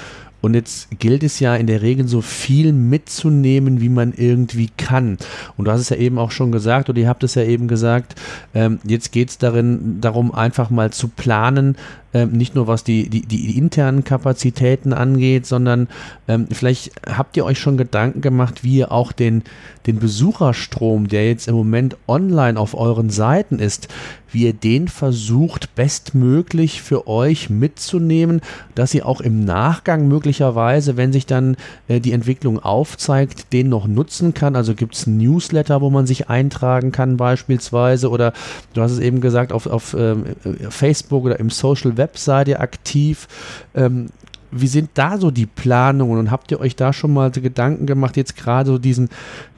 Und 0.45 0.53
jetzt 0.53 0.99
gilt 0.99 1.23
es 1.23 1.39
ja 1.39 1.55
in 1.55 1.65
der 1.65 1.81
Regel 1.81 2.07
so 2.07 2.21
viel 2.21 2.71
mitzunehmen, 2.71 3.81
wie 3.81 3.89
man 3.89 4.13
irgendwie 4.15 4.69
kann. 4.77 5.17
Und 5.57 5.65
du 5.65 5.71
hast 5.71 5.81
es 5.81 5.89
ja 5.89 5.95
eben 5.95 6.19
auch 6.19 6.29
schon 6.29 6.51
gesagt, 6.51 6.87
oder 6.87 6.99
ihr 6.99 7.09
habt 7.09 7.23
es 7.23 7.33
ja 7.33 7.41
eben 7.41 7.67
gesagt, 7.67 8.13
ähm, 8.53 8.77
jetzt 8.83 9.11
geht 9.11 9.29
es 9.31 9.39
darum, 9.39 10.35
einfach 10.35 10.69
mal 10.69 10.93
zu 10.93 11.07
planen, 11.07 11.77
ähm, 12.15 12.31
nicht 12.31 12.55
nur 12.55 12.65
was 12.67 12.85
die, 12.85 13.09
die, 13.09 13.23
die, 13.25 13.57
internen 13.57 14.05
Kapazitäten 14.05 14.93
angeht, 14.93 15.45
sondern 15.45 15.89
ähm, 16.29 16.47
vielleicht 16.49 16.93
habt 17.05 17.35
ihr 17.35 17.43
euch 17.43 17.59
schon 17.59 17.75
Gedanken 17.75 18.21
gemacht, 18.21 18.63
wie 18.63 18.77
ihr 18.77 18.93
auch 18.93 19.11
den, 19.11 19.43
den 19.85 19.99
Besucherstrom, 19.99 21.09
der 21.09 21.27
jetzt 21.27 21.49
im 21.49 21.55
Moment 21.55 21.97
online 22.07 22.57
auf 22.57 22.73
euren 22.73 23.09
Seiten 23.09 23.59
ist, 23.59 23.89
wie 24.35 24.43
ihr 24.43 24.53
den 24.53 24.89
versucht, 24.89 25.75
bestmöglich 25.75 26.81
für 26.81 27.07
euch 27.07 27.49
mitzunehmen, 27.49 28.41
dass 28.75 28.93
ihr 28.93 29.05
auch 29.05 29.21
im 29.21 29.45
Nachgang 29.45 30.09
möglicherweise, 30.09 30.97
wenn 30.97 31.13
sich 31.13 31.25
dann 31.25 31.55
äh, 31.87 32.01
die 32.01 32.11
Entwicklung 32.11 32.59
aufzeigt, 32.59 33.53
den 33.53 33.69
noch 33.69 33.87
nutzen 33.87 34.33
kann. 34.33 34.57
Also 34.57 34.75
gibt 34.75 34.95
es 34.95 35.07
Newsletter, 35.07 35.79
wo 35.79 35.89
man 35.89 36.05
sich 36.05 36.29
eintragen 36.29 36.91
kann 36.91 37.15
beispielsweise 37.15 38.09
oder 38.09 38.33
du 38.73 38.81
hast 38.81 38.91
es 38.91 38.99
eben 38.99 39.21
gesagt, 39.21 39.53
auf, 39.53 39.67
auf 39.67 39.95
ähm, 39.97 40.25
äh, 40.43 40.69
Facebook 40.69 41.23
oder 41.23 41.39
im 41.39 41.49
Social 41.49 41.95
Web 41.95 42.04
Web 42.05 42.59
aktiv. 42.59 43.27
Ähm, 43.75 44.07
wie 44.51 44.67
sind 44.67 44.91
da 44.93 45.17
so 45.17 45.31
die 45.31 45.47
Planungen 45.47 46.19
und 46.19 46.31
habt 46.31 46.51
ihr 46.51 46.59
euch 46.59 46.75
da 46.75 46.93
schon 46.93 47.13
mal 47.13 47.31
Gedanken 47.31 47.85
gemacht, 47.85 48.15
jetzt 48.15 48.37
gerade 48.37 48.69
so 48.69 48.77
diesen, 48.77 49.09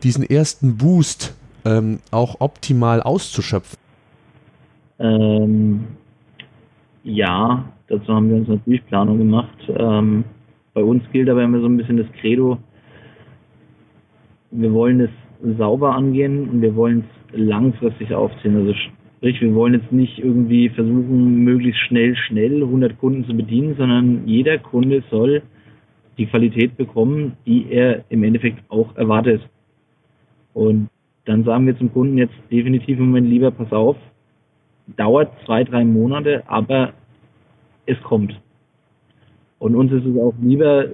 diesen 0.04 0.24
ersten 0.24 0.78
Boost 0.78 1.36
ähm, 1.66 2.00
auch 2.12 2.38
optimal 2.40 3.02
auszuschöpfen? 3.02 3.78
Ähm, 5.00 5.84
ja, 7.04 7.64
dazu 7.88 8.14
haben 8.14 8.30
wir 8.30 8.38
uns 8.38 8.48
natürlich 8.48 8.86
Planung 8.88 9.20
gemacht. 9.20 9.58
Ähm, 9.68 10.24
bei 10.74 10.82
uns 10.82 11.04
gilt 11.12 11.30
aber 11.30 11.44
immer 11.44 11.60
so 11.60 11.68
ein 11.68 11.78
bisschen 11.78 11.98
das 11.98 12.08
Credo, 12.20 12.58
wir 14.52 14.72
wollen 14.74 15.02
es 15.02 15.58
sauber 15.58 15.96
angehen 15.96 16.50
und 16.50 16.62
wir 16.62 16.76
wollen 16.76 17.04
es 17.32 17.40
langfristig 17.40 18.14
aufziehen. 18.14 18.56
Also 18.56 18.74
Sprich, 19.18 19.42
wir 19.42 19.56
wollen 19.56 19.74
jetzt 19.74 19.92
nicht 19.92 20.20
irgendwie 20.20 20.70
versuchen, 20.70 21.44
möglichst 21.44 21.82
schnell, 21.82 22.16
schnell 22.16 22.62
100 22.62 23.00
Kunden 23.00 23.26
zu 23.26 23.36
bedienen, 23.36 23.76
sondern 23.76 24.28
jeder 24.28 24.60
Kunde 24.60 25.04
soll 25.10 25.42
die 26.20 26.28
Qualität 26.28 26.78
bekommen, 26.78 27.36
die 27.46 27.66
er 27.72 28.04
im 28.10 28.24
Endeffekt 28.24 28.60
auch 28.70 28.96
erwartet. 28.96 29.42
Und 30.54 30.90
dann 31.26 31.44
sagen 31.44 31.66
wir 31.66 31.78
zum 31.78 31.92
Kunden 31.92 32.18
jetzt 32.20 32.36
definitiv 32.52 33.00
im 33.00 33.08
Moment 33.08 33.28
lieber, 33.28 33.50
pass 33.50 33.72
auf, 33.72 33.98
dauert 34.96 35.32
zwei, 35.46 35.64
drei 35.64 35.84
Monate, 35.84 36.44
aber 36.48 36.94
es 37.88 38.00
kommt. 38.04 38.40
Und 39.60 39.76
uns 39.76 39.92
ist 39.92 40.06
es 40.06 40.16
auch 40.20 40.36
lieber, 40.40 40.86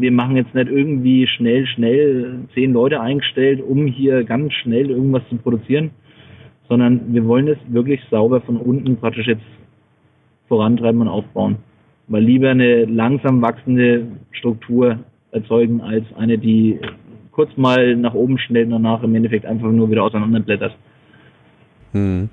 wir 0.00 0.12
machen 0.12 0.36
jetzt 0.36 0.54
nicht 0.54 0.70
irgendwie 0.70 1.26
schnell, 1.26 1.66
schnell 1.66 2.44
zehn 2.54 2.72
Leute 2.72 3.00
eingestellt, 3.00 3.60
um 3.60 3.86
hier 3.86 4.22
ganz 4.22 4.52
schnell 4.52 4.90
irgendwas 4.90 5.28
zu 5.28 5.36
produzieren, 5.36 5.90
sondern 6.68 7.12
wir 7.12 7.24
wollen 7.26 7.48
es 7.48 7.58
wirklich 7.68 8.00
sauber 8.10 8.40
von 8.40 8.56
unten 8.56 8.96
praktisch 8.96 9.26
jetzt 9.26 9.42
vorantreiben 10.48 11.00
und 11.00 11.08
aufbauen. 11.08 11.56
Weil 12.08 12.22
lieber 12.22 12.50
eine 12.50 12.84
langsam 12.84 13.42
wachsende 13.42 14.06
Struktur 14.32 14.98
erzeugen, 15.30 15.80
als 15.80 16.04
eine, 16.16 16.38
die 16.38 16.78
kurz 17.32 17.56
mal 17.56 17.94
nach 17.96 18.14
oben 18.14 18.38
schnell 18.38 18.64
und 18.64 18.70
danach 18.70 19.02
im 19.02 19.14
Endeffekt 19.14 19.46
einfach 19.46 19.70
nur 19.70 19.90
wieder 19.90 20.04
auseinanderblättert. 20.04 20.74
Hm. 21.92 22.28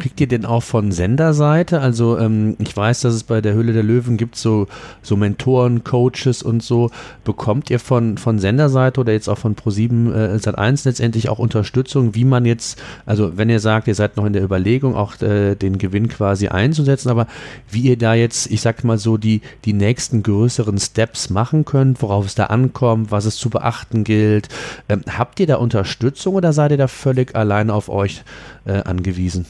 Kriegt 0.00 0.20
ihr 0.20 0.28
denn 0.28 0.46
auch 0.46 0.62
von 0.62 0.92
Senderseite? 0.92 1.80
Also 1.80 2.18
ähm, 2.18 2.56
ich 2.58 2.76
weiß, 2.76 3.02
dass 3.02 3.14
es 3.14 3.22
bei 3.22 3.40
der 3.40 3.52
Höhle 3.52 3.74
der 3.74 3.82
Löwen 3.82 4.16
gibt 4.16 4.36
so, 4.36 4.66
so 5.02 5.16
Mentoren, 5.16 5.84
Coaches 5.84 6.42
und 6.42 6.62
so. 6.62 6.90
Bekommt 7.22 7.68
ihr 7.68 7.78
von, 7.78 8.16
von 8.16 8.38
Senderseite 8.38 9.00
oder 9.00 9.12
jetzt 9.12 9.28
auch 9.28 9.38
von 9.38 9.54
Pro7 9.54 10.12
äh, 10.12 10.36
Sat1 10.36 10.86
letztendlich 10.86 11.28
auch 11.28 11.38
Unterstützung, 11.38 12.14
wie 12.14 12.24
man 12.24 12.46
jetzt, 12.46 12.82
also 13.04 13.36
wenn 13.36 13.50
ihr 13.50 13.60
sagt, 13.60 13.88
ihr 13.88 13.94
seid 13.94 14.16
noch 14.16 14.24
in 14.24 14.32
der 14.32 14.42
Überlegung, 14.42 14.96
auch 14.96 15.20
äh, 15.20 15.54
den 15.54 15.76
Gewinn 15.76 16.08
quasi 16.08 16.48
einzusetzen, 16.48 17.10
aber 17.10 17.26
wie 17.70 17.82
ihr 17.82 17.98
da 17.98 18.14
jetzt, 18.14 18.50
ich 18.50 18.62
sag 18.62 18.82
mal 18.84 18.98
so, 18.98 19.18
die, 19.18 19.42
die 19.66 19.74
nächsten 19.74 20.22
größeren 20.22 20.78
Steps 20.78 21.28
machen 21.28 21.66
könnt, 21.66 22.00
worauf 22.00 22.24
es 22.24 22.34
da 22.34 22.46
ankommt, 22.46 23.10
was 23.10 23.26
es 23.26 23.36
zu 23.36 23.50
beachten 23.50 24.02
gilt. 24.04 24.48
Ähm, 24.88 25.02
habt 25.18 25.40
ihr 25.40 25.46
da 25.46 25.56
Unterstützung 25.56 26.34
oder 26.36 26.54
seid 26.54 26.70
ihr 26.70 26.78
da 26.78 26.88
völlig 26.88 27.36
alleine 27.36 27.74
auf 27.74 27.90
euch 27.90 28.22
äh, 28.64 28.82
angewiesen? 28.82 29.44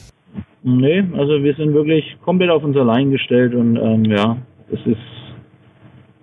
Nee, 0.63 1.03
also 1.17 1.43
wir 1.43 1.55
sind 1.55 1.73
wirklich 1.73 2.15
komplett 2.23 2.49
auf 2.51 2.63
uns 2.63 2.77
allein 2.77 3.09
gestellt 3.11 3.55
und 3.55 3.77
ähm, 3.77 4.05
ja, 4.05 4.37
es 4.71 4.79
ist, 4.85 4.97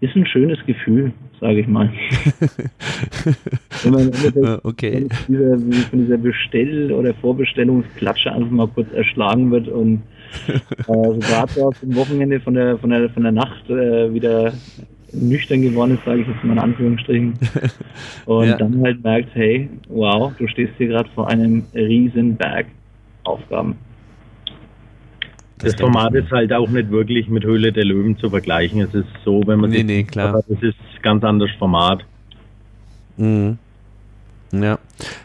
ist 0.01 0.14
ein 0.14 0.27
schönes 0.27 0.59
Gefühl, 0.64 1.12
sage 1.40 1.61
ich 1.61 1.66
mal. 1.66 1.90
Wenn 3.83 3.92
man 3.92 4.11
Ah, 4.44 4.61
okay. 4.62 5.07
von 5.09 5.35
dieser, 5.35 5.57
dieser 5.92 6.18
Bestell- 6.18 6.92
oder 6.92 7.14
Vorbestellungsklatsche 7.14 8.33
einfach 8.33 8.51
mal 8.51 8.68
kurz 8.68 8.92
erschlagen 8.92 9.51
wird 9.51 9.66
und 9.68 10.03
äh, 10.46 11.18
gerade 11.18 11.64
auf 11.64 11.79
dem 11.81 11.96
Wochenende 11.96 12.38
von 12.40 12.55
der, 12.55 12.79
von 12.79 12.90
der, 12.90 13.11
von 13.11 13.22
der 13.24 13.33
Nacht 13.33 13.68
äh, 13.70 14.12
wieder 14.14 14.53
nüchtern 15.12 15.62
geworden 15.62 15.94
ist, 15.94 16.05
sage 16.05 16.20
ich 16.20 16.29
jetzt 16.29 16.44
mal 16.44 16.53
in 16.53 16.59
Anführungsstrichen. 16.59 17.33
Und 18.27 18.46
Ja. 18.48 18.57
dann 18.59 18.81
halt 18.83 19.03
merkt, 19.03 19.31
hey, 19.35 19.68
wow, 19.88 20.33
du 20.38 20.46
stehst 20.46 20.72
hier 20.77 20.88
gerade 20.88 21.09
vor 21.14 21.29
einem 21.29 21.64
riesen 21.74 22.37
Berg 22.37 22.66
Aufgaben. 23.24 23.77
Das, 25.58 25.74
Format 25.74 26.14
ist 26.14 26.30
halt 26.30 26.52
auch 26.52 26.68
nicht 26.68 26.90
wirklich 26.90 27.28
mit 27.28 27.44
Höhle 27.44 27.72
der 27.72 27.84
Löwen 27.84 28.16
zu 28.18 28.30
vergleichen. 28.30 28.80
Es 28.80 28.94
ist 28.94 29.06
so, 29.24 29.42
wenn 29.46 29.58
man 29.60 29.70
Nee, 29.70 29.78
sich- 29.78 29.86
nee, 29.86 30.04
klar. 30.04 30.42
Das 30.48 30.62
ist 30.62 30.76
ganz 31.02 31.24
anderes 31.24 31.50
Format. 31.58 32.04
Mhm. 33.16 33.58
Ja. 34.52 34.78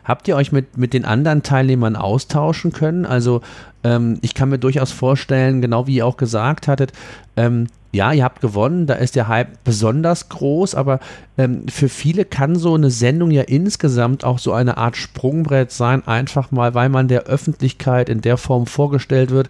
Habt 0.04 0.28
ihr 0.28 0.36
euch 0.36 0.52
mit, 0.52 0.78
mit 0.78 0.94
den 0.94 1.06
anderen 1.06 1.44
Teilnehmern 1.44 1.96
austauschen 1.96 2.72
können? 2.74 3.06
Also 3.06 3.42
ähm, 3.84 4.18
ich 4.22 4.34
kann 4.34 4.50
mir 4.50 4.60
durchaus 4.60 4.92
vorstellen, 4.92 5.62
genau 5.62 5.88
wie 5.88 5.96
ihr 5.96 6.06
auch 6.06 6.18
gesagt 6.18 6.68
hattet, 6.68 6.92
ähm, 7.38 7.68
ja, 7.94 8.12
ihr 8.12 8.24
habt 8.24 8.42
gewonnen, 8.42 8.88
da 8.88 8.96
ist 8.96 9.16
der 9.16 9.28
Hype 9.28 9.64
besonders 9.64 10.28
groß, 10.30 10.74
aber 10.76 11.00
ähm, 11.38 11.68
für 11.68 11.90
viele 11.90 12.26
kann 12.26 12.56
so 12.56 12.76
eine 12.76 12.92
Sendung 12.92 13.32
ja 13.32 13.44
insgesamt 13.44 14.24
auch 14.24 14.40
so 14.40 14.54
eine 14.54 14.78
Art 14.78 14.98
Sprungbrett 14.98 15.72
sein, 15.72 16.08
einfach 16.08 16.52
mal, 16.52 16.74
weil 16.74 16.90
man 16.90 17.08
der 17.08 17.24
Öffentlichkeit 17.24 18.10
in 18.10 18.22
der 18.22 18.38
Form 18.38 18.68
vorgestellt 18.68 19.32
wird. 19.32 19.50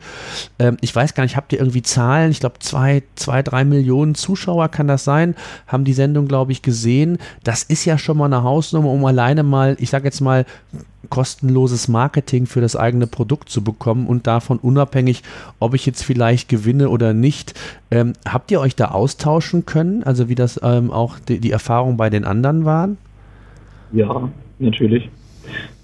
Ähm, 0.59 0.77
ich 0.81 0.95
weiß 0.95 1.13
gar 1.13 1.23
nicht, 1.23 1.35
habt 1.35 1.51
ihr 1.53 1.59
irgendwie 1.59 1.81
Zahlen? 1.81 2.31
Ich 2.31 2.39
glaube, 2.39 2.59
zwei, 2.59 3.03
zwei, 3.15 3.43
drei 3.43 3.65
Millionen 3.65 4.15
Zuschauer 4.15 4.69
kann 4.69 4.87
das 4.87 5.03
sein, 5.03 5.35
haben 5.67 5.83
die 5.83 5.93
Sendung, 5.93 6.27
glaube 6.27 6.51
ich, 6.51 6.61
gesehen. 6.61 7.17
Das 7.43 7.63
ist 7.63 7.85
ja 7.85 7.97
schon 7.97 8.17
mal 8.17 8.25
eine 8.25 8.43
Hausnummer, 8.43 8.89
um 8.89 9.03
alleine 9.05 9.43
mal, 9.43 9.75
ich 9.79 9.89
sage 9.89 10.05
jetzt 10.05 10.21
mal, 10.21 10.45
kostenloses 11.09 11.87
Marketing 11.87 12.45
für 12.45 12.61
das 12.61 12.75
eigene 12.75 13.07
Produkt 13.07 13.49
zu 13.49 13.63
bekommen 13.63 14.07
und 14.07 14.25
davon 14.27 14.57
unabhängig, 14.57 15.23
ob 15.59 15.73
ich 15.73 15.85
jetzt 15.85 16.03
vielleicht 16.03 16.49
gewinne 16.49 16.89
oder 16.89 17.13
nicht. 17.13 17.53
Ähm, 17.91 18.13
habt 18.27 18.51
ihr 18.51 18.59
euch 18.59 18.75
da 18.75 18.89
austauschen 18.89 19.65
können? 19.65 20.03
Also 20.03 20.29
wie 20.29 20.35
das 20.35 20.59
ähm, 20.63 20.91
auch 20.91 21.19
die, 21.19 21.39
die 21.39 21.51
Erfahrungen 21.73 21.97
bei 21.97 22.09
den 22.11 22.23
anderen 22.23 22.65
waren? 22.65 22.97
Ja, 23.93 24.29
natürlich. 24.59 25.09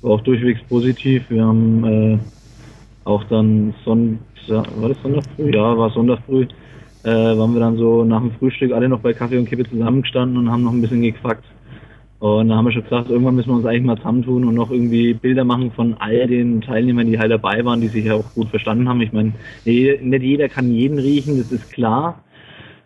War 0.02 0.12
auch 0.12 0.22
durchwegs 0.22 0.62
positiv. 0.70 1.24
Wir 1.30 1.44
haben 1.44 1.84
äh, 1.84 2.18
auch 3.06 3.24
dann 3.26 3.74
Sonntag, 3.84 4.68
war 4.80 4.90
das 4.90 5.02
Sonntag 5.02 5.24
früh? 5.36 5.52
Ja, 5.52 5.76
war 5.76 5.90
Sonntag 5.90 6.20
früh. 6.28 6.46
Äh, 7.04 7.10
waren 7.10 7.54
wir 7.54 7.60
dann 7.60 7.78
so 7.78 8.04
nach 8.04 8.22
dem 8.22 8.32
Frühstück 8.34 8.72
alle 8.72 8.88
noch 8.88 9.00
bei 9.00 9.14
Kaffee 9.14 9.38
und 9.38 9.50
Kippe 9.50 9.68
zusammengestanden 9.68 10.38
und 10.38 10.52
haben 10.52 10.64
noch 10.64 10.74
ein 10.74 10.82
bisschen 10.82 11.02
gequackt. 11.02 11.46
Und 12.20 12.50
da 12.50 12.56
haben 12.56 12.66
wir 12.66 12.74
schon 12.74 12.84
gesagt, 12.84 13.10
irgendwann 13.10 13.36
müssen 13.36 13.50
wir 13.50 13.56
uns 13.56 13.66
eigentlich 13.66 13.86
mal 13.86 13.98
zusammentun 13.98 14.44
und 14.46 14.54
noch 14.54 14.70
irgendwie 14.70 15.14
Bilder 15.14 15.46
machen 15.46 15.72
von 15.72 15.96
all 16.00 16.28
den 16.28 16.62
Teilnehmern, 16.62 17.08
die 17.08 17.18
halt 17.18 17.32
dabei 17.32 17.64
waren, 17.66 17.82
die 17.82 17.88
sich 17.88 18.06
ja 18.06 18.14
auch 18.14 18.34
gut 18.36 18.50
verstanden 18.50 18.88
haben. 18.90 19.02
Ich 19.02 19.14
meine, 19.14 19.32
nicht 19.66 20.24
jeder 20.24 20.50
kann 20.50 20.72
jeden 20.72 21.00
riechen, 21.00 21.38
das 21.38 21.52
ist 21.52 21.72
klar. 21.72 22.22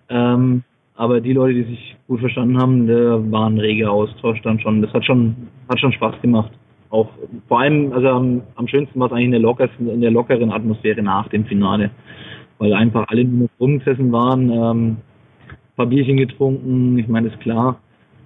Ähm, 0.10 0.64
aber 0.96 1.22
die 1.22 1.34
Leute, 1.34 1.56
die 1.56 1.64
sich 1.64 1.96
gut 2.08 2.20
verstanden 2.20 2.60
haben, 2.60 2.88
da 2.88 3.20
war 3.32 3.50
ein 3.50 3.58
reger 3.58 3.92
Austausch 3.92 4.42
dann 4.44 4.60
schon. 4.60 4.82
Das 4.82 4.94
hat 4.94 5.06
schon, 5.06 5.36
hat 5.70 5.80
schon 5.80 5.94
Spaß 5.94 6.22
gemacht. 6.22 6.52
Auch 6.90 7.10
vor 7.48 7.62
allem, 7.62 7.92
also 7.92 8.08
am, 8.10 8.42
am 8.56 8.68
schönsten 8.68 9.00
war 9.00 9.08
es 9.08 9.14
eigentlich 9.14 9.26
in 9.26 9.32
der, 9.32 9.40
lockersten, 9.40 9.90
in 9.90 10.02
der 10.02 10.12
lockeren 10.12 10.52
Atmosphäre 10.52 11.02
nach 11.02 11.28
dem 11.30 11.46
Finale. 11.46 11.90
Weil 12.60 12.74
einfach 12.74 13.08
alle 13.08 13.26
nur 13.26 13.50
rumgesessen 13.60 14.12
waren, 14.12 14.50
ähm, 14.52 14.90
ein 14.90 15.76
paar 15.76 15.88
Bierchen 15.88 16.18
getrunken, 16.18 17.00
ich 17.00 17.08
meine, 17.08 17.30
ist 17.30 17.40
klar. 17.40 17.80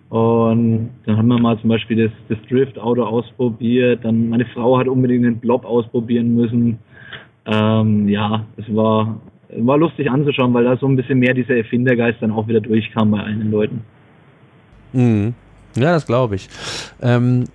Und 0.10 0.90
dann 1.06 1.18
haben 1.18 1.28
wir 1.28 1.40
mal 1.40 1.60
zum 1.60 1.70
Beispiel 1.70 2.08
das, 2.08 2.12
das 2.30 2.48
Drift-Auto 2.50 3.04
ausprobiert. 3.04 4.04
Dann 4.04 4.30
meine 4.30 4.46
Frau 4.46 4.78
hat 4.78 4.88
unbedingt 4.88 5.26
den 5.26 5.40
Blob 5.40 5.66
ausprobieren 5.66 6.36
müssen. 6.36 6.80
Ähm, 7.46 8.08
ja, 8.08 8.46
es 8.58 8.74
war, 8.74 9.20
war 9.50 9.78
lustig 9.78 10.10
anzuschauen, 10.10 10.54
weil 10.54 10.64
da 10.64 10.78
so 10.78 10.88
ein 10.88 10.96
bisschen 10.96 11.20
mehr 11.20 11.34
dieser 11.34 11.56
Erfindergeist 11.56 12.22
dann 12.22 12.32
auch 12.32 12.48
wieder 12.48 12.62
durchkam 12.62 13.12
bei 13.12 13.20
allen 13.20 13.52
Leuten. 13.52 13.82
Mhm. 14.94 15.34
Ja, 15.76 15.92
das 15.92 16.06
glaube 16.06 16.36
ich. 16.36 16.50
Ähm, 17.02 17.46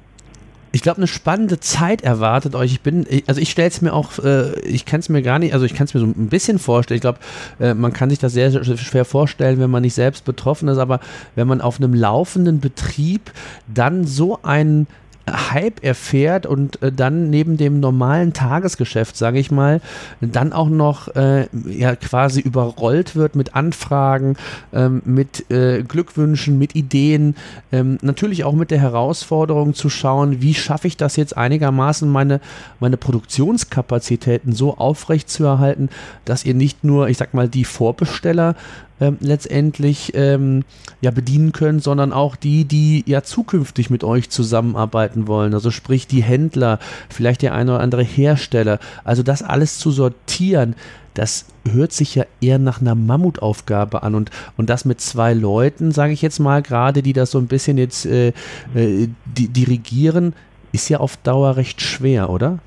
ich 0.75 0.81
glaube, 0.81 0.97
eine 0.97 1.07
spannende 1.07 1.61
Zeit 1.61 2.03
erwartet 2.03 2.55
euch. 2.55 2.73
Ich 2.73 2.81
bin, 2.81 3.07
also 3.27 3.41
ich 3.41 3.51
stelle 3.51 3.69
es 3.69 3.83
mir 3.83 3.93
auch, 3.93 4.19
äh, 4.21 4.59
ich 4.61 4.87
kann 4.87 5.01
es 5.01 5.11
mir 5.11 5.21
gar 5.21 5.39
nicht, 5.39 5.53
also 5.53 5.67
ich 5.67 5.75
kann 5.75 5.85
es 5.85 5.93
mir 5.93 6.01
so 6.01 6.07
ein 6.07 6.29
bisschen 6.29 6.59
vorstellen. 6.59 6.97
Ich 6.97 7.03
glaube, 7.03 7.19
äh, 7.61 7.75
man 7.75 7.93
kann 7.93 8.09
sich 8.09 8.19
das 8.19 8.33
sehr, 8.33 8.51
sehr 8.51 8.65
schwer 8.79 9.05
vorstellen, 9.05 9.61
wenn 9.61 9.71
man 9.71 9.83
nicht 9.83 9.95
selbst 9.95 10.25
betroffen 10.25 10.69
ist, 10.69 10.79
aber 10.79 11.01
wenn 11.35 11.47
man 11.47 11.61
auf 11.61 11.79
einem 11.79 11.93
laufenden 11.93 12.61
Betrieb 12.61 13.33
dann 13.73 14.05
so 14.07 14.39
einen 14.43 14.87
Hype 15.31 15.85
erfährt 15.85 16.47
und 16.47 16.83
äh, 16.83 16.91
dann 16.91 17.31
neben 17.31 17.57
dem 17.57 17.81
normalen 17.81 18.33
Tagesgeschäft, 18.33 19.17
sage 19.17 19.39
ich 19.39 19.51
mal, 19.51 19.81
dann 20.21 20.53
auch 20.53 20.69
noch 20.69 21.09
äh, 21.15 21.47
ja 21.67 21.95
quasi 21.97 22.41
überrollt 22.41 23.15
wird 23.15 23.37
mit 23.37 23.55
Anfragen, 23.55 24.37
ähm, 24.73 25.03
mit 25.05 25.51
äh, 25.51 25.83
Glückwünschen, 25.83 26.59
mit 26.59 26.75
Ideen, 26.75 27.37
ähm, 27.71 27.99
natürlich 28.03 28.45
auch 28.45 28.55
mit 28.55 28.71
der 28.71 28.81
Herausforderung 28.81 29.75
zu 29.75 29.91
schauen, 29.91 30.43
wie 30.43 30.55
schaffe 30.55 30.89
ich 30.89 30.97
das 30.97 31.17
jetzt 31.17 31.37
einigermaßen 31.37 32.09
meine, 32.09 32.41
meine 32.81 32.97
Produktionskapazitäten 32.97 34.53
so 34.53 34.77
aufrecht 34.77 35.31
zu 35.31 35.45
erhalten, 35.45 35.89
dass 36.25 36.45
ihr 36.45 36.55
nicht 36.55 36.83
nur, 36.83 37.09
ich 37.09 37.19
sag 37.19 37.33
mal, 37.33 37.49
die 37.49 37.65
Vorbesteller 37.65 38.57
ähm, 39.03 39.17
letztendlich 39.19 40.13
ähm, 40.15 40.63
ja 41.01 41.11
bedienen 41.11 41.51
könnt, 41.51 41.83
sondern 41.83 42.13
auch 42.13 42.37
die, 42.37 42.65
die 42.65 43.03
ja 43.05 43.25
zukünftig 43.25 43.91
mit 43.91 44.05
euch 44.05 44.31
zusammenarbeiten 44.31 45.27
wollen. 45.27 45.55
Also 45.55 45.73
sprich 45.73 46.07
die 46.07 46.23
Händler, 46.23 46.79
vielleicht 47.09 47.43
der 47.43 47.53
eine 47.53 47.73
oder 47.73 47.81
andere 47.81 48.05
Hersteller. 48.05 48.79
Also 49.03 49.25
das 49.25 49.43
alles 49.43 49.79
zu 49.79 49.91
sortieren, 49.91 50.77
das 51.15 51.47
hört 51.69 51.93
sich 51.93 52.15
ja 52.15 52.27
eher 52.41 52.61
nach 52.61 52.81
einer 52.81 52.95
Mammutaufgabe 52.95 54.05
an 54.05 54.15
und, 54.15 54.31
und 54.57 54.71
das 54.71 54.85
mit 54.85 55.01
zwei 55.01 55.35
Leuten, 55.35 55.91
sage 55.91 56.13
ich 56.13 56.23
jetzt 56.23 56.39
mal, 56.39 56.63
gerade 56.63 57.03
die 57.03 57.13
das 57.13 57.33
so 57.33 57.39
ein 57.39 57.49
bisschen 57.49 57.79
jetzt 57.79 58.07
äh, 58.07 58.29
äh, 58.77 59.09
di 59.25 59.49
dirigieren, 59.49 60.33
ist 60.71 60.89
ja 60.89 61.01
auf 61.01 61.17
Dauer 61.17 61.57
recht 61.57 61.81
schwer, 61.81 62.31
oder? 62.31 62.61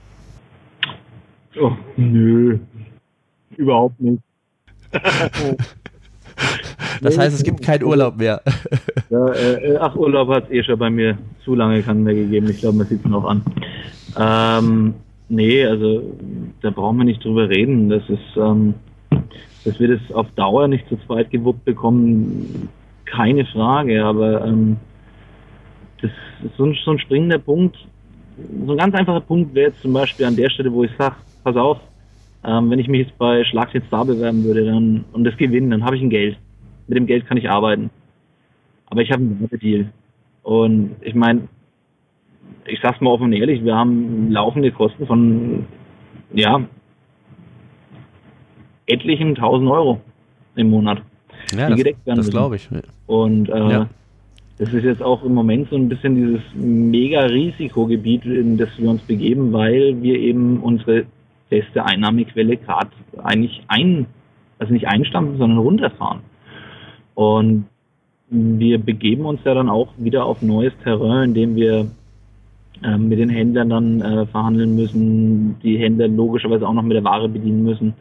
Oh, 1.57 1.71
nö. 1.95 2.59
Überhaupt 3.55 4.01
nicht. 4.01 4.21
Das 7.01 7.17
heißt, 7.17 7.35
es 7.35 7.43
gibt 7.43 7.61
keinen 7.61 7.83
Urlaub 7.83 8.17
mehr. 8.17 8.41
Ja, 9.11 9.27
äh, 9.33 9.77
ach, 9.79 9.95
Urlaub 9.95 10.29
hat 10.29 10.45
es 10.45 10.51
eh 10.51 10.63
schon 10.63 10.79
bei 10.79 10.89
mir 10.89 11.17
zu 11.43 11.53
lange 11.53 11.81
keinen 11.83 12.03
mehr 12.03 12.15
gegeben. 12.15 12.49
Ich 12.49 12.57
glaube, 12.57 12.77
man 12.77 12.87
sieht 12.87 13.05
es 13.05 13.09
noch 13.09 13.23
an. 13.23 13.43
Ähm, 14.19 14.95
nee, 15.29 15.63
also 15.63 16.01
da 16.61 16.71
brauchen 16.71 16.97
wir 16.97 17.05
nicht 17.05 17.23
drüber 17.23 17.47
reden. 17.47 17.87
Das 17.87 18.01
ist, 18.09 18.35
ähm, 18.35 18.73
dass 19.63 19.79
wir 19.79 19.89
das 19.89 20.15
auf 20.15 20.25
Dauer 20.35 20.67
nicht 20.67 20.89
zu 20.89 20.97
zweit 21.05 21.29
gewuppt 21.29 21.65
bekommen, 21.65 22.67
keine 23.05 23.45
Frage. 23.45 24.03
Aber 24.03 24.43
ähm, 24.43 24.77
das 26.01 26.11
ist 26.43 26.57
so 26.57 26.65
ein, 26.65 26.75
so 26.83 26.91
ein 26.91 26.99
springender 26.99 27.39
Punkt. 27.39 27.77
So 28.65 28.71
ein 28.71 28.77
ganz 28.77 28.95
einfacher 28.95 29.21
Punkt 29.21 29.53
wäre 29.53 29.69
jetzt 29.69 29.81
zum 29.81 29.93
Beispiel 29.93 30.25
an 30.25 30.35
der 30.35 30.49
Stelle, 30.49 30.73
wo 30.73 30.83
ich 30.83 30.91
sage, 30.97 31.15
pass 31.43 31.55
auf, 31.55 31.77
ähm, 32.45 32.69
wenn 32.69 32.79
ich 32.79 32.87
mich 32.87 33.07
jetzt 33.07 33.17
bei 33.17 33.43
Schlag 33.43 33.71
den 33.71 33.83
Star 33.83 34.05
bewerben 34.05 34.43
würde 34.43 34.65
dann, 34.65 35.05
und 35.13 35.23
das 35.23 35.37
gewinnen, 35.37 35.71
dann 35.71 35.83
habe 35.83 35.95
ich 35.95 36.01
ein 36.01 36.09
Geld. 36.09 36.37
Mit 36.87 36.97
dem 36.97 37.05
Geld 37.07 37.25
kann 37.27 37.37
ich 37.37 37.49
arbeiten. 37.49 37.89
Aber 38.87 39.01
ich 39.01 39.11
habe 39.11 39.21
einen 39.23 39.39
Werbedeal. 39.39 39.91
Und 40.43 40.95
ich 41.01 41.15
meine, 41.15 41.47
ich 42.65 42.79
sag's 42.81 43.01
mal 43.01 43.09
offen 43.09 43.25
und 43.25 43.33
ehrlich, 43.33 43.63
wir 43.63 43.75
haben 43.75 44.31
laufende 44.31 44.71
Kosten 44.71 45.07
von, 45.07 45.65
ja, 46.33 46.61
etlichen 48.87 49.35
tausend 49.35 49.69
Euro 49.69 49.99
im 50.55 50.69
Monat. 50.69 51.01
Ja, 51.51 51.65
Die 51.67 51.71
das, 51.71 51.77
gedeckt 51.77 52.05
werden 52.05 52.17
das 52.17 52.25
müssen. 52.27 52.31
glaube 52.37 52.55
ich. 52.57 52.69
Und 53.07 53.49
äh, 53.49 53.71
Ja. 53.71 53.89
das 54.57 54.73
ist 54.73 54.83
jetzt 54.83 55.01
auch 55.01 55.23
im 55.23 55.33
Moment 55.33 55.69
so 55.69 55.75
ein 55.75 55.89
bisschen 55.89 56.15
dieses 56.15 56.41
mega 56.53 57.21
Risikogebiet, 57.21 58.25
in 58.25 58.57
das 58.57 58.69
wir 58.77 58.89
uns 58.89 59.01
begeben, 59.03 59.51
weil 59.53 60.01
wir 60.01 60.19
eben 60.19 60.59
unsere 60.59 61.05
feste 61.49 61.83
Einnahmequelle 61.85 62.57
gerade 62.57 62.89
eigentlich 63.23 63.63
ein, 63.67 64.05
also 64.59 64.73
nicht 64.73 64.87
einstampfen, 64.87 65.37
sondern 65.37 65.59
runterfahren. 65.59 66.19
Und 67.15 67.65
wir 68.29 68.77
begeben 68.79 69.25
uns 69.25 69.39
ja 69.43 69.53
dann 69.53 69.69
auch 69.69 69.89
wieder 69.97 70.25
auf 70.25 70.41
neues 70.41 70.73
Terrain, 70.83 71.29
indem 71.29 71.55
wir 71.55 71.87
ähm, 72.83 73.07
mit 73.07 73.19
den 73.19 73.29
Händlern 73.29 73.69
dann 73.69 74.01
äh, 74.01 74.25
verhandeln 74.27 74.75
müssen, 74.75 75.57
die 75.61 75.77
Händler 75.77 76.07
logischerweise 76.07 76.67
auch 76.67 76.73
noch 76.73 76.83
mit 76.83 76.95
der 76.95 77.03
Ware 77.03 77.29
bedienen 77.29 77.63
müssen. 77.63 77.93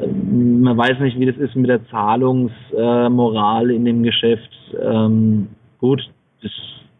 Ähm, 0.00 0.62
man 0.62 0.76
weiß 0.76 0.98
nicht, 1.00 1.18
wie 1.20 1.26
das 1.26 1.36
ist 1.36 1.54
mit 1.54 1.70
der 1.70 1.86
Zahlungsmoral 1.88 3.70
in 3.70 3.84
dem 3.84 4.02
Geschäft. 4.02 4.50
Ähm, 4.82 5.48
gut, 5.78 6.02
das 6.42 6.50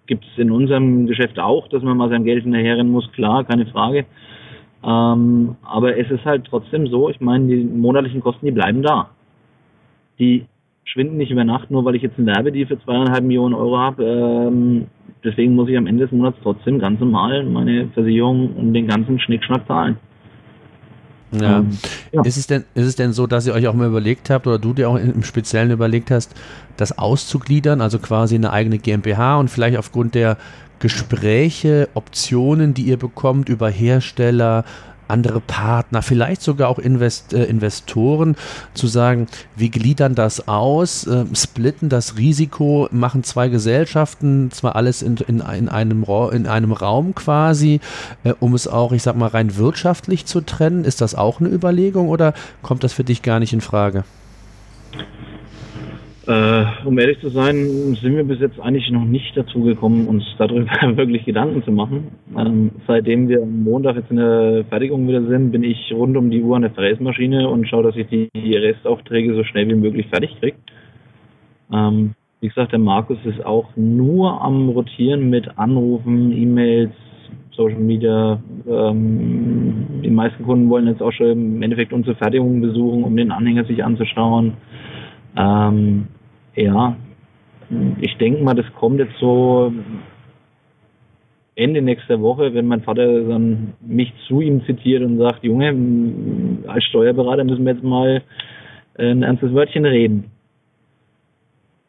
gibt 0.06 0.24
es 0.24 0.38
in 0.38 0.50
unserem 0.50 1.06
Geschäft 1.06 1.38
auch, 1.38 1.66
dass 1.68 1.82
man 1.82 1.96
mal 1.96 2.08
sein 2.08 2.24
Geld 2.24 2.44
hinterherrennen 2.44 2.92
muss, 2.92 3.10
klar, 3.12 3.44
keine 3.44 3.66
Frage. 3.66 4.06
Ähm, 4.84 5.56
aber 5.64 5.98
es 5.98 6.10
ist 6.10 6.24
halt 6.24 6.44
trotzdem 6.48 6.86
so, 6.86 7.08
ich 7.08 7.20
meine, 7.20 7.48
die 7.48 7.64
monatlichen 7.64 8.20
Kosten, 8.20 8.46
die 8.46 8.52
bleiben 8.52 8.82
da. 8.82 9.10
Die 10.20 10.46
schwinden 10.86 11.18
nicht 11.18 11.30
über 11.30 11.44
Nacht, 11.44 11.70
nur 11.70 11.84
weil 11.84 11.94
ich 11.94 12.02
jetzt 12.02 12.18
einen 12.18 12.26
Werbedeal 12.28 12.66
für 12.66 12.82
zweieinhalb 12.82 13.24
Millionen 13.24 13.54
Euro 13.54 13.76
habe. 13.76 14.04
Ähm, 14.04 14.86
deswegen 15.22 15.54
muss 15.54 15.68
ich 15.68 15.76
am 15.76 15.86
Ende 15.86 16.04
des 16.04 16.12
Monats 16.12 16.38
trotzdem 16.42 16.78
ganz 16.78 17.00
normal 17.00 17.44
meine 17.44 17.88
Versicherung 17.88 18.54
und 18.54 18.72
den 18.72 18.86
ganzen 18.86 19.18
Schnickschnack 19.18 19.66
zahlen. 19.66 19.96
Ja. 21.32 21.58
Ähm, 21.58 21.70
ja. 22.12 22.22
Ist, 22.24 22.36
es 22.36 22.46
denn, 22.46 22.64
ist 22.74 22.86
es 22.86 22.96
denn 22.96 23.12
so, 23.12 23.26
dass 23.26 23.46
ihr 23.46 23.52
euch 23.52 23.66
auch 23.66 23.74
mal 23.74 23.88
überlegt 23.88 24.30
habt 24.30 24.46
oder 24.46 24.58
du 24.58 24.72
dir 24.72 24.88
auch 24.88 24.96
im 24.96 25.22
Speziellen 25.24 25.70
überlegt 25.70 26.10
hast, 26.10 26.34
das 26.76 26.96
auszugliedern, 26.96 27.80
also 27.80 27.98
quasi 27.98 28.36
eine 28.36 28.52
eigene 28.52 28.78
GmbH 28.78 29.38
und 29.38 29.50
vielleicht 29.50 29.76
aufgrund 29.76 30.14
der 30.14 30.38
Gespräche, 30.78 31.88
Optionen, 31.94 32.74
die 32.74 32.82
ihr 32.82 32.98
bekommt 32.98 33.48
über 33.48 33.68
Hersteller, 33.68 34.64
andere 35.08 35.40
Partner, 35.40 36.02
vielleicht 36.02 36.42
sogar 36.42 36.68
auch 36.68 36.78
Invest, 36.78 37.32
äh, 37.32 37.44
Investoren, 37.44 38.36
zu 38.74 38.86
sagen, 38.86 39.26
wir 39.56 39.68
gliedern 39.68 40.14
das 40.14 40.48
aus, 40.48 41.06
äh, 41.06 41.24
splitten 41.34 41.88
das 41.88 42.16
Risiko, 42.16 42.88
machen 42.90 43.24
zwei 43.24 43.48
Gesellschaften, 43.48 44.50
zwar 44.50 44.76
alles 44.76 45.02
in, 45.02 45.16
in, 45.28 45.40
in, 45.40 45.68
einem, 45.68 46.04
in 46.32 46.46
einem 46.46 46.72
Raum 46.72 47.14
quasi, 47.14 47.80
äh, 48.24 48.34
um 48.40 48.54
es 48.54 48.68
auch, 48.68 48.92
ich 48.92 49.02
sag 49.02 49.16
mal, 49.16 49.28
rein 49.28 49.56
wirtschaftlich 49.56 50.26
zu 50.26 50.40
trennen. 50.40 50.84
Ist 50.84 51.00
das 51.00 51.14
auch 51.14 51.40
eine 51.40 51.48
Überlegung 51.48 52.08
oder 52.08 52.34
kommt 52.62 52.84
das 52.84 52.92
für 52.92 53.04
dich 53.04 53.22
gar 53.22 53.40
nicht 53.40 53.52
in 53.52 53.60
Frage? 53.60 54.04
Äh, 56.28 56.64
um 56.84 56.98
ehrlich 56.98 57.20
zu 57.20 57.28
sein, 57.28 57.54
sind 58.02 58.16
wir 58.16 58.24
bis 58.24 58.40
jetzt 58.40 58.58
eigentlich 58.58 58.90
noch 58.90 59.04
nicht 59.04 59.36
dazu 59.36 59.62
gekommen, 59.62 60.08
uns 60.08 60.24
darüber 60.38 60.72
wirklich 60.96 61.24
Gedanken 61.24 61.62
zu 61.62 61.70
machen. 61.70 62.08
Ähm, 62.36 62.72
seitdem 62.88 63.28
wir 63.28 63.42
am 63.42 63.62
Montag 63.62 63.94
jetzt 63.94 64.10
in 64.10 64.16
der 64.16 64.64
Fertigung 64.68 65.06
wieder 65.06 65.24
sind, 65.24 65.52
bin 65.52 65.62
ich 65.62 65.92
rund 65.92 66.16
um 66.16 66.30
die 66.30 66.42
Uhr 66.42 66.56
an 66.56 66.62
der 66.62 66.72
Fräsmaschine 66.72 67.48
und 67.48 67.68
schaue, 67.68 67.84
dass 67.84 67.96
ich 67.96 68.08
die, 68.08 68.56
Restaufträge 68.56 69.34
so 69.36 69.44
schnell 69.44 69.68
wie 69.68 69.76
möglich 69.76 70.08
fertig 70.08 70.34
kriege. 70.40 70.56
Ähm, 71.72 72.14
wie 72.40 72.48
gesagt, 72.48 72.72
der 72.72 72.80
Markus 72.80 73.18
ist 73.24 73.44
auch 73.46 73.68
nur 73.76 74.42
am 74.42 74.68
Rotieren 74.70 75.30
mit 75.30 75.58
Anrufen, 75.58 76.32
E-Mails, 76.32 76.92
Social 77.52 77.78
Media. 77.78 78.40
Ähm, 78.68 80.02
die 80.02 80.10
meisten 80.10 80.42
Kunden 80.44 80.68
wollen 80.70 80.88
jetzt 80.88 81.02
auch 81.02 81.12
schon 81.12 81.30
im 81.30 81.62
Endeffekt 81.62 81.92
unsere 81.92 82.16
Fertigung 82.16 82.60
besuchen, 82.60 83.04
um 83.04 83.16
den 83.16 83.30
Anhänger 83.30 83.64
sich 83.64 83.84
anzuschauen. 83.84 84.54
Ähm, 85.36 86.08
ja, 86.56 86.96
ich 88.00 88.16
denke 88.16 88.42
mal, 88.42 88.54
das 88.54 88.66
kommt 88.74 88.98
jetzt 88.98 89.18
so 89.20 89.72
Ende 91.54 91.80
nächster 91.80 92.20
Woche, 92.20 92.52
wenn 92.54 92.66
mein 92.66 92.82
Vater 92.82 93.22
dann 93.24 93.72
mich 93.80 94.12
zu 94.28 94.40
ihm 94.40 94.64
zitiert 94.66 95.02
und 95.02 95.18
sagt, 95.18 95.42
Junge, 95.42 95.74
als 96.66 96.84
Steuerberater 96.84 97.44
müssen 97.44 97.64
wir 97.64 97.72
jetzt 97.72 97.84
mal 97.84 98.22
ein 98.98 99.22
ernstes 99.22 99.52
Wörtchen 99.52 99.84
reden. 99.84 100.30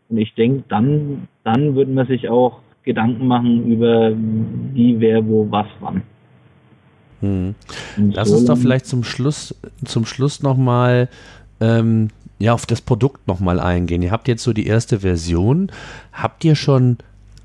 Und 0.09 0.17
ich 0.17 0.33
denke, 0.35 0.63
dann, 0.69 1.27
dann 1.43 1.75
würden 1.75 1.95
wir 1.95 2.05
sich 2.05 2.29
auch 2.29 2.59
Gedanken 2.83 3.27
machen 3.27 3.65
über 3.67 4.13
wie, 4.15 4.99
wer, 4.99 5.25
wo, 5.27 5.51
was, 5.51 5.67
wann. 5.81 6.03
Hm. 7.19 7.55
Lass 7.97 8.31
uns 8.31 8.45
doch 8.45 8.57
vielleicht 8.57 8.85
zum 8.85 9.03
Schluss, 9.03 9.59
zum 9.83 10.05
Schluss 10.05 10.43
nochmal 10.43 11.09
ähm, 11.59 12.09
ja, 12.39 12.53
auf 12.53 12.65
das 12.65 12.81
Produkt 12.81 13.27
nochmal 13.27 13.59
eingehen. 13.59 14.01
Ihr 14.01 14.11
habt 14.11 14.27
jetzt 14.27 14.43
so 14.43 14.53
die 14.53 14.67
erste 14.67 14.99
Version. 14.99 15.71
Habt 16.11 16.43
ihr 16.45 16.55
schon 16.55 16.97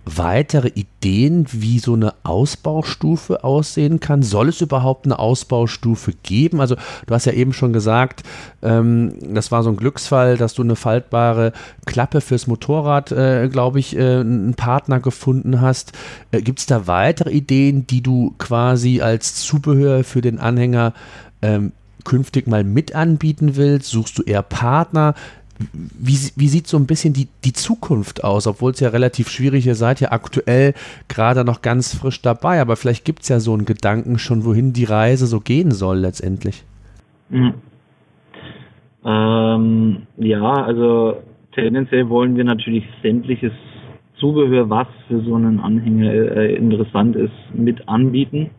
weitere 0.04 0.68
Ideen, 0.68 1.46
wie 1.52 1.78
so 1.78 1.94
eine 1.94 2.14
Ausbaustufe 2.24 3.44
aussehen 3.44 4.00
kann? 4.00 4.22
Soll 4.22 4.48
es 4.48 4.60
überhaupt 4.60 5.06
eine 5.06 5.18
Ausbaustufe 5.18 6.12
geben? 6.22 6.60
Also 6.60 6.76
du 7.06 7.14
hast 7.14 7.24
ja 7.24 7.32
eben 7.32 7.52
schon 7.52 7.72
gesagt, 7.72 8.22
ähm, 8.62 9.14
das 9.32 9.52
war 9.52 9.62
so 9.62 9.70
ein 9.70 9.76
Glücksfall, 9.76 10.36
dass 10.36 10.54
du 10.54 10.62
eine 10.62 10.76
faltbare 10.76 11.52
Klappe 11.86 12.20
fürs 12.20 12.46
Motorrad, 12.46 13.12
äh, 13.12 13.48
glaube 13.48 13.78
ich, 13.78 13.96
äh, 13.96 14.20
einen 14.20 14.54
Partner 14.54 14.98
gefunden 14.98 15.60
hast. 15.60 15.92
Äh, 16.32 16.42
Gibt 16.42 16.58
es 16.58 16.66
da 16.66 16.86
weitere 16.86 17.30
Ideen, 17.30 17.86
die 17.86 18.02
du 18.02 18.34
quasi 18.38 19.00
als 19.00 19.36
Zubehör 19.36 20.02
für 20.02 20.20
den 20.20 20.40
Anhänger 20.40 20.94
ähm, 21.42 21.72
künftig 22.04 22.46
mal 22.46 22.64
mit 22.64 22.94
anbieten 22.94 23.56
willst? 23.56 23.90
Suchst 23.90 24.18
du 24.18 24.22
eher 24.22 24.42
Partner? 24.42 25.14
Wie, 25.72 26.18
wie 26.34 26.48
sieht 26.48 26.66
so 26.66 26.76
ein 26.76 26.86
bisschen 26.86 27.12
die, 27.12 27.28
die 27.44 27.52
Zukunft 27.52 28.24
aus, 28.24 28.46
obwohl 28.46 28.72
es 28.72 28.80
ja 28.80 28.88
relativ 28.88 29.28
schwierig 29.28 29.60
ist, 29.60 29.66
ihr 29.66 29.74
seid 29.74 30.00
ja 30.00 30.10
aktuell 30.10 30.74
gerade 31.08 31.44
noch 31.44 31.62
ganz 31.62 31.94
frisch 31.94 32.20
dabei, 32.20 32.60
aber 32.60 32.76
vielleicht 32.76 33.04
gibt 33.04 33.22
es 33.22 33.28
ja 33.28 33.38
so 33.38 33.52
einen 33.52 33.64
Gedanken 33.64 34.18
schon, 34.18 34.44
wohin 34.44 34.72
die 34.72 34.84
Reise 34.84 35.26
so 35.26 35.40
gehen 35.40 35.70
soll 35.70 35.98
letztendlich. 35.98 36.64
Mhm. 37.28 37.54
Ähm, 39.04 40.02
ja, 40.16 40.42
also 40.42 41.22
tendenziell 41.54 42.08
wollen 42.08 42.36
wir 42.36 42.44
natürlich 42.44 42.84
sämtliches 43.02 43.52
Zubehör, 44.16 44.70
was 44.70 44.86
für 45.08 45.20
so 45.22 45.34
einen 45.34 45.58
Anhänger 45.60 46.12
äh, 46.12 46.54
interessant 46.54 47.16
ist, 47.16 47.32
mit 47.52 47.88
anbieten. 47.88 48.50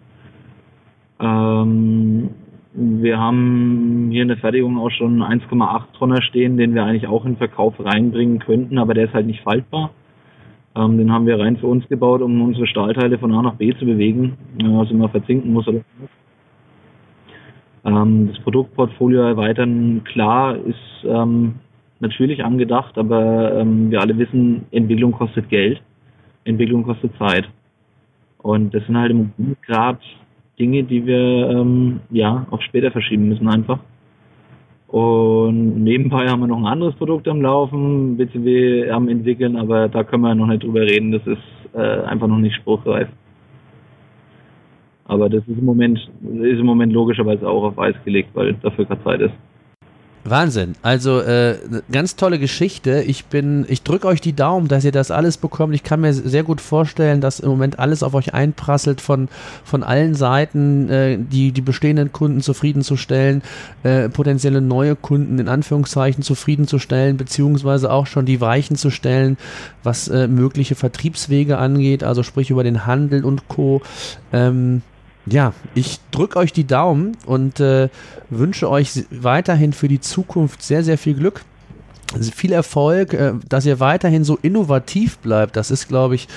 Ähm, 1.20 2.32
wir 2.74 3.20
haben 3.20 4.10
hier 4.12 4.24
in 4.24 4.30
der 4.30 4.38
Fertigung 4.38 4.80
auch 4.80 4.90
schon 4.90 5.22
1,8 5.22 5.98
Tonner 5.98 6.22
stehen, 6.22 6.58
den 6.58 6.74
wir 6.74 6.84
eigentlich 6.84 7.08
auch 7.08 7.26
in 7.26 7.38
Verkauf 7.38 7.74
reinbringen 7.80 8.40
könnten, 8.40 8.78
aber 8.80 8.94
der 8.94 9.06
ist 9.06 9.14
halt 9.14 9.28
nicht 9.28 9.44
faltbar. 9.44 9.92
Ähm, 10.76 10.98
den 10.98 11.12
haben 11.12 11.28
wir 11.28 11.40
rein 11.40 11.58
für 11.58 11.68
uns 11.68 11.88
gebaut, 11.88 12.22
um 12.22 12.42
unsere 12.42 12.66
Stahlteile 12.66 13.20
von 13.20 13.34
A 13.34 13.44
nach 13.44 13.56
B 13.56 13.76
zu 13.78 13.86
bewegen, 13.86 14.38
äh, 14.60 14.66
also 14.66 14.96
man 14.96 15.10
verzinken 15.10 15.54
muss 15.54 15.68
oder 15.68 15.82
ähm, 17.86 18.30
Das 18.30 18.40
Produktportfolio 18.44 19.22
erweitern, 19.22 20.04
klar, 20.04 20.58
ist 20.58 21.06
ähm, 21.06 21.56
natürlich 22.00 22.44
angedacht, 22.44 22.98
aber 22.98 23.54
ähm, 23.56 23.92
wir 23.92 24.02
alle 24.02 24.18
wissen, 24.18 24.66
Entwicklung 24.72 25.12
kostet 25.12 25.48
Geld, 25.50 25.80
Entwicklung 26.44 26.84
kostet 26.84 27.16
Zeit. 27.18 27.48
Und 28.40 28.74
das 28.74 28.86
sind 28.86 28.98
halt 28.98 29.12
im 29.12 29.32
gerade 29.62 30.00
Dinge, 30.64 30.84
die 30.84 31.06
wir 31.06 31.50
ähm, 31.50 32.00
ja 32.10 32.48
auch 32.50 32.62
später 32.62 32.90
verschieben 32.90 33.28
müssen 33.28 33.50
einfach. 33.50 33.80
Und 34.88 35.84
nebenbei 35.84 36.28
haben 36.30 36.40
wir 36.40 36.48
noch 36.48 36.60
ein 36.60 36.68
anderes 36.68 36.96
Produkt 36.96 37.28
am 37.28 37.42
Laufen, 37.42 38.16
BCW 38.16 38.90
am 38.90 39.10
entwickeln, 39.10 39.58
aber 39.58 39.90
da 39.90 40.04
können 40.04 40.24
wir 40.24 40.36
noch 40.36 40.48
nicht 40.48 40.64
drüber 40.64 40.82
reden. 40.82 41.12
Das 41.12 41.26
ist 41.28 41.42
äh, 41.74 42.06
einfach 42.06 42.28
noch 42.28 42.38
nicht 42.38 42.56
spruchreif. 42.56 43.10
Aber 45.06 45.28
das 45.30 45.42
ist 45.48 45.58
im 45.58 45.66
Moment, 45.66 46.00
ist 46.00 46.60
im 46.60 46.66
Moment 46.66 46.94
logischerweise 46.94 47.46
auch 47.50 47.64
auf 47.64 47.78
Eis 47.78 47.96
gelegt, 48.06 48.30
weil 48.36 48.54
dafür 48.62 48.86
keine 48.86 49.04
Zeit 49.04 49.22
ist. 49.22 49.34
Wahnsinn. 50.26 50.76
Also 50.82 51.20
äh, 51.20 51.58
ganz 51.92 52.16
tolle 52.16 52.40
Geschichte. 52.40 53.04
Ich 53.06 53.26
bin, 53.26 53.66
ich 53.68 53.84
drücke 53.84 54.08
euch 54.08 54.22
die 54.22 54.34
Daumen, 54.34 54.70
dass 54.70 54.86
ihr 54.86 54.94
das 54.94 55.12
alles 55.12 55.36
bekommt. 55.38 55.76
Ich 55.76 55.84
kann 55.84 56.00
mir 56.00 56.14
sehr 56.14 56.44
gut 56.44 56.62
vorstellen, 56.62 57.20
dass 57.20 57.42
im 57.42 57.50
Moment 57.50 57.78
alles 57.78 58.04
auf 58.04 58.14
euch 58.14 58.34
einprasselt 58.34 59.02
von, 59.02 59.28
von 59.66 59.84
allen 59.84 60.16
Seiten, 60.16 60.90
äh, 60.90 61.18
die, 61.20 61.52
die 61.52 61.62
bestehenden 61.62 62.14
Kunden 62.14 62.40
zufriedenzustellen, 62.40 63.42
äh, 63.84 64.08
potenzielle 64.08 64.62
neue 64.62 64.96
Kunden 64.96 65.40
in 65.40 65.50
Anführungszeichen 65.50 66.24
zufriedenzustellen, 66.24 67.18
beziehungsweise 67.18 67.92
auch 67.92 68.08
schon 68.08 68.26
die 68.26 68.40
Weichen 68.40 68.78
zu 68.78 68.92
stellen, 68.92 69.38
was 69.84 70.08
äh, 70.08 70.28
mögliche 70.28 70.76
Vertriebswege 70.76 71.58
angeht, 71.58 72.04
also 72.04 72.24
sprich 72.24 72.50
über 72.50 72.64
den 72.64 72.86
Handel 72.86 73.26
und 73.26 73.50
Co. 73.50 73.82
Ähm, 74.32 74.84
ja, 75.26 75.54
ich 75.74 76.00
drücke 76.12 76.38
euch 76.40 76.54
die 76.54 76.68
Daumen 76.68 77.18
und 77.26 77.60
äh, 77.60 77.90
wünsche 78.30 78.70
euch 78.70 79.06
weiterhin 79.10 79.74
für 79.74 79.88
die 79.88 80.02
Zukunft 80.02 80.62
sehr, 80.62 80.84
sehr 80.84 80.98
viel 80.98 81.14
Glück. 81.14 81.44
Viel 82.20 82.52
Erfolg, 82.52 83.14
äh, 83.14 83.34
dass 83.48 83.66
ihr 83.66 83.80
weiterhin 83.80 84.24
so 84.24 84.38
innovativ 84.42 85.18
bleibt. 85.20 85.56
Das 85.56 85.72
ist, 85.72 85.88
glaube 85.88 86.16
ich, 86.16 86.28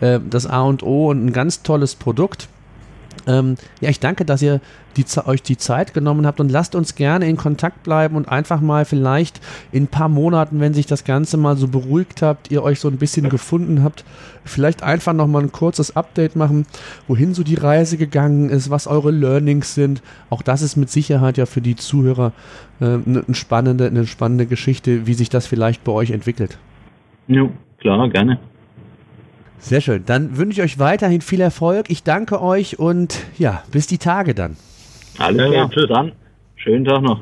äh, 0.00 0.20
das 0.30 0.46
A 0.46 0.62
und 0.62 0.82
O 0.82 1.10
und 1.10 1.26
ein 1.26 1.32
ganz 1.32 1.62
tolles 1.62 1.94
Produkt. 1.94 2.48
Ähm, 3.26 3.56
ja, 3.80 3.90
ich 3.90 4.00
danke, 4.00 4.24
dass 4.24 4.42
ihr 4.42 4.60
die, 4.96 5.04
euch 5.26 5.42
die 5.42 5.56
Zeit 5.56 5.94
genommen 5.94 6.26
habt 6.26 6.40
und 6.40 6.50
lasst 6.50 6.74
uns 6.74 6.94
gerne 6.94 7.28
in 7.28 7.36
Kontakt 7.36 7.82
bleiben 7.82 8.16
und 8.16 8.28
einfach 8.28 8.60
mal 8.60 8.84
vielleicht 8.84 9.40
in 9.72 9.84
ein 9.84 9.88
paar 9.88 10.08
Monaten, 10.08 10.60
wenn 10.60 10.74
sich 10.74 10.86
das 10.86 11.04
Ganze 11.04 11.36
mal 11.36 11.56
so 11.56 11.68
beruhigt 11.68 12.22
habt, 12.22 12.50
ihr 12.50 12.62
euch 12.62 12.80
so 12.80 12.88
ein 12.88 12.96
bisschen 12.96 13.28
gefunden 13.28 13.82
habt, 13.82 14.04
vielleicht 14.44 14.82
einfach 14.82 15.12
nochmal 15.12 15.42
ein 15.42 15.52
kurzes 15.52 15.96
Update 15.96 16.36
machen, 16.36 16.66
wohin 17.08 17.34
so 17.34 17.42
die 17.42 17.56
Reise 17.56 17.96
gegangen 17.96 18.48
ist, 18.48 18.70
was 18.70 18.86
eure 18.86 19.10
Learnings 19.10 19.74
sind. 19.74 20.02
Auch 20.30 20.42
das 20.42 20.62
ist 20.62 20.76
mit 20.76 20.90
Sicherheit 20.90 21.36
ja 21.36 21.46
für 21.46 21.60
die 21.60 21.76
Zuhörer 21.76 22.32
äh, 22.80 22.84
eine, 22.84 23.24
spannende, 23.32 23.86
eine 23.86 24.06
spannende 24.06 24.46
Geschichte, 24.46 25.06
wie 25.06 25.14
sich 25.14 25.28
das 25.28 25.46
vielleicht 25.46 25.84
bei 25.84 25.92
euch 25.92 26.10
entwickelt. 26.10 26.58
Ja, 27.28 27.48
klar, 27.78 28.08
gerne. 28.08 28.38
Sehr 29.58 29.80
schön. 29.80 30.04
Dann 30.06 30.36
wünsche 30.36 30.60
ich 30.60 30.64
euch 30.64 30.78
weiterhin 30.78 31.20
viel 31.20 31.40
Erfolg. 31.40 31.90
Ich 31.90 32.02
danke 32.02 32.40
euch 32.40 32.78
und 32.78 33.18
ja, 33.38 33.62
bis 33.70 33.86
die 33.86 33.98
Tage 33.98 34.34
dann. 34.34 34.56
Alles 35.18 35.36
klar. 35.36 35.52
Ja, 35.52 35.68
tschüss. 35.68 35.88
Dann 35.88 36.12
schönen 36.56 36.84
Tag 36.84 37.02
noch. 37.02 37.20